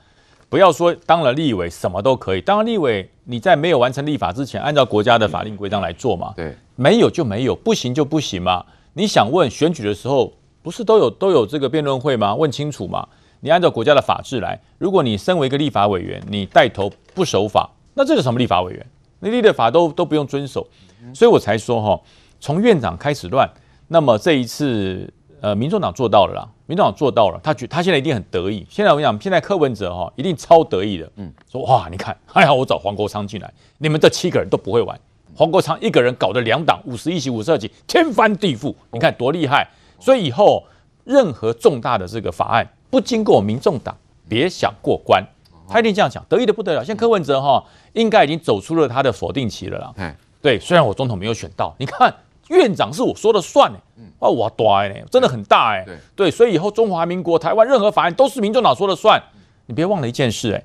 [0.47, 6.33] 不要说当了立委什么都可以，当了立委你在没有完成立法之前，按照国家的法令规章来做嘛。
[6.35, 8.63] 对，没有就没有，不行就不行嘛。
[8.93, 12.35] 你想问选举的时候，不是都有都有这个辩论会吗？
[12.35, 13.07] 问清楚嘛。
[13.41, 18.85] 你按照国家的法制来，如果你身为一个立法委员，你带头不守法，那这是什么立法委员？
[19.19, 20.65] 你立的法都都不用遵守，
[21.13, 22.01] 所以我才说哈，
[22.39, 23.47] 从院长开始乱，
[23.87, 25.11] 那么这一次
[25.41, 28.65] 呃，民众党做到了啦，民众党做到了，他觉他现在一定很得意。
[28.69, 34.99] 现在我讲，现在柯文哲哈一定超得意的，嗯，说哇，你看还好我找黄国昌进来，你们这七个人都不会玩，
[35.35, 39.67] 黄国昌一个人搞得两党五十一席五十二席天翻地覆，你看多厉害。
[39.99, 40.63] 所以以后
[41.03, 42.67] 任何重大的这个法案。
[42.91, 43.97] 不经过民众党，
[44.29, 45.25] 别想过关。
[45.67, 46.83] 他一定这样讲，得意的不得了。
[46.83, 47.63] 像柯文哲哈，
[47.93, 49.93] 应该已经走出了他的否定期了啦。
[49.95, 52.13] 嗯，对，虽然我总统没有选到，你看
[52.49, 53.79] 院长是我说了算呢。
[53.95, 55.85] 嗯，啊，我大呢，真的很大哎。
[55.85, 59.23] 对对，所以以后中华民国台湾任何法案都是民众党说了算。
[59.67, 60.63] 你别忘了一件事哎，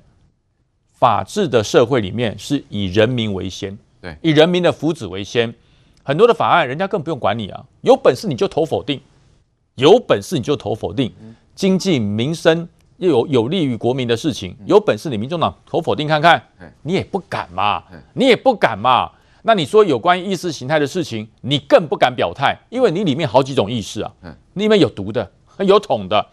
[0.91, 5.55] 法治的社会里面是以人民为先，对，以人民的福祉为先。
[6.03, 8.99] 很多的法案人家更不用管你啊，有本事你就投否定，
[9.75, 11.13] 有本事你就投否定。
[11.57, 16.41] 经济民生又有有利于国民的事情，有本事你民众党投否定看看，
[16.83, 17.83] 你也不敢嘛，
[18.13, 19.11] 你也不敢嘛。
[19.41, 24.13] 那你说有关于意识形态的事情，你更不敢表态，因为你里面好几种意识啊，
[24.53, 25.27] 你里面有毒的，
[25.59, 26.23] 有捅的，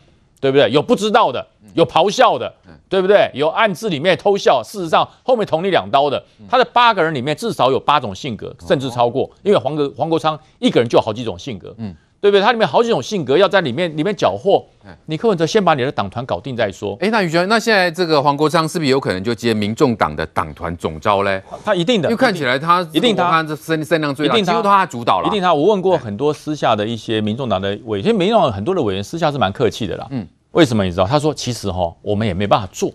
[0.40, 0.70] 对不对？
[0.70, 2.52] 有不知道的，有咆哮的，
[2.90, 3.30] 对不对？
[3.32, 6.22] 有暗自里面偷笑，事实上后面捅你两刀的。
[6.50, 11.96] 他的八个人里面至少有八种性格，甚至超过，因为黄国黄国昌一个人就有好几种性格，嗯。
[12.24, 12.40] 对不对？
[12.40, 14.64] 它里面好几种性格要在里面里面搅和。
[15.04, 16.96] 你柯文哲先把你的党团搞定再说。
[16.98, 21.42] 哎，那于轩，那现在这个黄国昌是不是有可能就接民众党的党团总召嘞？
[21.62, 25.28] 他一定的，因为看起来他一定他这声声量最大，几乎都他主导了。
[25.28, 25.52] 一定他。
[25.52, 30.06] 我问过很多私下的一些民众党的委员，其实民众党很多的委员私下是蛮客气的啦。
[30.08, 31.04] 嗯，为什么你知道？
[31.04, 32.88] 他说其实哈，我们也没办法做，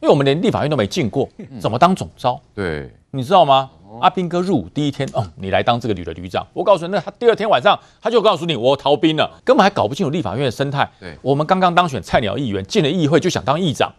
[0.00, 1.28] 因为我们连立法院都没进过，
[1.58, 2.40] 怎么当总召？
[2.54, 3.68] 对，你知道吗？
[4.00, 6.46] 阿兵哥入伍第一天，哦，你来当这个旅的旅长。
[6.52, 10.88] 我告诉你，那他第二天晚上他就告诉你，我逃兵了，根本还搞不清楚立法院的生态。
[11.00, 13.92] 对，我们刚刚当选菜鸟议员，进了议会就想当议长，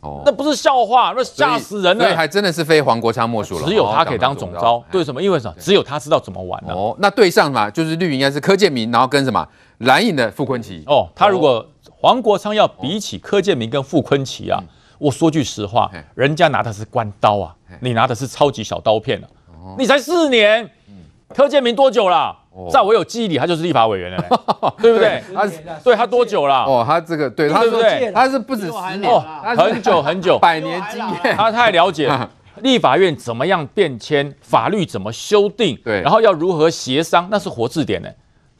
[0.00, 2.04] 哦，那不是笑话，那吓死人了。
[2.04, 3.66] 所以还真的是非黄国昌莫属了。
[3.66, 5.22] 只有他可以当总招，对什么？
[5.22, 5.54] 因为什么？
[5.58, 6.74] 只有他知道怎么玩了。
[6.74, 9.46] 哦，那对上嘛，就是绿营应该是柯建明，然后跟什么
[9.78, 10.82] 蓝营的傅昆萁。
[10.86, 14.62] 哦，他如果黄国昌要比起柯建明跟傅昆萁啊，
[14.98, 19.28] 我说句实话，人家拿的是关刀啊，你拿的是超级小刀片啊。
[19.78, 20.68] 你才四年，
[21.34, 22.36] 柯建明多久了？
[22.70, 24.24] 在我有记忆里，他就是立法委员了，
[24.80, 25.20] 对不对？
[25.34, 25.44] 他
[25.82, 26.62] 对他多久了？
[26.64, 27.82] 哦，他这个对，他说
[28.12, 29.20] 他是不止十年，
[29.56, 32.08] 很久 很久，百年经验，他太了解
[32.60, 38.08] 立法院怎么样变迁，法律怎么修订，对，然后要如何协商，那是活字典呢。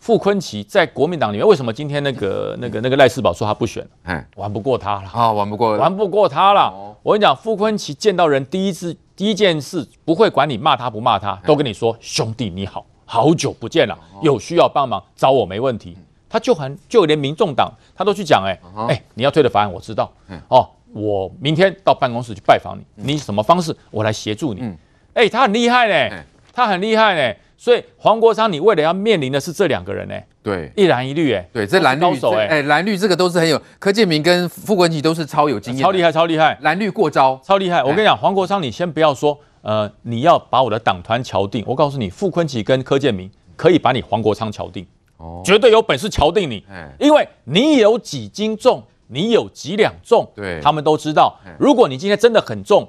[0.04, 3.82] 傅昆奇在国民党里面，为什么今天那个 那个那个赖世宝说他不选？
[4.02, 6.94] 哎，玩不过他了啊，玩不过，玩不过他了。
[7.02, 12.84] 我跟你讲，傅昆奇见到人第一次第一件事，不会管你骂他不骂他，都跟你说兄弟你好。
[13.06, 15.96] 好久不见了，有需要帮忙找我没问题。
[16.28, 18.60] 他就很就连民众党他都去讲，哎
[18.90, 20.12] 哎，你要推的法案我知道，
[20.48, 23.74] 哦，我明天到办公室去拜访你，你什么方式？
[23.90, 24.70] 我来协助你。
[25.14, 26.22] 哎，他很厉害呢，
[26.52, 27.34] 他很厉害呢。
[27.64, 32.04] 所以黄国昌，你未来要面临的是这两个人呢，对，一蓝一绿，哎，对，这蓝绿，
[32.36, 37.82] 哎，蓝绿这个都是很有，柯建明跟傅昆萁都是超有经验，超厉害，超厉害，蓝绿过招，超厉害。
[37.82, 39.38] 我跟你讲，黄国昌，你先不要说。
[39.62, 44.86] 呃，你要把我的党团敲定，我告诉你，傅昆萁跟柯建明可以把你黄国昌敲定，
[45.16, 46.62] 哦，绝对有本事敲定你，
[47.00, 51.40] 因为你有几斤重，你有几两重，对，他们都知道。
[51.58, 52.86] 如果你今天真的很重，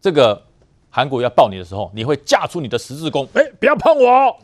[0.00, 0.42] 这个
[0.90, 4.36] 韩国要抱你的时候，你会架出你的十字弓，哎，不要碰我，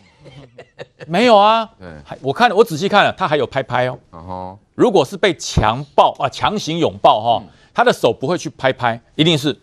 [1.06, 1.68] 没有啊，
[2.04, 7.42] 还我看我仔细看了，他还有拍拍哦，如果是被强抱啊，强行拥抱哈，
[7.74, 9.58] 他的手不会去拍拍，一定是。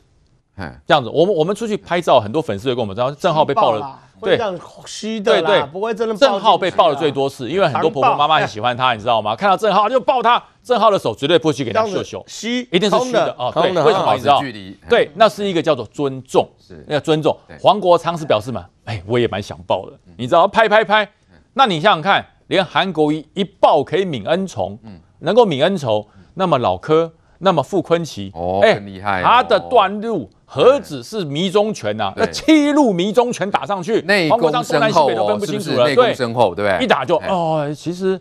[0.86, 6.16] 这样子，我们我们出去拍照，很多粉丝会跟我们说，郑浩被抱了，对，这样虚的，对对，不会真的。
[6.16, 9.36] 正浩被抱的最多次，因为很多婆婆妈妈很喜欢他，你知道吗？
[9.38, 13.52] 看到正浩就抱他，正浩的手绝对不会去给他秀秀，虚，一定是虚的哦。
[13.54, 14.14] 对，为什么？
[14.16, 14.42] 你知道？
[14.90, 16.84] 对，那是一个叫做尊重，是。
[16.88, 17.38] 那个尊重。
[17.60, 21.08] 黄国昌是表示嘛，哎，我也蛮想抱的，你知道，拍拍拍。
[21.54, 24.78] 那你想想看，连韩国瑜一抱可以泯恩仇，
[25.20, 27.14] 能够泯恩仇，那么老柯，
[27.44, 30.30] 那么傅坤奇，哦，很厉害，他的断路。
[30.46, 32.14] 何止是迷踪拳呐？
[32.16, 35.88] 那七路迷踪拳打上去，黄国昌东南西北都分不清楚了。
[35.88, 36.84] 内功深厚，对不对？
[36.84, 38.20] 一打就哦，其实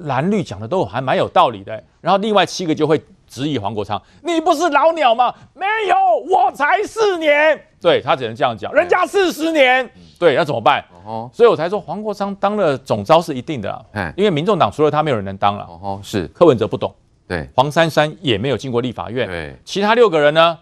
[0.00, 1.80] 蓝绿讲的都还蛮有道理的。
[2.00, 5.94] 然后另外七个就会质疑黄国昌：“你不是老鸟吗？”没有，
[6.28, 7.60] 我才四年。
[7.80, 9.88] 对，他只能这样讲，人家四十年。
[10.18, 10.84] 对，那怎么办？
[11.06, 13.86] 哦所以我才说黄国昌当了总召是一定的。
[14.16, 15.64] 因为民众党除了他，没有人能当了。
[15.80, 16.92] 哦，是柯文哲不懂。
[17.30, 19.24] 对，黄珊珊也没有进过立法院。
[19.28, 20.58] 对，其他六个人呢？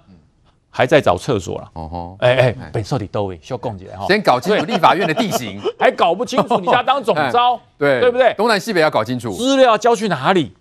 [0.69, 8.01] 还在找厕所了，哦吼，哎哎，本少你都位需要供起来哈，先搞清楚立法院的地形，还搞不清楚，你家当总招， 对。
[8.01, 8.35] 对不对？
[8.35, 10.53] 东南西北要搞清楚，资料交去哪里？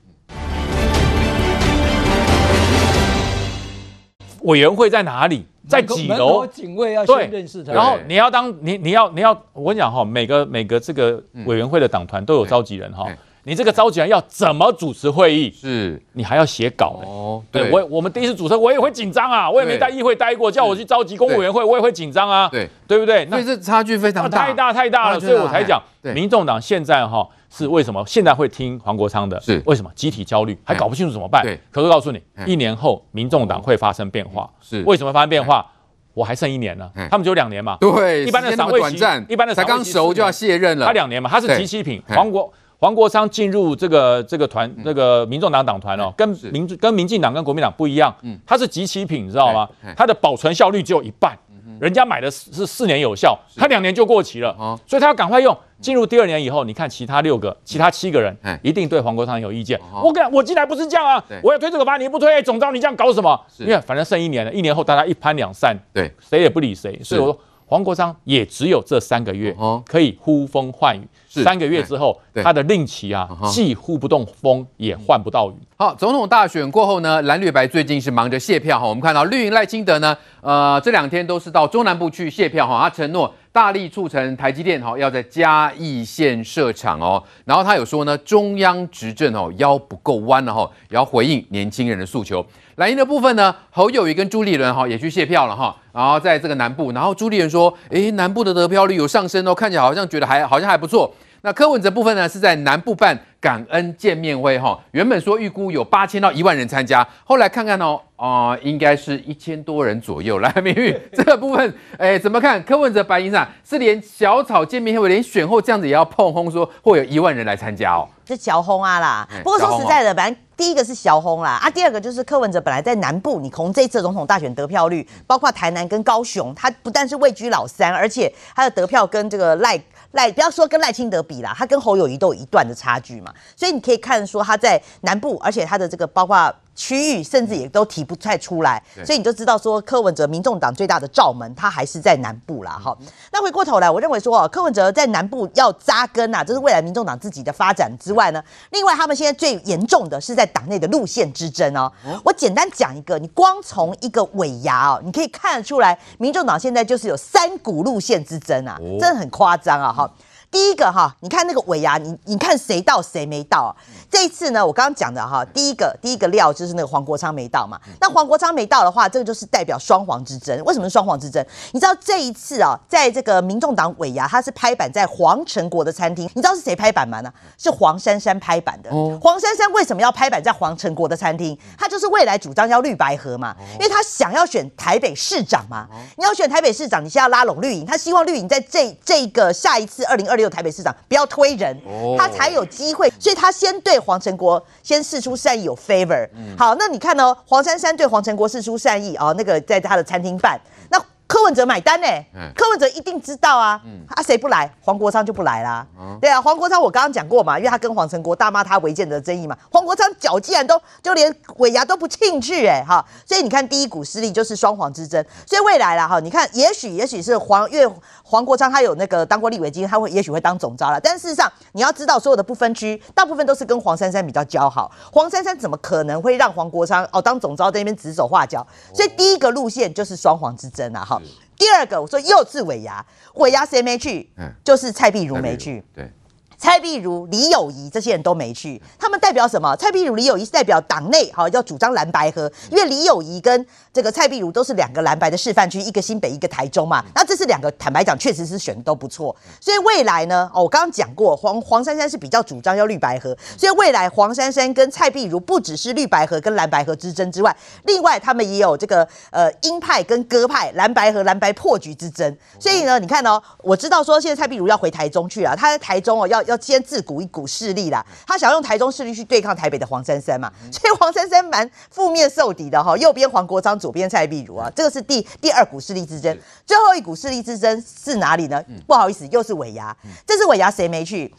[4.44, 5.46] 委员会在哪里？
[5.68, 6.48] 在几楼？
[6.48, 13.06] 警卫要先认识他，然后你要当你你要你要，我跟你讲哈，每个每个这个委员会的党团都有召集人哈。
[13.48, 15.50] 你这个召集人要怎么主持会议？
[15.56, 17.42] 是你还要写稿哦。
[17.50, 19.50] 对我，我们第一次主持，我也会紧张啊。
[19.50, 22.50] 我也没在议会待过，叫我去召集公务委员会，我也会紧张啊。
[22.50, 23.26] 对，对不对？
[23.30, 25.20] 所以这差距非常大，太大太大了。
[25.22, 25.82] 所以我才讲，
[26.14, 29.40] 民众党现在哈是为什么现在会听黄国昌的？
[29.40, 29.90] 是为什么？
[29.96, 31.42] 集体焦虑，还搞不清楚怎么办？
[31.42, 31.58] 对。
[31.72, 34.50] 可是告诉你，一年后民众党会发生变化。
[34.60, 35.66] 是为什么发生变化？
[36.14, 37.78] 我还剩一年呢，他们只有两年嘛。
[37.80, 38.98] 对，一般的党会期，
[39.30, 40.86] 一般的才刚熟就要卸任了。
[40.88, 42.52] 他两年嘛，他是集期品，黄国。
[42.80, 49.68] 黄国昌进入这个这个团，这个民众党党团哦，跟民跟民进党跟国民党不一样，嗯，他是集齐品，你知道吗？
[49.96, 51.36] 他的保存效率只有一半，
[51.80, 54.56] 人家买的是四年有效，他两年就过期了，
[54.86, 55.58] 所以他要赶快用。
[55.80, 59.80] 进入第二年以后，你看其他六个、其他七个人，一定对黄国昌有意见。
[60.04, 63.40] 我跟我进来不是这样啊，我要推这个法，你不推，总召你这样搞什么？
[63.58, 67.40] 因为反正剩一年了，一年后大家一拍两散，对，谁也不理谁，所以我说。
[67.70, 69.54] 黄国昌也只有这三个月
[69.86, 71.06] 可以呼风唤雨，
[71.44, 75.56] 三个月之后，他的令旗啊，既呼不动风，也唤不到雨。
[75.76, 78.88] 好，总统大选过后呢，蓝绿白最近是忙着卸票哈。
[78.88, 87.24] 我们看到绿营赖清德呢，呃，这两天都是到中南部去卸票哈，他承诺大力促成台积电哈要在嘉义县设厂哦。
[87.46, 92.44] 然后他有说呢，中央执政哦腰不够弯了哈，也要回应年轻人的诉求。
[92.78, 101.12] 蓝营的部分呢，侯友宜跟朱立伦哈也去卸票了哈，然后在这个南部，然后朱立伦说，诶，南部的得票率有上升哦，看起来好像觉得还好像还不错。
[101.42, 110.40] 那柯文哲部分呢，是在南部办感恩见面会哈，原本说预估有八千到一万人参加，后来看看哦，啊、呃，应该是一千多人左右。
[110.40, 112.62] 来， 明玉这个部分，哎，怎么看？
[112.64, 119.28] 柯文哲白银上是连小草见面会，连选后这样子也要碰轰，说会有一万人来参加哦，是小轰啊啦。
[119.44, 120.36] 不过说实在的，反正。
[120.58, 129.80] 第一个是小红啦，啊，第二个就是柯文哲本来在南部，你从这一次总统大选得票率，包括台南跟高雄，他不但是位居老三，而且他的得票跟这个赖
[130.12, 136.54] 赖，不要说跟赖清德比啦，他跟侯友谊都有一段的差距嘛，所以你可以看说他在南部，而且他的这个包括。
[136.78, 142.72] 区域甚至也都提不太出来，所以你就知道说柯文哲民众党最大的罩门，他还是在南部啦。
[142.72, 142.96] 哈。
[143.32, 151.92] 那回过头来，我认为说哦，柯文哲在南部要扎根呐，这是未来民众党自己的发展之外呢，另外他们现在最严重的是在党内的路线之争哦。
[152.24, 160.08] 我简单讲一个，你光从一个尾牙哦，你可以看得出来，民众党现在就是有三股路线之争啊，真的很夸张啊哈。
[160.50, 163.76] 第一个哈，你看那个尾牙，你你看谁到谁没到啊？
[164.10, 167.80] 这一次呢，我刚刚讲的哈，第一个第一个料就是那个黄国昌没到嘛。
[168.00, 170.58] 那黄国昌没到的话，这个就是代表双黄之争。
[170.64, 171.46] 为什么是双黄之争？
[171.74, 176.24] 你知道这一次啊，在这个民众党尾牙，他是拍板在黄成国的餐厅。
[176.34, 177.20] 你知道是谁拍板吗？
[177.20, 177.32] 呢？
[177.58, 178.90] 是黄珊珊拍板的。
[179.20, 181.58] 黄珊珊为什么要拍板在黄成国的餐厅？
[181.78, 185.88] 他就是未来主张要绿白合嘛，因为他想要选台北市长嘛。
[186.16, 191.78] 你要选台北市长，你先要拉拢绿营，他希望绿营在这这个下一次二零二六台北市长不要推人，
[192.18, 193.12] 他才有机会。
[193.20, 193.98] 所以他先对。
[193.98, 200.58] 黄成国先试出善意有 favor，好，那你看哦，黄珊珊对黄成国试出善意哦，那个在他的餐厅办，
[200.90, 202.08] 那柯文哲买单呢？
[202.56, 205.86] 柯文哲一定知道啊，啊谁不来，黄国昌就不来啦。
[206.22, 217.94] 对啊，黄国昌我刚刚讲过嘛，因为他跟黄成国大骂他违建的争议嘛，黄国昌脚竟然都就连尾牙都不进去哎哈，所以你看第一股势力就是双黄之争，所以未来啦哈，你看也许也许是黄因为。
[218.30, 221.00] 黄国昌他有那个当过立委经验，他会也许会当总召了。
[221.00, 224.92] 但事实上，你要知道，所有的不分区大部分都是跟黄珊珊比较交好。
[225.14, 228.68] 黄珊珊怎么可能会让黄国昌哦当总召在那边指手画脚？
[228.94, 231.06] 所以第一个路线就是双黄之争啊！
[231.06, 231.17] 哈，
[231.58, 234.30] 第二个我说又是尾牙，尾牙谁没去？
[234.38, 235.84] 嗯，就是蔡碧如没去。
[235.94, 236.12] 对。
[236.60, 239.76] 蔡壁如、李友仪这些人都没去，他们代表什么？
[239.76, 243.64] 蔡壁如、李友仪是代表党内好，要主张蓝白合，因为李友仪跟
[243.98, 247.04] 这个蔡壁如都是两个蓝白的示范区，一个新北，一个台中嘛。
[247.16, 249.36] 那这是两个，坦白讲，确实是选的都不错。
[249.60, 257.56] 所以未来呢，哦，我刚刚讲过，黄黄珊珊是比较主张要绿白合，所以未来黄珊珊跟蔡壁如不只是绿白合跟蓝白合之争之外，
[257.86, 262.38] 另外他们也有这个呃鹰派跟鸽派蓝白和蓝白破局之争。
[262.60, 266.44] 所以呢，你看哦，我知道说现在蔡壁如要回台中去了，他在台中哦要。
[266.44, 278.62] 要先自鼓一股势力啦，他想要用台中势力去对抗台北的黄珊珊嘛，所以黄珊珊蛮负面受敌的哈，右边黄国昌，左边蔡壁如啊，这个是第第二股势力之争，最后一股势力之争是哪里呢？
[278.86, 279.96] 不好意思，又是尾牙，
[280.26, 281.34] 这是尾牙谁没去？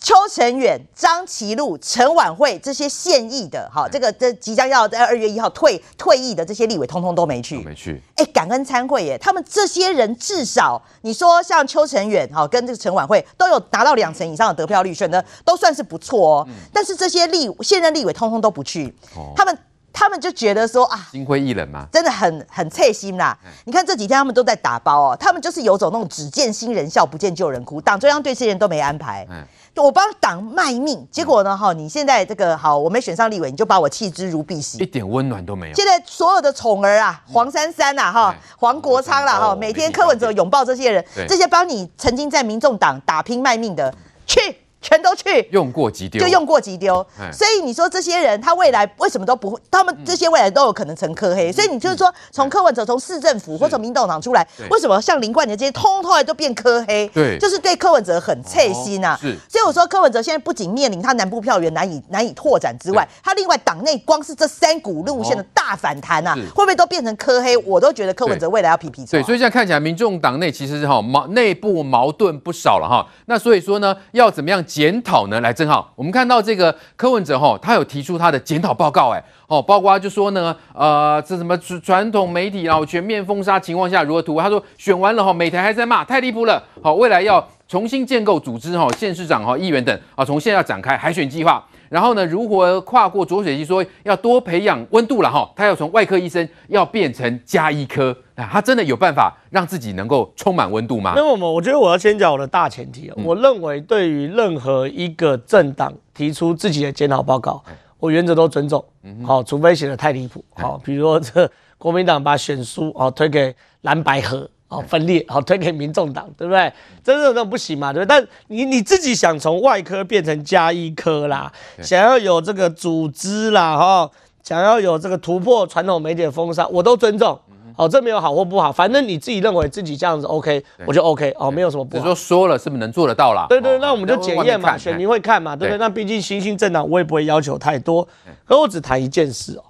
[0.00, 8.02] 邱成远、张其禄、陈婉慧这些现役的，哈，这个这即将要在二月一号退退役的这些立委，通通都没去，没去。
[8.16, 16.48] 哎，感恩参会耶，他们这些人至少你说像邱成远，哈，跟这个陈婉慧都有达到两成以上的得票率，选的都算是不错哦。
[16.72, 18.92] 但是这些立现任立委通通都不去，
[19.36, 19.56] 他们
[19.98, 23.34] 他们就觉得说啊，心灰意冷嘛，真的很很刺心啦。
[23.64, 29.26] 你看这几天他们都在打包哦，他们就是有种那种只见新人笑，不见旧人哭，党中央对这些人都没安排。
[29.30, 29.42] 嗯
[29.76, 31.54] 我帮党卖命，结果呢？
[31.54, 35.74] 哈，你现在这个好，我没选上立委，你就把我弃之如敝屣，一点温暖都没有。
[35.74, 43.94] 现在所有的宠儿啊，黄珊珊呐，哈，黄国昌啦，哈，每天柯文哲拥抱这些人，这些帮你曾经在民众党打拼卖命的，
[44.26, 44.40] 去。
[44.86, 47.04] 全都去用过即丢，就用过即丢。
[47.32, 49.58] 所以你说这些人，他未来为什么都不会？
[49.68, 51.50] 他们这些未来都有可能成科黑。
[51.50, 57.08] 所以你就是说，从柯文哲从市政府或从民众党出来，为什么像林冠杰这些通通来都变科黑？
[57.12, 59.18] 对，就是对柯文哲很刺心呐。
[59.20, 67.56] 是，所以我说柯文哲现在不仅面临他南部票源难以难以拓展之外，他另外党内光是这三股路线的大反弹啊，会不会都变成科黑？
[67.56, 69.10] 我都觉得柯文哲未来要皮皮抽。
[69.10, 73.04] 对，所以现在看起来，民众党内其实是哈矛内部矛盾不少了哈。
[73.24, 74.64] 那所以说呢，要怎么样？
[74.76, 75.40] 检讨呢？
[75.40, 84.42] 来，正好我们看到这个柯文哲哈，他有提出他的检讨报告，哎，哦，包括就说呢，呃，这什么传统媒体然后全面封杀情况下如何突破？
[84.42, 86.62] 他说选完了哈，每台还在骂，太离谱了。
[86.82, 91.64] 好，未来要重新建构组织哈，县市长哈、议员等啊，从现在要展开海选计划。
[91.88, 93.64] 然后呢，如何跨过浊水溪？
[93.64, 98.16] 说要多培养温度了哈，他要从外科医生要变成家医科。
[98.34, 101.14] 他真的有办法让自己能够充满温度吗？
[101.16, 103.10] 那么，我觉得我要先讲我的大前提。
[103.16, 107.62] 嗯、我认为，对于任何一个政党提出自己的检讨报告，
[107.98, 108.84] 我原则都尊重。
[109.24, 110.44] 好，除非写得太离谱。
[110.54, 116.72] 好，比如说这国民党把选书啊推给蓝白合，好分裂，好推给民众党，对不对？
[117.04, 118.08] 这种都不行嘛，对不对？
[118.08, 121.52] 但你你自己想从外科变成加医科啦，
[121.82, 124.10] 想要有这个组织啦，哈，
[124.42, 127.38] 想要有这个突破传统媒体的封杀，我都尊重。
[127.76, 132.02] 哦，这没有好或不好，反正你自己认为自己这样子 OK，我就 OK 哦，没有什么不好。
[132.02, 133.44] 只说说了是不是能做得到啦？
[133.50, 135.78] 对对，那我们就检验嘛，选民会看嘛，对不对？
[135.78, 138.08] 那毕竟新兴政党，我也不会要求太多。
[138.46, 139.64] 可我只谈一件事哦，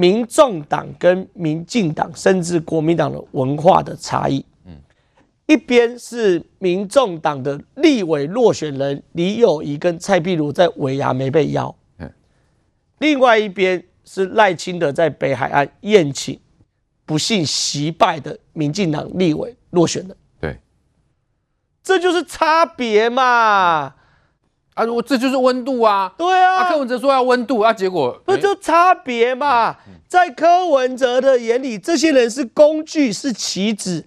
[0.00, 4.44] 民众党跟民进党，甚至国民党的文化的差异。
[5.46, 11.74] 一边是民众党的立委落选人李友仪跟蔡壁如在尾牙没被邀，
[12.98, 16.38] 另外一边是赖清德在北海岸宴请
[17.04, 20.60] 不幸惜败的民进党立委落选人，对，
[21.82, 23.94] 这就是差别嘛！
[24.78, 26.12] 啊，我这就是温度啊！
[26.16, 29.74] 对啊，柯文哲说要温度啊，结果不就差别嘛？
[30.06, 34.04] 在柯文哲的眼里，这些人是工具，是棋子。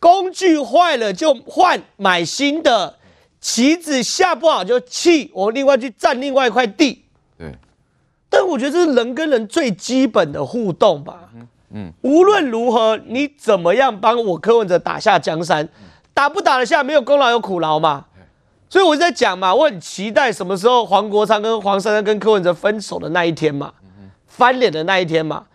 [0.00, 2.96] 工具坏了就换买新的，
[3.40, 7.04] 棋子下不好就弃，我另外去占另外一块地。
[7.38, 7.52] 对，
[8.28, 11.30] 但我觉得这是人跟人最基本的互动吧。
[11.34, 15.68] 嗯嗯，无论如何，你怎么样帮我柯文哲打下江山，
[16.12, 18.06] 打不打得下没有功劳有苦劳嘛。
[18.68, 23.72] 所以我在讲嘛，我很期待什么时候黄国昌跟黄珊珊跟柯文哲分手的那一天嘛，
[24.26, 25.46] 翻脸的那一天嘛。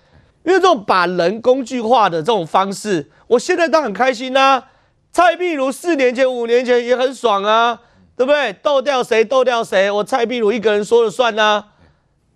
[0.44, 4.66] 因为这种把人工具化的这种方式，我现在当然很开心啊。
[5.14, 7.80] 蔡壁如四年前、五年前也很爽啊，
[8.18, 8.52] 对不对？
[8.52, 11.68] 斗掉谁斗掉谁，我蔡壁如一个人说了算啊，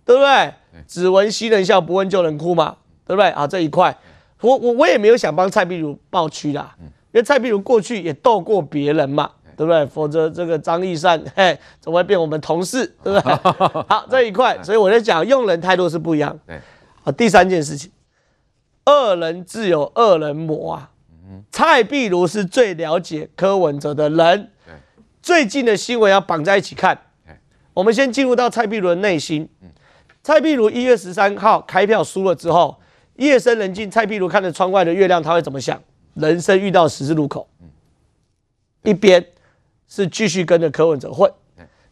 [0.06, 0.54] 对不对？
[0.86, 3.28] 只闻新人笑，不闻旧人哭嘛，对不对？
[3.30, 3.98] 啊，这一块，
[4.40, 9.84] 我我我也没有想帮蔡壁如抱屈啦，因为蔡壁如过去也斗过别人嘛，对不对？
[9.86, 13.32] 否则这个张义善，嘿，怎么会变我们同事，对不对？
[13.88, 16.38] 好，这一块，所以我在讲用人态度是不一样。
[17.02, 17.90] 好，第三件事情。
[18.86, 20.90] 恶人自有恶人磨啊！
[21.50, 24.52] 蔡壁如是最了解柯文哲的人。
[25.20, 26.96] 最近的新闻要绑在一起看。
[27.74, 29.48] 我们先进入到蔡壁如的内心。
[30.22, 32.80] 蔡壁如一月十三号开票输了之后，
[33.16, 35.82] 夜深人静，蔡壁如看着窗外的月亮，他会怎么想？
[36.14, 37.48] 人生遇到十字路口，
[38.82, 39.24] 一边
[39.88, 41.30] 是继续跟着柯文哲混。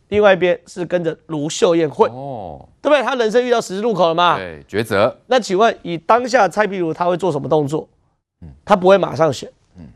[0.09, 3.02] 另外一边是跟着卢秀燕混，哦，对不对？
[3.02, 4.36] 他人生遇到十字路口了嘛？
[4.36, 5.18] 对，抉择。
[5.27, 7.89] 那请问，以当下蔡壁如他会做什么动作？
[8.40, 9.51] 嗯，他不会马上选。
[9.77, 9.89] 嗯，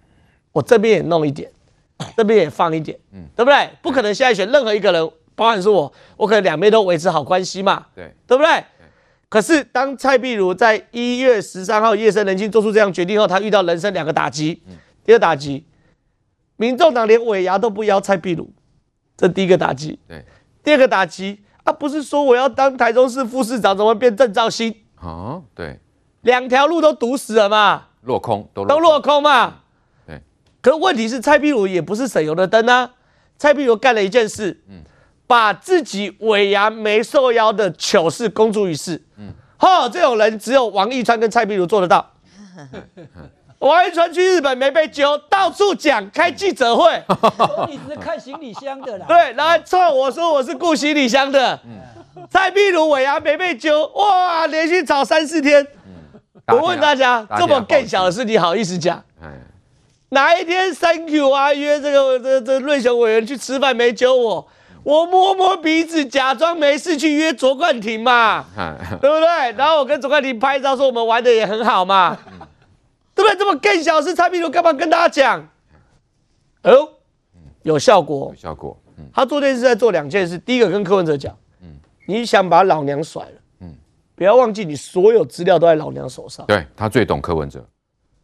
[0.51, 1.49] 我这边也弄一点，
[2.17, 3.71] 这边也放一点，嗯，对不对？
[3.81, 7.87] 不可能现在选任何一个人，包含是我，我可能两边都维持好关系嘛？
[7.95, 8.65] 对，对不对？
[9.29, 14.61] 可是当蔡壁如在一月十三号夜深人静做出这样决定后，他遇到人生两个打击。
[14.67, 15.65] 嗯，第二打击，
[16.61, 18.53] 民众党连尾牙都不邀蔡壁如。
[19.17, 20.23] 这第一个打击，对，
[20.63, 24.75] 第二个打击啊，不是说我要当台中市副市长，怎么变郑兆新？
[25.01, 25.81] 哦，对，
[26.21, 29.61] 两条路都堵死了嘛，落空都都落空嘛，
[30.07, 30.21] 对。
[30.61, 32.93] 可问题是蔡壁如也不是省油的灯啊，
[33.39, 34.83] 蔡壁如干了一件事，嗯，
[35.27, 42.13] 把自己尾牙没受邀的糗事公诸于世，嗯，哈，这种人只有王义川跟蔡壁如做得到。
[43.61, 47.03] 王一川去日本没被揪，到处讲，开记者会。
[47.69, 49.05] 你只是看行李箱的啦。
[49.07, 51.59] 对，然后错我说我是顾行李箱的。
[52.31, 55.67] 蔡壁如尾牙没被揪，哇，连续吵三四天。
[56.47, 59.03] 我问大家，这么更小的事你好意思讲？
[60.09, 64.49] 哪一天 Thank you 啊，约这个这这瑞雄委员去吃饭没揪我，
[64.83, 68.47] 我摸摸鼻子假装没事去约卓冠廷嘛，
[69.03, 69.53] 对不对？
[69.53, 72.17] 然后我跟卓冠廷拍照说我们玩的也很好嘛。
[73.21, 73.37] 对不对？
[73.39, 75.49] 这么更小的事，蔡壁如干嘛跟大家讲？
[76.63, 76.89] 哦，
[77.63, 78.81] 有效果，有效果。
[78.97, 80.39] 嗯，他做这件事在做两件事。
[80.39, 81.77] 第一个跟柯文哲讲，嗯，
[82.07, 83.75] 你想把老娘甩了，嗯，
[84.15, 86.47] 不要忘记你所有资料都在老娘手上。
[86.47, 87.67] 对，他最懂柯文哲，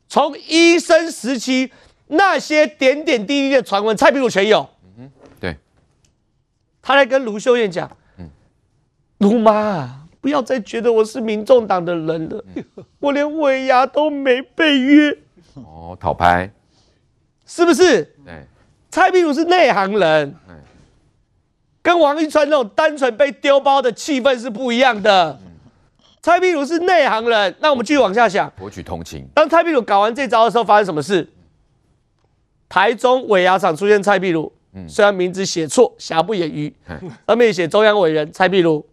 [0.09, 1.71] 从医生时期
[2.07, 4.69] 那些点点滴滴的传闻，蔡壁如全有。
[4.99, 5.11] 嗯，
[5.41, 5.57] 对，
[6.81, 8.29] 他在跟卢秀燕讲，嗯，
[9.19, 10.06] 卢妈。
[10.27, 12.45] 不要再觉得我是民众党的人了，
[12.99, 15.17] 我连尾牙都没被约。
[15.55, 16.51] 哦，讨拍，
[17.47, 18.03] 是不是？
[18.25, 18.45] 对，
[18.91, 20.35] 蔡壁如是内行人，
[21.81, 25.39] 跟王一川那种单纯被丢包的气氛是不一样的。
[26.21, 29.29] 蔡壁如是内行人，那我们继续往下想，博取同情。
[29.33, 31.29] 当蔡壁如搞完这招的时候，发生什么事？
[32.69, 34.53] 台中尾牙场出现蔡壁如，
[34.89, 36.75] 虽然名字写错，瑕不掩瑜，
[37.29, 38.85] 上面写中央委员蔡壁如。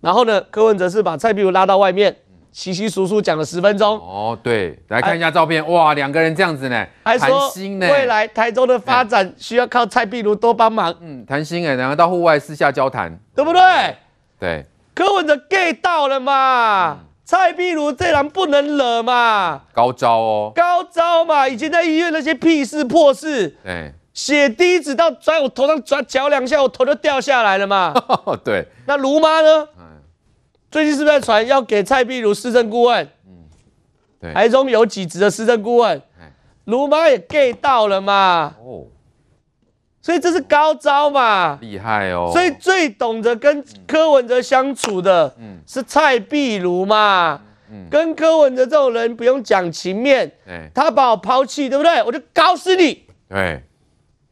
[0.00, 2.16] 然后呢，柯文哲是把蔡壁如拉到外面，
[2.52, 3.98] 稀稀疏疏讲了十分钟。
[3.98, 7.50] 哦，对，来看一下照片，哇，两个人这样子呢，还说
[7.80, 10.94] 未来台中的发展需要靠蔡壁如多帮忙。
[11.00, 13.60] 嗯，谈心哎，两个到户外私下交谈，对不对？
[14.38, 14.64] 对，
[14.94, 17.00] 柯文哲 get 到了嘛？
[17.24, 19.62] 蔡壁如这人不能惹嘛？
[19.74, 21.46] 高招哦，高招嘛！
[21.46, 23.92] 以前在医院那些屁事破事，对。
[24.18, 27.94] 血滴子到在我头上抓脚两下，我头就掉下来了嘛。
[28.44, 29.68] 对，那卢妈呢？
[30.72, 33.08] 最近是不是在传要给蔡壁如市政顾问？
[34.34, 36.02] 台中有几职的市政顾问，
[36.64, 38.56] 卢妈也 get 到了嘛？
[38.60, 38.88] 哦，
[40.02, 41.56] 所以这是高招嘛？
[41.60, 42.30] 厉害哦！
[42.32, 45.32] 所以最懂得跟柯文哲相处的，
[45.64, 47.40] 是蔡壁如嘛？
[47.88, 50.32] 跟柯文哲这种人不用讲情面，
[50.74, 52.02] 他把我抛弃，对不对？
[52.02, 53.04] 我就搞死你。
[53.28, 53.62] 对。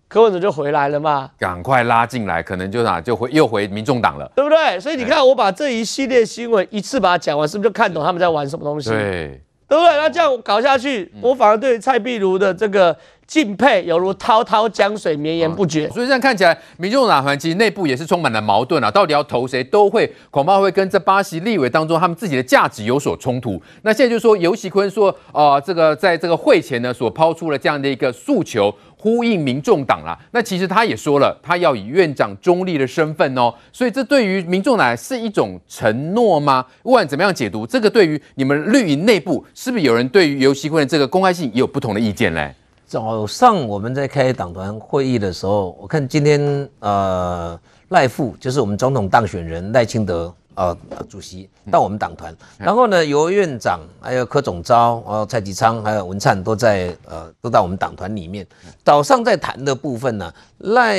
[0.09, 4.79] 柯文哲就回来了嘛，赶快拉进来，可能就哪就回又回民众党了，对不对？
[4.79, 8.91] 所以你看，我把这一系列新闻一次把它讲完，是不是就看懂他们在玩什么东西？
[8.91, 9.97] 对，对不对？
[9.97, 12.97] 那这样搞下去，我反而对蔡壁如的这个
[13.27, 15.89] 敬佩犹如滔滔江水绵延不绝。
[15.91, 23.61] 所以这样看起来，民众党团其实内部也是充满了矛盾啊，到底要投谁，都会恐怕会跟这八席立委当中他们自己的价值有所冲突。
[23.83, 28.75] 那现在就说游锡堃说，呃，这个在这个会前呢，所抛出了这样的一个诉求。
[28.99, 36.65] 呼应民众党啦，那其实他也说了，他要以院长中立的身份哦，所以这对于民众党是一种承诺吗？
[36.83, 42.53] 不管怎么样解读，这个对于你们绿营内部，是不是有人对于游锡堃的这个公开性也有不同的意见嘞？
[42.87, 47.59] 早上我们在开党团会议的时候，我看今天呃
[47.89, 50.33] 赖副就是我们总统当选人赖清德。
[50.59, 50.75] 呃，
[51.07, 58.47] 主席到我们党团，然后呢，由院长还有柯总召，呃蔡其昌还有文灿都在呃，都到我们党团里面。
[58.83, 60.99] 早上在谈的部分呢，赖。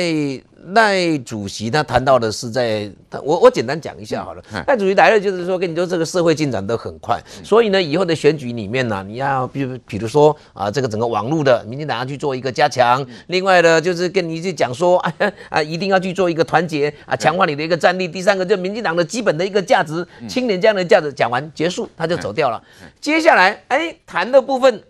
[0.74, 2.90] 赖主席他谈到的是在，
[3.22, 4.42] 我我简单讲一下好了。
[4.66, 13.04] 赖主席来了就是说，跟你说这个社会进展都很快，所以呢，以后的选举里面呢，你要比如比如说啊，这个整个网络的，民进党要去做一个加强。
[13.28, 15.12] 另外呢，就是跟你去讲说 啊
[15.48, 18.06] 啊，一定要去做一个团结啊，强化你的一个战力。
[18.08, 22.62] 第三个就民进党的基本的一个价值，青年这样的价值，讲完结束他就走掉了。
[23.00, 24.82] 接下来哎，谈的部分。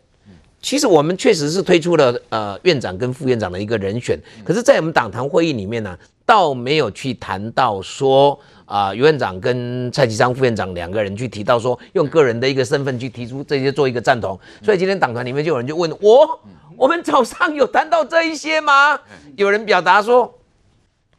[0.60, 16.40] 其实我们确实是推出了呃院长跟副院长的一个人选，可是，在我们党团会议里面呢，倒没有去谈到说啊，游院长跟蔡其昌副院长两个人去提到说用个人的一个身份去提出这些做一个赞同，所以今天党团里面就有人就问我，
[16.76, 18.98] 我们早上有谈到这一些吗？
[19.36, 20.32] 有人表达说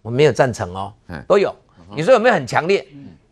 [0.02, 0.94] 我没有赞成哦，
[1.28, 1.56] 都有，
[1.96, 2.86] 你说有没有很强烈？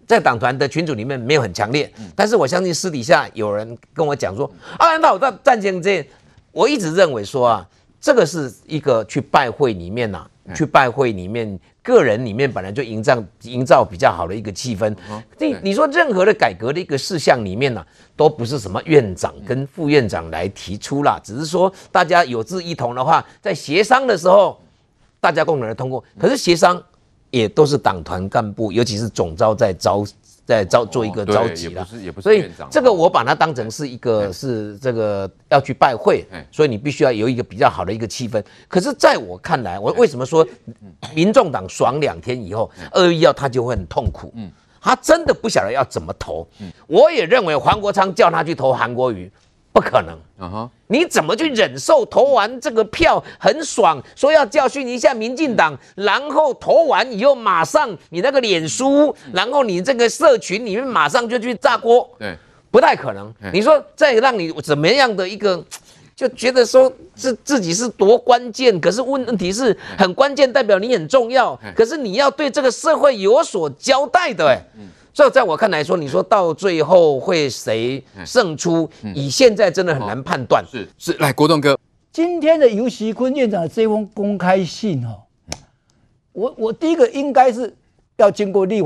[0.08, 6.08] 在党团的群组里面没有很强烈，但是我相信私底下有人跟我讲说，啊，那我在战前这，
[6.54, 7.68] 我一直认为说啊，
[8.00, 10.26] 这个是一个去拜会里面呐，
[10.56, 14.96] 去拜会里面个人里面本来就营造营造比较好的一个气氛。
[15.40, 17.86] 你你说任何的改革的一个事项里面呢，
[18.16, 24.58] 都不是什么院长跟副院长来提出啦，只是说大家有志一同的话，在协商的时候，
[25.20, 26.02] 大家共同来通过。
[26.18, 26.82] 可是协商。
[27.30, 30.06] 也都是党团干部，尤其是总召在招，
[30.46, 31.86] 在招做一个召集了，
[32.22, 38.42] 所以这个我把它当成是一个是这个要去拜会，所以你必须要有一个比较好的一个气氛。
[38.68, 40.48] 可是在我看来，我为什么说
[41.14, 44.34] 民众党爽两天以后二月一号他就会很痛苦？
[44.80, 46.48] 他真的不晓得要怎么投。
[46.88, 49.30] 我也认为黄国昌叫他去投韩国瑜。
[49.72, 62.36] 不可能，你怎么去忍受投完这个票很爽，说要教训一下民进党，然后投完以后马上你那个脸书，然后你这个社群里面马上就去炸锅，对，
[62.72, 63.32] 不太可能。
[63.54, 65.64] 你说再让你怎么样的一个，
[66.16, 74.60] 就觉得说自自己是多关键，可是问问题是很关键，代表你很重要，可是你要对这个社会有所交代的，哎。
[75.18, 78.88] 所以在我看来说，你说到最后会谁胜出？
[79.16, 80.64] 以现在真的很难判断。
[80.72, 81.76] 是是，来国栋哥，
[82.12, 85.24] 今天的游锡堃院长的这封公开信哦，
[86.34, 87.76] 我我第一个应该是
[88.18, 88.80] 要经过立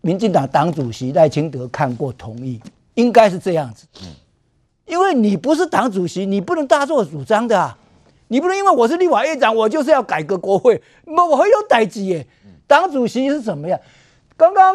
[0.00, 2.60] 民进党党主席赖清德看过同意，
[2.94, 3.86] 应该是这样子。
[4.86, 7.78] 因为你不是党主席，你不能大做主张的啊，
[8.26, 12.26] 你不能因为我是立法院长，我就是要改革国会，我我很有代志耶。
[12.66, 13.78] 党主席是怎么样？
[14.36, 14.74] 刚刚。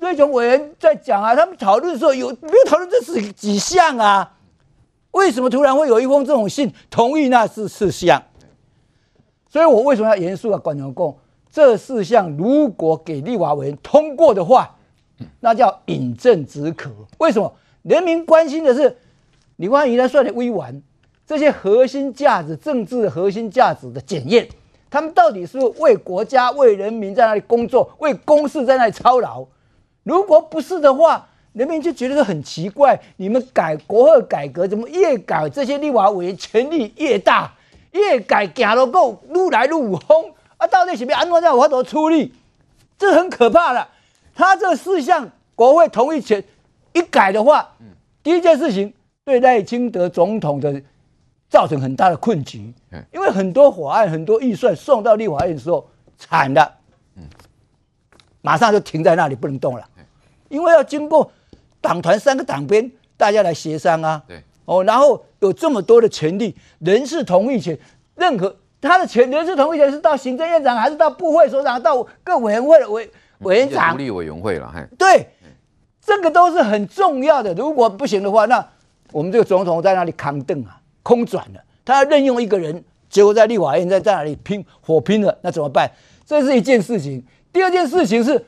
[0.00, 4.34] 瑞雄委员在讲啊，他们讨论的时候有没有讨论这是几项啊？
[5.12, 8.22] 为什么突然会有一封这种信同意那是四项？
[9.48, 11.16] 所以我为什么要严肃的管中共？
[11.50, 14.76] 这四项如果给立法委员通过的话，
[15.40, 16.90] 那叫饮鸩止渴。
[17.18, 17.50] 为什么？
[17.82, 18.98] 人民关心的是
[19.56, 20.82] 李万宜来算的微完
[21.24, 24.46] 这些核心价值、政治核心价值的检验，
[24.90, 29.46] 他们到底是为国家、为人民在那里工作，为公事在那里操劳？
[30.06, 32.96] 如果不是的话，人民就觉得很奇怪。
[33.16, 37.52] 你们改国会改革，怎么越改这些立法委员权力越大，
[37.90, 40.66] 越改行路够愈来愈有风啊？
[40.68, 42.32] 到底是要安怎在我怎么处理？
[42.96, 43.88] 这很可怕了。
[44.32, 46.44] 他这四项国会同意权
[46.92, 47.72] 一改的话，
[48.22, 50.80] 第一件事情对赖清德总统的
[51.50, 52.72] 造成很大的困局，
[53.12, 55.84] 因为很多法案、很多预算送到立法院的时候
[56.16, 56.76] 惨了，
[58.40, 59.84] 马上就停在那里不能动了。
[60.48, 61.30] 因为要经过
[61.80, 64.22] 党团三个党鞭大家来协商啊。
[64.26, 67.78] 对，哦，然后有这么多的权利，人事同意权，
[68.14, 73.10] 任何他的权人事同意权是到行政院长，还是到部会所长，到各委员会的委
[73.40, 75.28] 委员长、独立委员会了，嘿，对，
[76.00, 77.52] 这个都是很重要的。
[77.54, 78.66] 如果不行的话，那
[79.12, 85.90] 我们这个总统在那里扛凳啊，空转了，他要任用一个人，结果在立法院在在那里拼火拼了，那怎么办？
[86.24, 87.24] 这是一件事情。
[87.52, 88.44] 第二件事情是，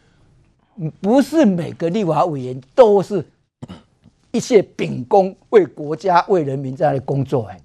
[1.00, 3.24] 不是每个立法委员都是
[4.30, 7.46] 一切秉公为国家为人民在那里工作？
[7.46, 7.60] 哎，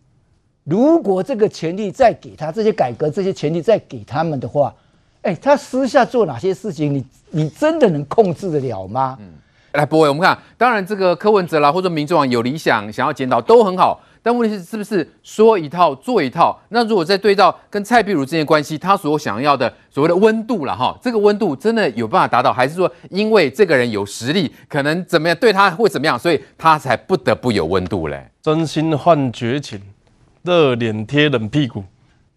[0.63, 4.73] 如果这个权力再给他，这些改革这些权力再给他们的话，
[5.21, 9.17] 哎，他私下做哪些事情，你你真的能控制得了吗？
[9.19, 9.33] 嗯，
[9.73, 14.01] 来，博伟，我们看，当然这个柯文哲啦，或者民众党有理想，想要检讨都很好。
[14.25, 16.57] 但问题是，是不是说一套做一套？
[16.69, 28.31] 那如果再对照跟蔡壁如之间关系，他所想要的所谓的温度了哈，这个温度真的有办法达到，还是说因为这个人有实力，可能怎么样对他会怎么样，所以他才不得不有温度嘞？
[28.41, 29.81] 真心换绝情，
[30.43, 31.83] 热脸贴冷屁股。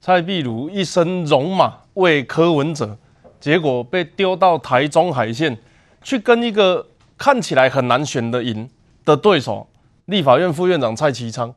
[0.01, 2.99] 蔡壁如一身戎马为柯文哲，
[3.39, 5.57] 结果被丢到台中海线
[6.03, 6.85] 去跟一个
[7.17, 8.69] 看起来很难选的赢
[9.05, 9.69] 的对手，
[10.07, 11.55] 立法院副院长蔡其昌。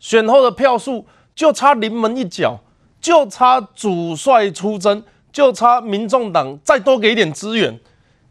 [0.00, 1.06] 选后的票数
[1.36, 2.58] 就差临门一脚，
[3.00, 5.00] 就差主帅出征，
[5.30, 7.78] 就差民众党再多给一点资源。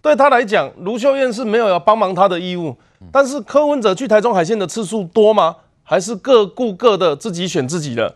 [0.02, 2.76] 对他来讲，卢秀燕是没有要帮忙他的义务。
[3.12, 5.56] 但是柯文哲去台中海线的次数多吗？
[5.84, 8.14] 还是各顾各的，自己选自己的？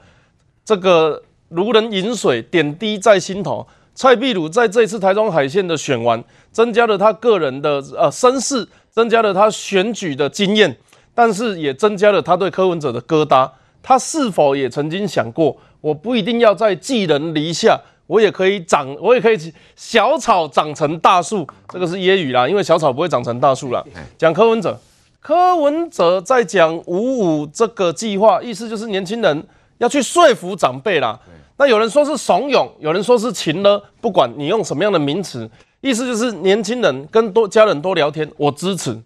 [0.66, 3.66] 这个如人饮水，点滴在心头。
[3.96, 10.76] 蔡壁如在这一次台中海线的选完，增加了他个人的呃声势，增加了他选举的经验。
[11.14, 13.49] 但是也增加了他对柯文哲的疙瘩。
[13.81, 17.77] 他是否也曾经想过，我不一定要在寄人篱下，
[18.07, 19.38] 我也可以长，我也可以
[19.76, 21.45] 小草长成大树。
[21.68, 23.84] 这个是揶揄啦，因为小草不会长成大树啦。
[24.18, 24.80] 讲柯文哲，
[25.19, 29.45] 柯文哲在讲五五这个计划，意思就是年轻人
[29.80, 31.19] 要去说服长辈啦。
[31.57, 35.49] 那有人说是怂恿，有人说是情呢，不管你用什么样的名词，
[35.81, 38.98] 意思就是年轻人跟多家人多聊天，我支持，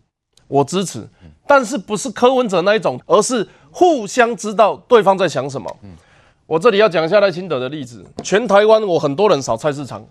[0.47, 1.07] 我支持。
[1.49, 5.73] 但是不是柯文哲那一种，而是互相知道对方在想什么。
[5.81, 5.91] 嗯，
[6.45, 8.05] 我这里要讲一下赖清德的例子。
[8.21, 10.05] 全台湾我很多人扫菜市场，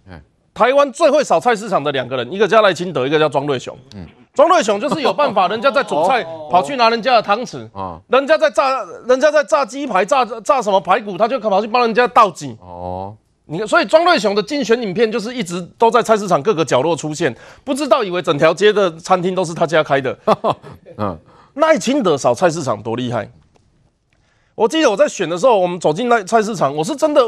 [0.54, 3.76] 台湾最会扫菜市场的两个人，一个叫赖清德，一个叫庄瑞雄。
[3.94, 7.68] 嗯，庄瑞雄就是有办法，人家在煮菜，跑去拿人家的汤匙。
[7.74, 12.56] 啊，人家在炸，人家在炸鸡排，炸炸什么排骨，他就跑去帮人家倒挤。
[12.62, 13.14] 哦。
[13.48, 17.32] 你看，所以庄瑞雄的竞选影片就是一直都在菜市场各个角落出现，
[17.64, 20.18] 不知道以为整条街的餐厅都是他家开的。
[20.98, 21.16] 嗯，
[21.54, 23.30] 赖清德扫菜市场多厉害！
[24.56, 27.24] 我记得我在选的时候，我们走进那菜市场，我是真的，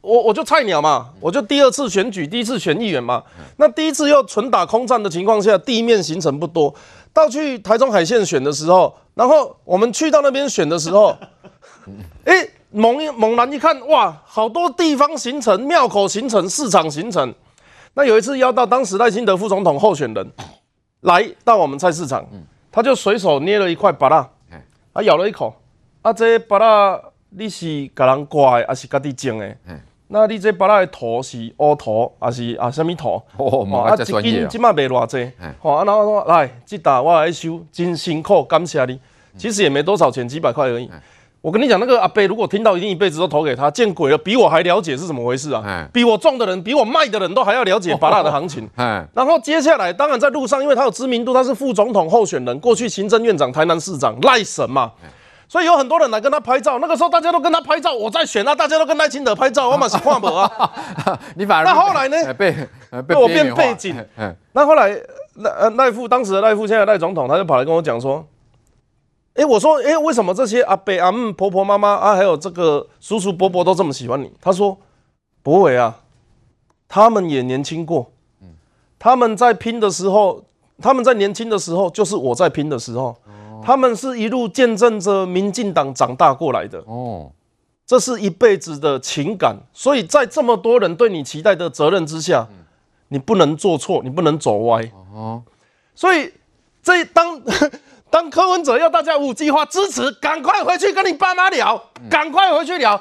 [0.00, 3.22] 我我就菜鸟嘛，我就第二次选举，第一次选议员嘛。
[3.58, 6.74] 那第一次又纯打空战的情况下，地面行程不多，
[7.12, 11.16] 到去台中海线选的时候，然后我们去到那边选的时候，
[12.26, 12.48] 哎。
[12.70, 17.34] 猛一猛然一看，哇，好多地方形成、庙口形成、市场形成。
[17.94, 20.32] 那有一次邀到当时赖清德副总统候选人
[21.00, 22.24] 来到我们菜市场，
[22.70, 24.28] 他就随手捏了一块巴拉，
[24.94, 25.52] 他咬了一口，
[26.02, 29.56] 啊，这巴拉你是给人刮的，还是家己种的？
[30.12, 33.20] 那你这巴拉的土是乌土，还是啊什么土？
[33.36, 39.00] 哦，啊，一斤起码卖偌济，好，啊，然后说来，这打我来收，真辛苦，感谢你。
[39.36, 40.90] 其实也没多少钱，几百块而已。
[41.42, 43.70] 我跟你讲，那个阿贝如果听到，一定一辈子都投给他。
[43.70, 45.88] 见鬼了，比我还了解是怎么回事啊！
[45.90, 48.68] 比我种的人，比我卖的人都还要了解巴拉的行情。
[48.76, 54.92] 然后接下来，当然在路上，因为他有知名度，他是副总统候选人，过去行政院长、台南市长赖神嘛，
[55.48, 56.78] 所以有很多人来跟他拍照。
[56.78, 60.70] 那个时候大家都跟他拍照，我在选啊，大家都跟赖清德拍照，我满是看不啊。
[61.36, 62.34] 你反而那后来呢？
[62.34, 62.54] 被
[63.08, 63.96] 被我变背景。
[64.52, 64.90] 那后来
[65.36, 68.22] 赖赖副当时的赖副，现在赖总统，他就跑来跟我讲说。
[69.34, 74.30] 哎，我说，哎，为什么这些阿伯阿姆、婆婆妈妈啊，还有这个叔叔伯伯都这么喜欢你？
[74.40, 74.76] 他说，
[75.42, 76.00] 不会啊，
[76.88, 78.10] 他们也年轻过，
[78.98, 80.44] 他们在拼的时候，
[80.82, 83.16] 他们在年轻的时候，就是我在拼的时候，
[83.62, 87.30] 他们是一路见证着民进党长大过来的，哦，
[87.86, 92.48] 这是一辈子的情感，所以在这么多人对你期待的责任之下，
[93.08, 95.42] 你不能做错，你不能走歪，哦，
[95.94, 96.32] 所以
[96.82, 97.40] 这当。
[98.10, 101.80] 当柯文哲要大家五计划支持，赶快回去跟你爸妈聊，
[102.10, 103.00] 赶快回去聊。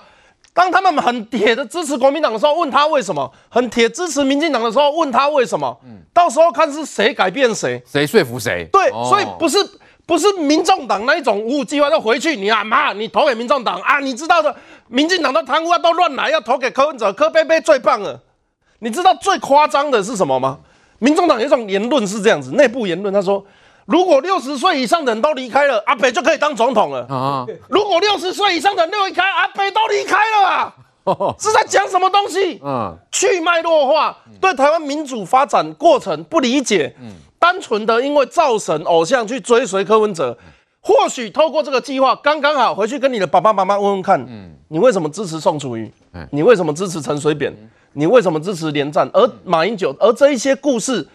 [0.53, 5.75] 当他们很铁的支持国民党的时候，问他为什么；很铁支持民进党的时候，问他为什么。
[6.13, 8.67] 到时候看是谁改变谁，谁说服谁。
[8.71, 9.57] 对，所以不是
[10.05, 14.53] 不是民众党那一种五五计划要回去，你啊妈，你投给民众党啊，你知道的，
[14.87, 18.19] 民进党的贪污啊都乱来，要投给柯文哲，柯贝贝最棒了。
[18.79, 20.59] 你知道最夸张的是什么吗？
[20.99, 23.43] 民众党有一种言论是这样子，内部言论他说。
[23.89, 27.43] 如果六十岁以上的人都离开了，阿北就可以当总统了啊！
[27.69, 30.75] 如果六十岁以上的人都离开，阿北都离开了啊！
[31.39, 32.61] 是在讲什么东西？
[32.63, 40.37] 嗯，去脉络化，对台湾民主发展过程不理解，嗯，单纯的因为造神偶像去追随柯文哲，
[40.81, 45.91] 或许透过这个计划刚刚好回去跟你的爸爸妈妈问问看，嗯，你为什么支持宋楚瑜？
[46.31, 47.51] 你为什么支持陈水扁？
[47.93, 49.09] 你为什么支持连战？
[49.13, 51.07] 而马英九，而这一些故事，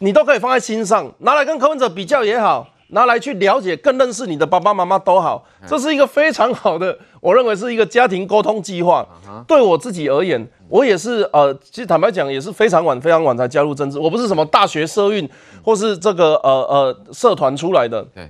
[0.00, 2.68] 你都可以放在心上，拿来跟柯文哲比较也好。
[2.92, 9.06] 拿来去了解，更认识你的爸爸妈妈都好，这是一个非常好的，我认为是一个家庭沟通计划。
[9.46, 13.96] 对我自己而言，我也是呃，其实坦白讲，也是非常晚、非常晚才加入政治。
[13.96, 15.30] 我不是什么大学社运
[15.62, 18.02] 或是这个呃呃社团出来的。
[18.12, 18.28] 对。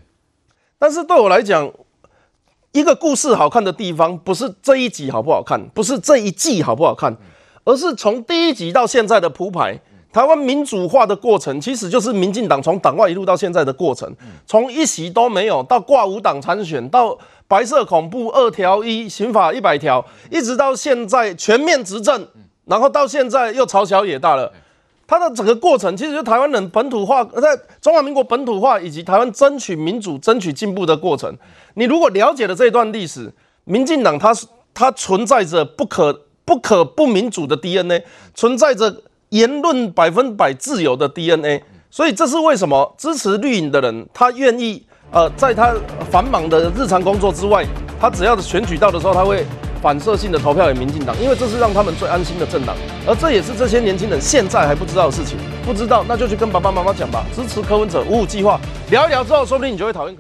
[0.79, 1.73] 但是对我来讲，
[2.73, 7.17] 一个故事好看的地方，不是这一集好不好看，不是这一季好不好看，
[7.65, 9.81] 而是从第一集到现在的铺排。
[10.13, 14.13] 台湾民主化的过程，其实就是民进党从党外一路到现在的过程，
[14.45, 17.17] 从一席都没有到挂五党参选，到
[17.47, 22.27] 白色恐怖二条一刑法一百条，一直到现在全面执政，
[22.65, 24.53] 然后到现在又朝小野大了。
[25.07, 31.33] 它的整个过程，其实就台湾人本土化，在中华民国本土化以及台湾争取民主、争取进步的过程。
[31.75, 33.33] 你如果了解了这段历史，
[33.65, 34.35] 民进党它
[34.75, 38.05] 它存在着不可不可不民主的 DNA，
[38.35, 39.03] 存在着。
[39.31, 45.73] 言论百分百自由的 DNA，所以这是为什么支持绿营的人，他愿意呃，在他
[46.11, 47.65] 繁忙的日常工作之外，
[48.01, 49.47] 他只要选举到的时候，他会
[49.81, 52.77] 反射性的投票给民进党，因为这是让他们最安心的政党，
[53.07, 55.39] 而这也是这些年轻人现在还不知道的事情。
[55.65, 58.59] 不知道那就去跟爸爸妈妈讲吧，支持柯文哲五五计划，
[58.91, 60.19] 聊一聊之后，说不定你就会讨厌柯。